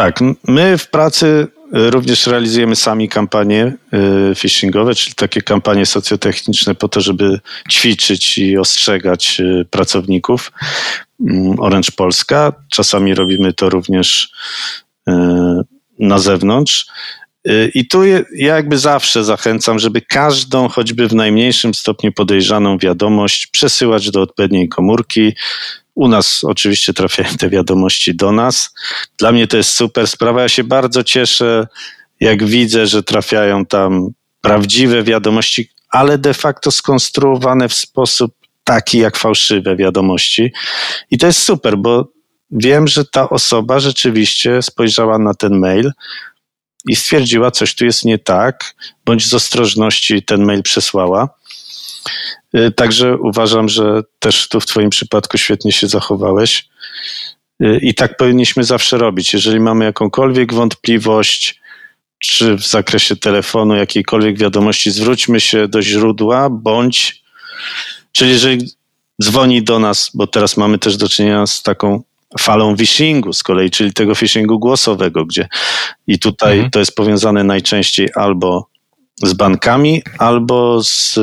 Tak, 0.00 0.20
my 0.48 0.78
w 0.78 0.90
pracy 0.90 1.46
y, 1.76 1.90
również 1.90 2.26
realizujemy 2.26 2.76
sami 2.76 3.08
kampanie 3.08 3.72
y, 4.30 4.34
phishingowe, 4.34 4.94
czyli 4.94 5.14
takie 5.14 5.42
kampanie 5.42 5.86
socjotechniczne 5.86 6.74
po 6.74 6.88
to, 6.88 7.00
żeby 7.00 7.40
ćwiczyć 7.70 8.38
i 8.38 8.58
ostrzegać 8.58 9.40
y, 9.40 9.66
pracowników 9.70 10.52
mm, 11.20 11.60
Orange 11.60 11.88
Polska. 11.96 12.52
Czasami 12.70 13.14
robimy 13.14 13.52
to 13.52 13.70
również 13.70 14.32
na 15.98 16.18
zewnątrz. 16.18 16.86
I 17.74 17.88
tu 17.88 18.04
ja 18.04 18.20
jakby 18.32 18.78
zawsze 18.78 19.24
zachęcam, 19.24 19.78
żeby 19.78 20.00
każdą, 20.00 20.68
choćby 20.68 21.08
w 21.08 21.14
najmniejszym 21.14 21.74
stopniu 21.74 22.12
podejrzaną 22.12 22.78
wiadomość 22.78 23.46
przesyłać 23.46 24.10
do 24.10 24.22
odpowiedniej 24.22 24.68
komórki, 24.68 25.32
u 26.00 26.08
nas 26.08 26.44
oczywiście 26.44 26.92
trafiają 26.94 27.36
te 27.36 27.48
wiadomości 27.48 28.14
do 28.14 28.32
nas. 28.32 28.70
Dla 29.18 29.32
mnie 29.32 29.46
to 29.46 29.56
jest 29.56 29.70
super 29.70 30.06
sprawa. 30.06 30.42
Ja 30.42 30.48
się 30.48 30.64
bardzo 30.64 31.04
cieszę, 31.04 31.66
jak 32.20 32.44
widzę, 32.44 32.86
że 32.86 33.02
trafiają 33.02 33.66
tam 33.66 34.08
prawdziwe 34.40 35.02
wiadomości, 35.02 35.70
ale 35.90 36.18
de 36.18 36.34
facto 36.34 36.70
skonstruowane 36.70 37.68
w 37.68 37.74
sposób 37.74 38.34
taki 38.64 38.98
jak 38.98 39.16
fałszywe 39.16 39.76
wiadomości. 39.76 40.52
I 41.10 41.18
to 41.18 41.26
jest 41.26 41.42
super, 41.42 41.78
bo 41.78 42.08
wiem, 42.50 42.88
że 42.88 43.04
ta 43.04 43.28
osoba 43.28 43.80
rzeczywiście 43.80 44.62
spojrzała 44.62 45.18
na 45.18 45.34
ten 45.34 45.58
mail 45.58 45.92
i 46.88 46.96
stwierdziła, 46.96 47.50
coś 47.50 47.74
tu 47.74 47.84
jest 47.84 48.04
nie 48.04 48.18
tak, 48.18 48.74
bądź 49.04 49.26
z 49.26 49.34
ostrożności 49.34 50.22
ten 50.22 50.44
mail 50.44 50.62
przesłała. 50.62 51.28
Y, 52.56 52.70
także 52.70 53.16
uważam, 53.16 53.68
że 53.68 54.02
też 54.18 54.48
tu 54.48 54.60
w 54.60 54.66
Twoim 54.66 54.90
przypadku 54.90 55.38
świetnie 55.38 55.72
się 55.72 55.88
zachowałeś. 55.88 56.68
Y, 57.62 57.78
I 57.82 57.94
tak 57.94 58.16
powinniśmy 58.16 58.64
zawsze 58.64 58.98
robić. 58.98 59.32
Jeżeli 59.32 59.60
mamy 59.60 59.84
jakąkolwiek 59.84 60.54
wątpliwość, 60.54 61.60
czy 62.18 62.56
w 62.56 62.66
zakresie 62.66 63.16
telefonu, 63.16 63.76
jakiejkolwiek 63.76 64.38
wiadomości, 64.38 64.90
zwróćmy 64.90 65.40
się 65.40 65.68
do 65.68 65.82
źródła, 65.82 66.50
bądź, 66.50 67.22
czyli 68.12 68.30
jeżeli 68.30 68.70
dzwoni 69.22 69.62
do 69.62 69.78
nas, 69.78 70.10
bo 70.14 70.26
teraz 70.26 70.56
mamy 70.56 70.78
też 70.78 70.96
do 70.96 71.08
czynienia 71.08 71.46
z 71.46 71.62
taką 71.62 72.02
falą 72.38 72.76
phishingu 72.76 73.32
z 73.32 73.42
kolei, 73.42 73.70
czyli 73.70 73.92
tego 73.92 74.14
phishingu 74.14 74.58
głosowego, 74.58 75.26
gdzie 75.26 75.48
i 76.06 76.18
tutaj 76.18 76.52
mhm. 76.52 76.70
to 76.70 76.78
jest 76.78 76.94
powiązane 76.94 77.44
najczęściej 77.44 78.08
albo 78.14 78.66
z 79.22 79.32
bankami, 79.32 80.02
albo 80.18 80.82
z, 80.84 81.18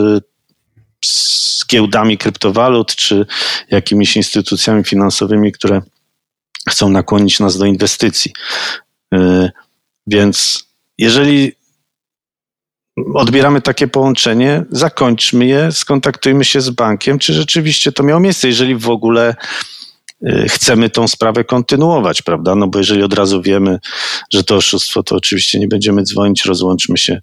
z 1.06 1.66
giełdami 1.68 2.18
kryptowalut, 2.18 2.96
czy 2.96 3.26
jakimiś 3.72 4.18
instytucjami 4.18 4.84
finansowymi, 4.84 5.52
które 5.52 5.82
chcą 6.70 6.90
nakłonić 6.90 7.40
nas 7.40 7.58
do 7.58 7.66
inwestycji. 7.66 8.32
Y, 9.14 9.50
więc 10.08 10.68
jeżeli 10.98 11.52
odbieramy 13.14 13.62
takie 13.62 13.88
połączenie, 13.88 14.64
zakończmy 14.72 15.46
je, 15.46 15.72
skontaktujmy 15.72 16.46
się 16.46 16.62
z 16.62 16.70
bankiem, 16.70 17.20
czy 17.20 17.34
rzeczywiście 17.34 17.92
to 17.92 18.04
miało 18.04 18.20
miejsce, 18.20 18.48
jeżeli 18.48 18.76
w 18.76 18.90
ogóle 18.90 19.36
y, 20.28 20.46
chcemy 20.50 20.90
tą 20.90 21.08
sprawę 21.08 21.44
kontynuować, 21.44 22.22
prawda? 22.22 22.56
No 22.56 22.68
bo 22.68 22.80
jeżeli 22.80 23.04
od 23.04 23.14
razu 23.14 23.42
wiemy, 23.42 23.80
że 24.34 24.44
to 24.44 24.56
oszustwo, 24.56 25.04
to 25.04 25.16
oczywiście 25.16 25.60
nie 25.60 25.68
będziemy 25.68 26.04
dzwonić, 26.04 26.46
rozłączmy 26.46 26.98
się, 26.98 27.22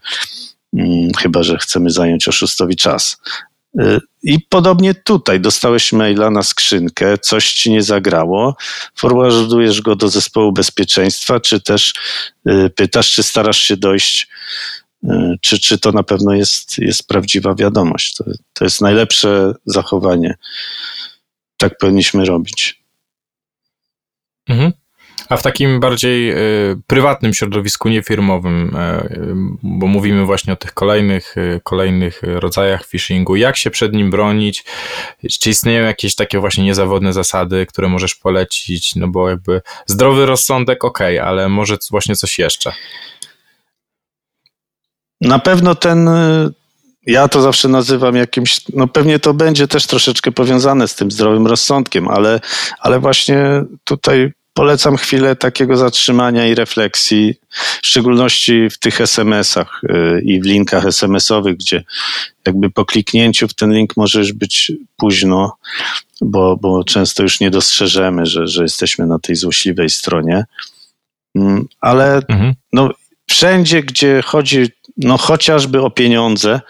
mm, 0.77 1.11
chyba 1.19 1.43
że 1.43 1.59
chcemy 1.59 1.91
zająć 1.91 2.29
oszustowi 2.29 2.77
czas. 2.77 3.17
Y, 3.81 4.01
I 4.23 4.41
podobnie 4.41 4.95
tutaj 4.95 5.41
dostałeś 5.41 5.93
maila 5.93 6.31
na 6.31 6.43
skrzynkę, 6.43 7.19
coś 7.19 7.53
ci 7.53 7.71
nie 7.71 7.83
zagrało, 7.83 8.57
forwardujesz 8.95 9.81
go 9.81 9.97
do 9.97 10.09
zespołu 10.09 10.53
bezpieczeństwa, 10.53 11.41
czy 11.41 11.61
też 11.61 11.93
y, 12.49 12.71
pytasz, 12.71 13.13
czy 13.13 13.23
starasz 13.23 13.59
się 13.59 13.77
dojść, 13.77 14.29
y, 15.05 15.09
czy, 15.41 15.59
czy 15.59 15.79
to 15.79 15.93
na 15.93 16.03
pewno 16.03 16.35
jest, 16.35 16.79
jest 16.79 17.09
prawdziwa 17.09 17.55
wiadomość. 17.55 18.15
To, 18.15 18.25
to 18.53 18.65
jest 18.65 18.81
najlepsze 18.81 19.55
zachowanie. 19.67 20.35
Tak 21.57 21.79
powinniśmy 21.79 22.25
robić. 22.25 22.83
Mhm. 24.49 24.73
A 25.29 25.37
w 25.37 25.43
takim 25.43 25.81
bardziej 25.81 26.33
y, 26.33 26.77
prywatnym 26.87 27.35
środowisku, 27.35 27.89
niefirmowym, 27.89 28.77
y, 28.77 29.59
bo 29.63 29.87
mówimy 29.87 30.25
właśnie 30.25 30.53
o 30.53 30.57
tych 30.57 30.75
kolejnych, 30.75 31.37
y, 31.37 31.61
kolejnych 31.65 32.21
rodzajach 32.23 32.87
phishingu, 32.87 33.37
jak 33.37 33.57
się 33.57 33.71
przed 33.71 33.93
nim 33.93 34.11
bronić? 34.11 34.65
Czy 35.41 35.51
istnieją 35.51 35.85
jakieś 35.85 36.15
takie 36.15 36.39
właśnie 36.39 36.65
niezawodne 36.65 37.13
zasady, 37.13 37.67
które 37.67 37.89
możesz 37.89 38.15
polecić? 38.15 38.97
No 38.97 39.09
bo 39.09 39.29
jakby 39.29 39.61
zdrowy 39.87 40.27
rozsądek, 40.27 40.85
ok, 40.85 41.01
ale 41.23 41.49
może 41.49 41.77
właśnie 41.91 42.17
coś 42.17 42.39
jeszcze? 42.39 42.73
Na 45.21 45.39
pewno 45.39 45.75
ten 45.75 46.11
ja 47.07 47.29
to 47.29 47.43
zawsze 47.43 47.69
nazywam 47.69 48.17
jakimś, 48.17 48.61
no 48.75 48.89
pewnie 48.89 49.19
to 49.19 49.35
będzie 49.35 49.69
też 49.69 49.87
troszeczkę 49.87 50.33
powiązane 50.33 50.89
z 50.89 50.95
tym 50.95 51.11
zdrowym 51.11 51.47
rozsądkiem, 51.47 52.09
ale, 52.09 52.41
ale 52.81 53.01
właśnie 53.01 53.65
tutaj 53.85 54.33
polecam 54.55 54.97
chwilę 54.97 55.37
takiego 55.37 55.77
zatrzymania 55.77 56.47
i 56.47 56.55
refleksji, 56.55 57.35
w 57.83 57.87
szczególności 57.87 58.71
w 58.71 58.79
tych 58.79 59.01
SMS-ach 59.01 59.81
y, 59.85 60.23
i 60.25 60.41
w 60.41 60.45
linkach 60.45 60.87
SMS-owych, 60.87 61.57
gdzie 61.57 61.85
jakby 62.47 62.71
po 62.71 62.85
kliknięciu 62.85 63.49
w 63.49 63.55
ten 63.55 63.73
link 63.73 63.97
może 63.97 64.19
już 64.19 64.33
być 64.33 64.73
późno, 64.97 65.57
bo, 66.21 66.57
bo 66.57 66.85
często 66.85 67.23
już 67.23 67.41
nie 67.41 67.51
dostrzeżemy, 67.51 68.27
że, 68.27 68.47
że 68.47 68.63
jesteśmy 68.63 69.07
na 69.07 69.19
tej 69.19 69.37
złośliwej 69.37 69.91
stronie. 69.91 70.45
Mm, 71.35 71.65
ale 71.81 72.17
mhm. 72.17 72.55
no, 72.73 72.91
wszędzie, 73.31 73.83
gdzie 73.83 74.23
chodzi 74.23 74.67
no, 74.97 75.19
chociażby 75.19 75.83
o 75.83 75.91
pieniądze, 75.91 76.61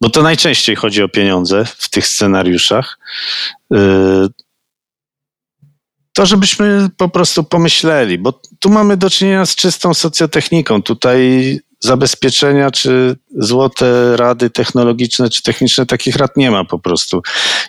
bo 0.00 0.10
to 0.10 0.22
najczęściej 0.22 0.76
chodzi 0.76 1.02
o 1.02 1.08
pieniądze 1.08 1.64
w 1.78 1.88
tych 1.88 2.06
scenariuszach, 2.06 2.98
y, 3.74 3.76
to 6.16 6.26
żebyśmy 6.26 6.88
po 6.96 7.08
prostu 7.08 7.44
pomyśleli, 7.44 8.18
bo 8.18 8.40
tu 8.60 8.70
mamy 8.70 8.96
do 8.96 9.10
czynienia 9.10 9.46
z 9.46 9.54
czystą 9.54 9.94
socjotechniką. 9.94 10.82
Tutaj 10.82 11.58
zabezpieczenia 11.80 12.70
czy 12.70 13.16
złote 13.38 14.16
rady 14.16 14.50
technologiczne 14.50 15.30
czy 15.30 15.42
techniczne, 15.42 15.86
takich 15.86 16.16
rad 16.16 16.36
nie 16.36 16.50
ma 16.50 16.64
po 16.64 16.78
prostu. 16.78 17.22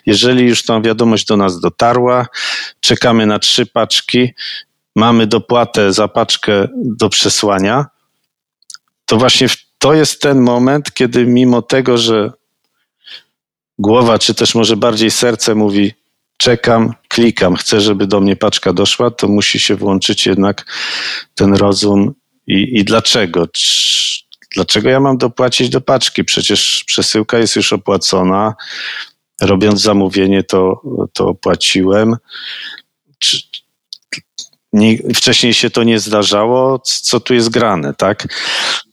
Jeżeli 0.06 0.44
już 0.44 0.62
tą 0.62 0.82
wiadomość 0.82 1.26
do 1.26 1.36
nas 1.36 1.60
dotarła, 1.60 2.26
czekamy 2.80 3.26
na 3.26 3.38
trzy 3.38 3.66
paczki, 3.66 4.34
mamy 4.96 5.26
dopłatę 5.26 5.92
za 5.92 6.08
paczkę 6.08 6.68
do 6.76 7.08
przesłania, 7.08 7.86
to 9.06 9.16
właśnie 9.16 9.48
to 9.78 9.94
jest 9.94 10.22
ten 10.22 10.40
moment, 10.40 10.94
kiedy 10.94 11.26
mimo 11.26 11.62
tego, 11.62 11.98
że 11.98 12.32
głowa, 13.78 14.18
czy 14.18 14.34
też 14.34 14.54
może 14.54 14.76
bardziej 14.76 15.10
serce 15.10 15.54
mówi, 15.54 15.97
czekam, 16.38 16.94
klikam, 17.08 17.56
chcę, 17.56 17.80
żeby 17.80 18.06
do 18.06 18.20
mnie 18.20 18.36
paczka 18.36 18.72
doszła, 18.72 19.10
to 19.10 19.28
musi 19.28 19.58
się 19.58 19.76
włączyć 19.76 20.26
jednak 20.26 20.66
ten 21.34 21.54
rozum 21.54 22.14
i, 22.46 22.78
i 22.78 22.84
dlaczego? 22.84 23.46
Dlaczego 24.54 24.88
ja 24.88 25.00
mam 25.00 25.18
dopłacić 25.18 25.68
do 25.68 25.80
paczki? 25.80 26.24
Przecież 26.24 26.84
przesyłka 26.86 27.38
jest 27.38 27.56
już 27.56 27.72
opłacona. 27.72 28.54
Robiąc 29.40 29.80
zamówienie, 29.80 30.42
to, 30.42 30.82
to 31.12 31.28
opłaciłem. 31.28 32.16
Czy, 33.18 33.38
nie, 34.72 34.98
wcześniej 35.14 35.54
się 35.54 35.70
to 35.70 35.82
nie 35.82 35.98
zdarzało, 35.98 36.78
co 36.78 37.20
tu 37.20 37.34
jest 37.34 37.48
grane, 37.48 37.94
tak? 37.94 38.28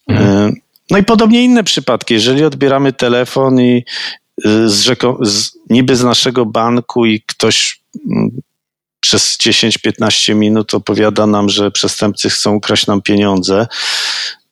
Mhm. 0.08 0.54
No 0.90 0.98
i 0.98 1.04
podobnie 1.04 1.44
inne 1.44 1.64
przypadki. 1.64 2.14
Jeżeli 2.14 2.44
odbieramy 2.44 2.94
telefon 2.94 3.62
i, 3.62 3.84
z, 4.44 4.80
rzeko, 4.82 5.20
z, 5.22 5.52
niby 5.70 5.96
z 5.96 6.04
naszego 6.04 6.46
banku 6.46 7.06
i 7.06 7.22
ktoś 7.22 7.82
mm, 8.12 8.30
przez 9.00 9.38
10-15 9.38 10.36
minut 10.36 10.74
opowiada 10.74 11.28
nam, 11.28 11.50
że 11.50 11.72
przestępcy 11.72 12.30
chcą 12.30 12.56
ukraść 12.56 12.88
nam 12.88 13.02
pieniądze 13.02 13.68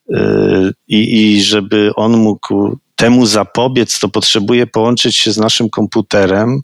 yy, 0.08 0.72
i, 0.88 1.22
i 1.22 1.42
żeby 1.42 1.90
on 1.96 2.16
mógł 2.16 2.78
temu 2.96 3.26
zapobiec, 3.26 3.98
to 3.98 4.08
potrzebuje 4.08 4.66
połączyć 4.66 5.16
się 5.16 5.32
z 5.32 5.38
naszym 5.38 5.70
komputerem, 5.70 6.60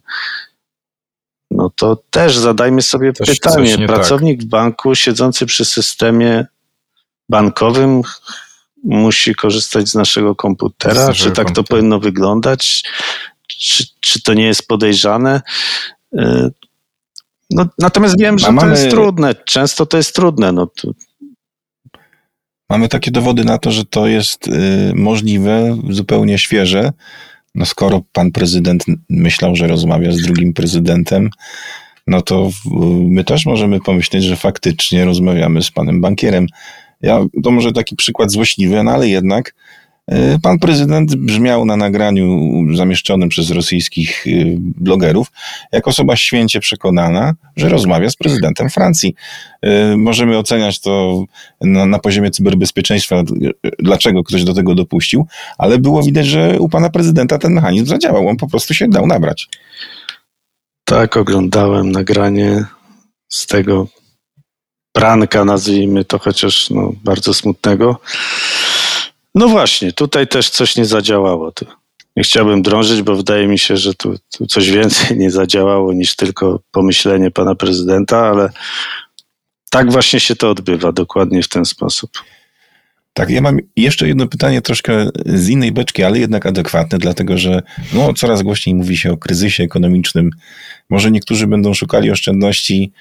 no 1.51 1.71
to 1.75 1.97
też 2.09 2.37
zadajmy 2.37 2.81
sobie 2.81 3.13
coś, 3.13 3.39
pytanie. 3.39 3.77
Coś 3.77 3.85
Pracownik 3.87 4.39
tak. 4.39 4.47
w 4.47 4.49
banku 4.49 4.95
siedzący 4.95 5.45
przy 5.45 5.65
systemie 5.65 6.45
bankowym 7.29 8.01
musi 8.83 9.35
korzystać 9.35 9.89
z 9.89 9.95
naszego 9.95 10.35
komputera? 10.35 11.13
Z 11.13 11.15
czy 11.15 11.31
tak 11.31 11.35
komputer. 11.35 11.53
to 11.53 11.63
powinno 11.63 11.99
wyglądać? 11.99 12.83
Czy, 13.47 13.85
czy 13.99 14.21
to 14.21 14.33
nie 14.33 14.45
jest 14.45 14.67
podejrzane? 14.67 15.41
Y, 16.19 16.51
no, 17.49 17.65
natomiast 17.77 18.19
wiem, 18.19 18.39
że 18.39 18.51
mamy, 18.51 18.75
to 18.75 18.79
jest 18.79 18.91
trudne. 18.91 19.35
Często 19.35 19.85
to 19.85 19.97
jest 19.97 20.15
trudne. 20.15 20.51
No, 20.51 20.67
to... 20.67 20.91
Mamy 22.69 22.89
takie 22.89 23.11
dowody 23.11 23.45
na 23.45 23.57
to, 23.57 23.71
że 23.71 23.85
to 23.85 24.07
jest 24.07 24.47
y, 24.47 24.51
możliwe, 24.95 25.77
zupełnie 25.89 26.37
świeże. 26.37 26.91
No 27.55 27.65
skoro 27.65 28.01
pan 28.11 28.31
prezydent 28.31 28.85
myślał, 29.09 29.55
że 29.55 29.67
rozmawia 29.67 30.11
z 30.11 30.21
drugim 30.21 30.53
prezydentem, 30.53 31.29
no 32.07 32.21
to 32.21 32.49
my 32.99 33.23
też 33.23 33.45
możemy 33.45 33.79
pomyśleć, 33.79 34.23
że 34.23 34.35
faktycznie 34.35 35.05
rozmawiamy 35.05 35.63
z 35.63 35.71
panem 35.71 36.01
bankierem. 36.01 36.47
Ja, 37.01 37.19
to 37.43 37.51
może 37.51 37.71
taki 37.71 37.95
przykład 37.95 38.31
złośliwy, 38.31 38.83
no 38.83 38.91
ale 38.91 39.09
jednak 39.09 39.55
e, 40.07 40.39
Pan 40.39 40.59
prezydent 40.59 41.15
brzmiał 41.15 41.65
na 41.65 41.77
nagraniu 41.77 42.51
zamieszczonym 42.75 43.29
przez 43.29 43.51
rosyjskich 43.51 44.27
e, 44.27 44.31
blogerów 44.57 45.31
jak 45.71 45.87
osoba 45.87 46.15
święcie 46.15 46.59
przekonana, 46.59 47.33
że 47.55 47.69
rozmawia 47.69 48.09
z 48.09 48.15
prezydentem 48.15 48.69
Francji. 48.69 49.15
E, 49.61 49.97
możemy 49.97 50.37
oceniać 50.37 50.79
to 50.79 51.23
na, 51.61 51.85
na, 51.85 51.99
poziomie 51.99 52.31
cyberbezpieczeństwa, 52.31 53.23
dlaczego 53.79 54.23
ktoś 54.23 54.43
do 54.43 54.53
tego 54.53 54.75
dopuścił, 54.75 55.27
ale 55.57 55.77
było 55.77 56.03
widać, 56.03 56.27
że 56.27 56.59
u 56.59 56.69
pana 56.69 56.89
prezydenta 56.89 57.37
ten 57.37 57.53
mechanizm 57.53 57.85
zadziałał. 57.85 58.27
On 58.27 58.37
po 58.37 58.47
prostu 58.47 58.73
się 58.73 58.87
dał 58.87 59.07
nabrać. 59.07 59.47
Tak, 60.85 61.17
oglądałem 61.17 61.91
nagranie 61.91 62.65
z 63.27 63.47
tego 63.47 63.87
pranka, 64.91 65.45
nazwijmy 65.45 66.05
to 66.05 66.19
chociaż 66.19 66.69
no, 66.69 66.93
bardzo 67.03 67.33
smutnego. 67.33 67.99
No 69.35 69.47
właśnie, 69.47 69.93
tutaj 69.93 70.27
też 70.27 70.49
coś 70.49 70.75
nie 70.75 70.85
zadziałało. 70.85 71.51
Nie 72.15 72.23
chciałbym 72.23 72.61
drążyć, 72.61 73.01
bo 73.01 73.15
wydaje 73.15 73.47
mi 73.47 73.59
się, 73.59 73.77
że 73.77 73.93
tu, 73.93 74.15
tu 74.37 74.45
coś 74.45 74.71
więcej 74.71 75.17
nie 75.17 75.31
zadziałało 75.31 75.93
niż 75.93 76.15
tylko 76.15 76.59
pomyślenie 76.71 77.31
pana 77.31 77.55
prezydenta, 77.55 78.17
ale 78.17 78.49
tak 79.69 79.91
właśnie 79.91 80.19
się 80.19 80.35
to 80.35 80.49
odbywa, 80.49 80.91
dokładnie 80.91 81.43
w 81.43 81.47
ten 81.49 81.65
sposób. 81.65 82.11
Tak, 83.13 83.29
ja 83.29 83.41
mam 83.41 83.57
jeszcze 83.75 84.07
jedno 84.07 84.27
pytanie 84.27 84.61
troszkę 84.61 85.09
z 85.25 85.49
innej 85.49 85.71
beczki, 85.71 86.03
ale 86.03 86.19
jednak 86.19 86.45
adekwatne, 86.45 86.97
dlatego 86.97 87.37
że 87.37 87.61
no, 87.93 88.13
coraz 88.13 88.41
głośniej 88.41 88.75
mówi 88.75 88.97
się 88.97 89.11
o 89.11 89.17
kryzysie 89.17 89.63
ekonomicznym. 89.63 90.29
Może 90.89 91.11
niektórzy 91.11 91.47
będą 91.47 91.73
szukali 91.73 92.11
oszczędności 92.11 92.91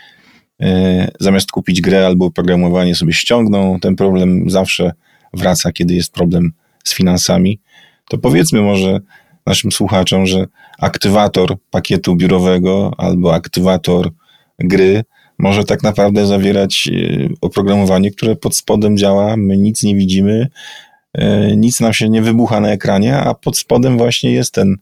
zamiast 1.21 1.51
kupić 1.51 1.81
grę 1.81 2.07
albo 2.07 2.27
oprogramowanie 2.27 2.95
sobie 2.95 3.13
ściągną, 3.13 3.81
ten 3.81 3.97
problem 3.97 4.51
zawsze 4.51 4.93
wraca, 5.35 5.73
kiedy 5.73 5.95
jest 5.95 6.13
problem 6.13 6.53
z 6.85 6.95
finansami. 6.95 7.61
To 8.09 8.19
powiedzmy 8.19 8.63
może, 8.63 9.01
naszym 9.47 9.73
słuchaczom, 9.73 10.27
że 10.27 10.47
aktywator 10.79 11.57
pakietu 11.71 12.17
biurowego 12.17 12.93
albo 12.99 13.35
aktywator 13.35 14.11
gry 14.59 15.05
może 15.39 15.65
tak 15.65 15.83
naprawdę 15.83 16.27
zawierać 16.27 16.89
e, 16.93 17.29
oprogramowanie, 17.41 18.11
które 18.11 18.37
pod 18.37 18.57
spodem 18.57 18.99
działa, 18.99 19.37
my 19.37 19.59
nic 19.59 19.83
nie 19.83 19.97
widzimy, 19.97 20.49
e, 21.15 21.57
nic 21.57 21.81
nam 21.81 21.93
się 21.93 22.09
nie 22.09 22.23
wybucha 22.23 22.61
na 22.61 22.71
ekranie, 22.71 23.17
a 23.17 23.35
pod 23.35 23.59
spodem 23.59 23.99
właśnie 23.99 24.33
jest 24.33 24.55
ten 24.55 24.77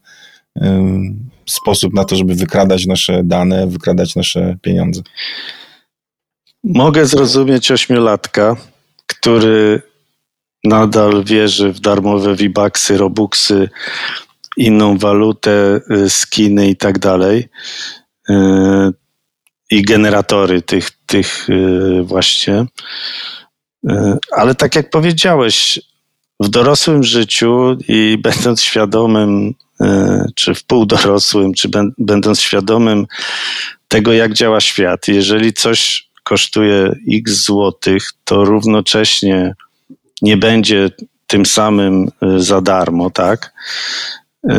sposób 1.45 1.93
na 1.93 2.05
to, 2.05 2.15
żeby 2.15 2.35
wykradać 2.35 2.85
nasze 2.85 3.23
dane, 3.23 3.67
wykradać 3.67 4.15
nasze 4.15 4.57
pieniądze. 4.61 5.01
Mogę 6.63 7.05
zrozumieć 7.05 7.71
ośmiolatka, 7.71 8.55
który 9.05 9.81
nadal 10.63 11.23
wierzy 11.23 11.73
w 11.73 11.79
darmowe 11.79 12.35
V-Bucksy, 12.35 12.97
Robuxy, 12.97 13.69
inną 14.57 14.97
walutę, 14.97 15.81
y, 15.91 16.09
skiny 16.09 16.69
i 16.69 16.75
tak 16.75 16.99
dalej. 16.99 17.49
Y, 18.29 18.33
I 19.71 19.81
generatory 19.81 20.61
tych, 20.61 20.91
tych 21.05 21.49
y, 21.49 22.03
właśnie. 22.03 22.65
Ale 24.31 24.55
tak 24.55 24.75
jak 24.75 24.89
powiedziałeś, 24.89 25.79
w 26.39 26.49
dorosłym 26.49 27.03
życiu 27.03 27.77
i 27.87 28.17
będąc 28.23 28.61
świadomym, 28.61 29.53
czy 30.35 30.55
w 30.55 30.63
półdorosłym, 30.63 31.53
czy 31.53 31.69
będąc 31.97 32.41
świadomym 32.41 33.07
tego, 33.87 34.13
jak 34.13 34.33
działa 34.33 34.59
świat, 34.59 35.07
jeżeli 35.07 35.53
coś 35.53 36.08
kosztuje 36.29 36.95
x 37.13 37.31
złotych, 37.31 38.11
to 38.23 38.45
równocześnie 38.45 39.55
nie 40.21 40.37
będzie 40.37 40.89
tym 41.27 41.45
samym 41.45 42.07
y, 42.23 42.43
za 42.43 42.61
darmo, 42.61 43.09
tak? 43.09 43.53
Y, 44.45 44.51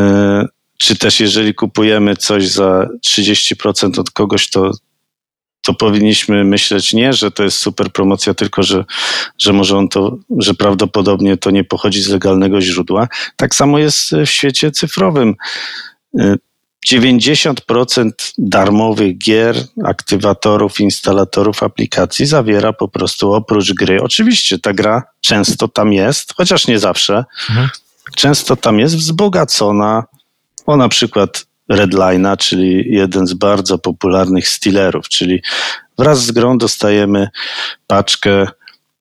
czy 0.79 0.99
też 0.99 1.21
jeżeli 1.21 1.55
kupujemy 1.55 2.17
coś 2.17 2.49
za 2.49 2.89
30% 3.07 4.01
od 4.01 4.11
kogoś, 4.11 4.51
to, 4.51 4.71
to 5.63 5.75
powinniśmy 5.75 6.45
myśleć 6.45 6.93
nie, 6.93 7.13
że 7.13 7.31
to 7.31 7.45
jest 7.45 7.59
super 7.59 7.93
promocja, 7.93 8.35
tylko 8.35 8.63
że, 8.63 8.85
że 9.39 9.53
może 9.53 9.79
on 9.79 9.89
to, 9.89 10.17
że 10.39 10.55
prawdopodobnie 10.55 11.37
to 11.37 11.51
nie 11.51 11.65
pochodzi 11.65 12.03
z 12.03 12.09
legalnego 12.09 12.61
źródła. 12.61 13.09
Tak 13.37 13.55
samo 13.55 13.79
jest 13.79 14.11
w 14.13 14.27
świecie 14.27 14.71
cyfrowym. 14.71 15.35
Y, 16.87 16.89
90% 16.89 18.33
darmowych 18.39 19.19
gier, 19.19 19.57
aktywatorów, 19.85 20.81
instalatorów 20.81 21.63
aplikacji 21.63 22.27
zawiera 22.27 22.73
po 22.73 22.89
prostu 22.89 23.33
oprócz 23.33 23.73
gry. 23.73 24.03
Oczywiście 24.03 24.59
ta 24.59 24.73
gra 24.73 25.03
często 25.21 25.69
tam 25.69 25.93
jest, 25.93 26.35
chociaż 26.37 26.67
nie 26.67 26.79
zawsze. 26.79 27.25
Mhm. 27.51 27.69
Często 28.17 28.57
tam 28.57 28.79
jest 28.79 28.97
wzbogacona 28.97 30.05
o 30.67 30.77
na 30.77 30.89
przykład 30.89 31.47
Redline'a, 31.73 32.37
czyli 32.37 32.95
jeden 32.95 33.27
z 33.27 33.35
bardzo 33.35 33.79
popularnych 33.79 34.49
stealerów, 34.49 35.09
czyli 35.09 35.43
wraz 35.99 36.27
z 36.27 36.31
grą 36.31 36.59
dostajemy 36.59 37.29
paczkę 37.87 38.47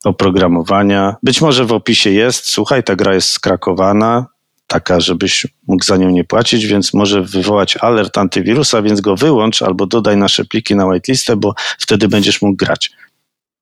oprogramowania. 0.04 1.16
Być 1.24 1.42
może 1.42 1.66
w 1.66 1.72
opisie 1.72 2.10
jest, 2.10 2.50
słuchaj, 2.50 2.84
ta 2.84 2.96
gra 2.96 3.14
jest 3.14 3.30
skrakowana, 3.30 4.26
taka, 4.70 5.00
żebyś 5.00 5.48
mógł 5.68 5.86
za 5.86 5.98
nią 5.98 6.10
nie 6.10 6.24
płacić, 6.24 6.66
więc 6.66 6.94
może 6.94 7.22
wywołać 7.22 7.78
alert 7.78 8.18
antywirusa, 8.18 8.82
więc 8.82 9.02
go 9.02 9.16
wyłącz 9.16 9.62
albo 9.62 9.86
dodaj 9.86 10.18
nasze 10.18 10.46
pliki 10.46 10.76
na 10.76 10.86
whitelistę, 10.86 11.36
bo 11.36 11.54
wtedy 11.80 12.08
będziesz 12.08 12.42
mógł 12.42 12.56
grać. 12.56 12.92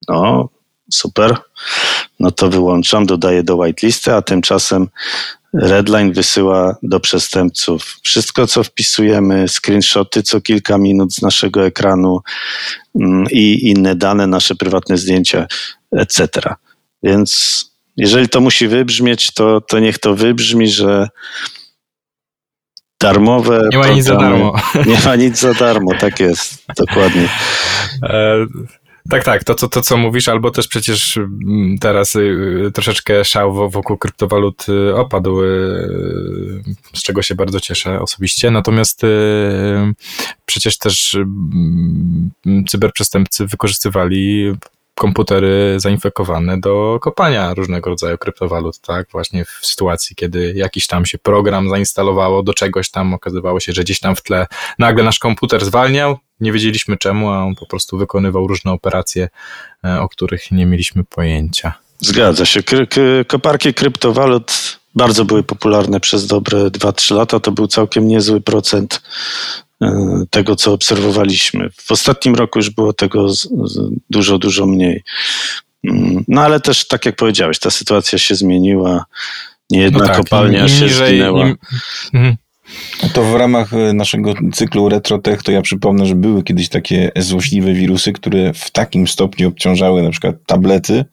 No, 0.07 0.49
super. 0.91 1.37
No 2.19 2.31
to 2.31 2.49
wyłączam, 2.49 3.05
dodaję 3.05 3.43
do 3.43 3.55
whitelisty, 3.55 4.13
a 4.13 4.21
tymczasem 4.21 4.87
Redline 5.53 6.13
wysyła 6.13 6.77
do 6.83 6.99
przestępców 6.99 7.99
wszystko, 8.03 8.47
co 8.47 8.63
wpisujemy, 8.63 9.45
screenshoty 9.47 10.23
co 10.23 10.41
kilka 10.41 10.77
minut 10.77 11.13
z 11.13 11.21
naszego 11.21 11.65
ekranu 11.65 12.19
mm, 12.95 13.25
i 13.31 13.69
inne 13.69 13.95
dane, 13.95 14.27
nasze 14.27 14.55
prywatne 14.55 14.97
zdjęcia, 14.97 15.47
etc. 15.91 16.27
Więc 17.03 17.65
jeżeli 17.97 18.29
to 18.29 18.41
musi 18.41 18.67
wybrzmieć, 18.67 19.31
to, 19.31 19.61
to 19.61 19.79
niech 19.79 19.99
to 19.99 20.15
wybrzmi, 20.15 20.67
że 20.67 21.07
darmowe. 23.01 23.69
Nie 23.71 23.77
ma 23.77 23.87
nic 23.87 24.05
za 24.05 24.15
darmo. 24.15 24.55
Nie 24.85 24.99
ma 25.05 25.15
nic 25.15 25.39
za 25.39 25.53
darmo, 25.53 25.91
tak 25.99 26.19
jest, 26.19 26.65
dokładnie. 26.77 27.29
E, 28.03 28.45
tak, 29.09 29.23
tak, 29.23 29.43
to, 29.43 29.55
to, 29.55 29.69
to 29.69 29.81
co 29.81 29.97
mówisz, 29.97 30.27
albo 30.27 30.51
też 30.51 30.67
przecież 30.67 31.17
mm, 31.17 31.77
teraz 31.77 32.15
y, 32.15 32.71
troszeczkę 32.73 33.25
szał 33.25 33.69
wokół 33.69 33.97
kryptowalut 33.97 34.65
y, 34.69 34.95
opadł, 34.95 35.43
y, 35.43 36.63
z 36.93 37.03
czego 37.03 37.21
się 37.21 37.35
bardzo 37.35 37.59
cieszę 37.59 38.01
osobiście. 38.01 38.51
Natomiast 38.51 39.01
przecież 40.45 40.77
też 40.77 41.15
mm, 41.15 42.31
cyberprzestępcy 42.67 43.45
wykorzystywali 43.45 44.51
komputery 44.97 45.79
zainfekowane 45.79 46.59
do 46.59 46.99
kopania 47.01 47.53
różnego 47.53 47.89
rodzaju 47.89 48.17
kryptowalut, 48.17 48.79
tak? 48.79 49.07
Właśnie 49.11 49.45
w 49.45 49.59
sytuacji, 49.61 50.15
kiedy 50.15 50.53
jakiś 50.55 50.87
tam 50.87 51.05
się 51.05 51.17
program 51.17 51.69
zainstalowało 51.69 52.43
do 52.43 52.53
czegoś 52.53 52.91
tam, 52.91 53.13
okazywało 53.13 53.59
się, 53.59 53.73
że 53.73 53.83
gdzieś 53.83 53.99
tam 53.99 54.15
w 54.15 54.21
tle 54.21 54.47
nagle 54.79 55.03
nasz 55.03 55.19
komputer 55.19 55.65
zwalniał, 55.65 56.17
nie 56.39 56.51
wiedzieliśmy 56.51 56.97
czemu, 56.97 57.31
a 57.31 57.43
on 57.43 57.55
po 57.55 57.65
prostu 57.65 57.97
wykonywał 57.97 58.47
różne 58.47 58.71
operacje, 58.71 59.29
e, 59.85 60.01
o 60.01 60.09
których 60.09 60.51
nie 60.51 60.65
mieliśmy 60.65 61.03
pojęcia. 61.03 61.73
Zgadza 61.99 62.45
się. 62.45 62.59
Koparki 63.27 63.73
kryptowalut 63.73 64.79
bardzo 64.95 65.25
były 65.25 65.43
popularne 65.43 65.99
przez 65.99 66.27
dobre 66.27 66.57
2-3 66.69 67.15
lata. 67.15 67.39
To 67.39 67.51
był 67.51 67.67
całkiem 67.67 68.07
niezły 68.07 68.41
procent 68.41 69.01
tego, 70.29 70.55
co 70.55 70.73
obserwowaliśmy. 70.73 71.69
W 71.81 71.91
ostatnim 71.91 72.35
roku 72.35 72.59
już 72.59 72.69
było 72.69 72.93
tego 72.93 73.27
dużo, 74.09 74.37
dużo 74.37 74.65
mniej. 74.65 75.03
Mm, 75.83 76.23
no 76.27 76.41
ale 76.41 76.59
też, 76.59 76.87
tak 76.87 77.05
jak 77.05 77.15
powiedziałeś, 77.15 77.59
ta 77.59 77.69
sytuacja 77.69 78.17
się 78.17 78.35
zmieniła. 78.35 79.05
Nie 79.69 79.79
jedna 79.79 79.99
no 79.99 80.05
tak, 80.05 80.17
kopalnia 80.17 80.59
im, 80.59 80.65
im 80.65 80.69
się 80.69 80.85
niżej, 80.85 81.09
zginęła. 81.09 81.47
Im... 81.47 81.55
Mhm. 82.13 82.35
To 83.13 83.23
w 83.23 83.35
ramach 83.35 83.73
e, 83.73 83.93
naszego 83.93 84.33
cyklu 84.53 84.89
RetroTech 84.89 85.43
to 85.43 85.51
ja 85.51 85.61
przypomnę, 85.61 86.05
że 86.05 86.15
były 86.15 86.43
kiedyś 86.43 86.69
takie 86.69 87.11
złośliwe 87.15 87.73
wirusy, 87.73 88.13
które 88.13 88.53
w 88.53 88.71
takim 88.71 89.07
stopniu 89.07 89.47
obciążały 89.47 90.03
na 90.03 90.09
przykład 90.09 90.35
tablety, 90.45 91.05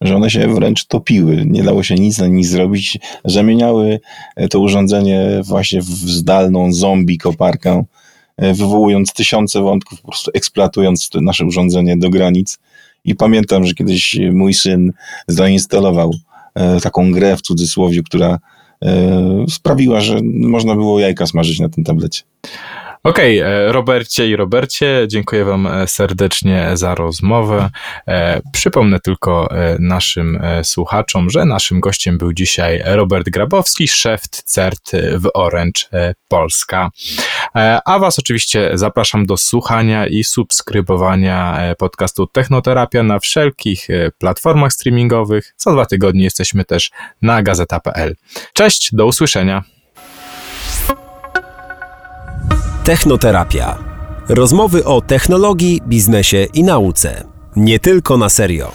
że 0.00 0.16
one 0.16 0.30
się 0.30 0.54
wręcz 0.54 0.84
topiły. 0.84 1.44
Nie 1.46 1.62
dało 1.62 1.82
się 1.82 1.94
nic 1.94 2.18
na 2.18 2.26
nich 2.26 2.46
zrobić. 2.46 2.98
Zamieniały 3.24 4.00
to 4.50 4.60
urządzenie 4.60 5.40
właśnie 5.44 5.80
w 5.80 5.86
zdalną 5.88 6.72
zombie 6.72 7.18
koparkę 7.18 7.84
E, 7.94 7.99
wywołując 8.40 9.12
tysiące 9.12 9.60
wątków, 9.60 10.00
po 10.00 10.08
prostu 10.08 10.30
eksploatując 10.34 11.10
nasze 11.14 11.44
urządzenie 11.44 11.96
do 11.96 12.10
granic. 12.10 12.58
I 13.04 13.14
pamiętam, 13.14 13.64
że 13.64 13.74
kiedyś 13.74 14.18
mój 14.32 14.54
syn 14.54 14.92
zainstalował 15.28 16.14
e, 16.54 16.80
taką 16.80 17.12
grę 17.12 17.36
w 17.36 17.42
cudzysłowie, 17.42 18.02
która 18.02 18.38
e, 18.82 19.44
sprawiła, 19.48 20.00
że 20.00 20.20
można 20.24 20.74
było 20.74 21.00
jajka 21.00 21.26
smażyć 21.26 21.60
na 21.60 21.68
tym 21.68 21.84
tablecie. 21.84 22.22
Okej, 23.04 23.40
okay, 23.40 23.52
e, 23.52 23.72
Robercie 23.72 24.28
i 24.28 24.36
Robercie, 24.36 25.04
dziękuję 25.08 25.44
Wam 25.44 25.66
e, 25.66 25.86
serdecznie 25.86 26.70
za 26.74 26.94
rozmowę. 26.94 27.70
E, 28.08 28.40
przypomnę 28.52 29.00
tylko 29.00 29.48
naszym 29.78 30.40
słuchaczom, 30.62 31.30
że 31.30 31.44
naszym 31.44 31.80
gościem 31.80 32.18
był 32.18 32.32
dzisiaj 32.32 32.82
Robert 32.84 33.30
Grabowski, 33.30 33.88
szef 33.88 34.20
CERT 34.28 34.92
w 35.14 35.28
Orange 35.34 36.14
Polska. 36.28 36.90
A 37.84 37.98
Was 37.98 38.18
oczywiście 38.18 38.70
zapraszam 38.74 39.26
do 39.26 39.36
słuchania 39.36 40.06
i 40.06 40.24
subskrybowania 40.24 41.58
podcastu 41.78 42.26
Technoterapia 42.26 43.02
na 43.02 43.18
wszelkich 43.18 43.88
platformach 44.18 44.72
streamingowych. 44.72 45.52
Co 45.56 45.72
dwa 45.72 45.86
tygodnie 45.86 46.24
jesteśmy 46.24 46.64
też 46.64 46.90
na 47.22 47.42
gazeta.pl. 47.42 48.16
Cześć, 48.52 48.88
do 48.92 49.06
usłyszenia. 49.06 49.64
Technoterapia. 52.90 53.78
Rozmowy 54.28 54.84
o 54.84 55.00
technologii, 55.00 55.80
biznesie 55.86 56.46
i 56.54 56.64
nauce. 56.64 57.24
Nie 57.56 57.78
tylko 57.78 58.16
na 58.16 58.28
serio. 58.28 58.72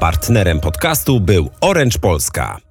Partnerem 0.00 0.60
podcastu 0.60 1.20
był 1.20 1.50
Orange 1.60 1.98
Polska. 1.98 2.67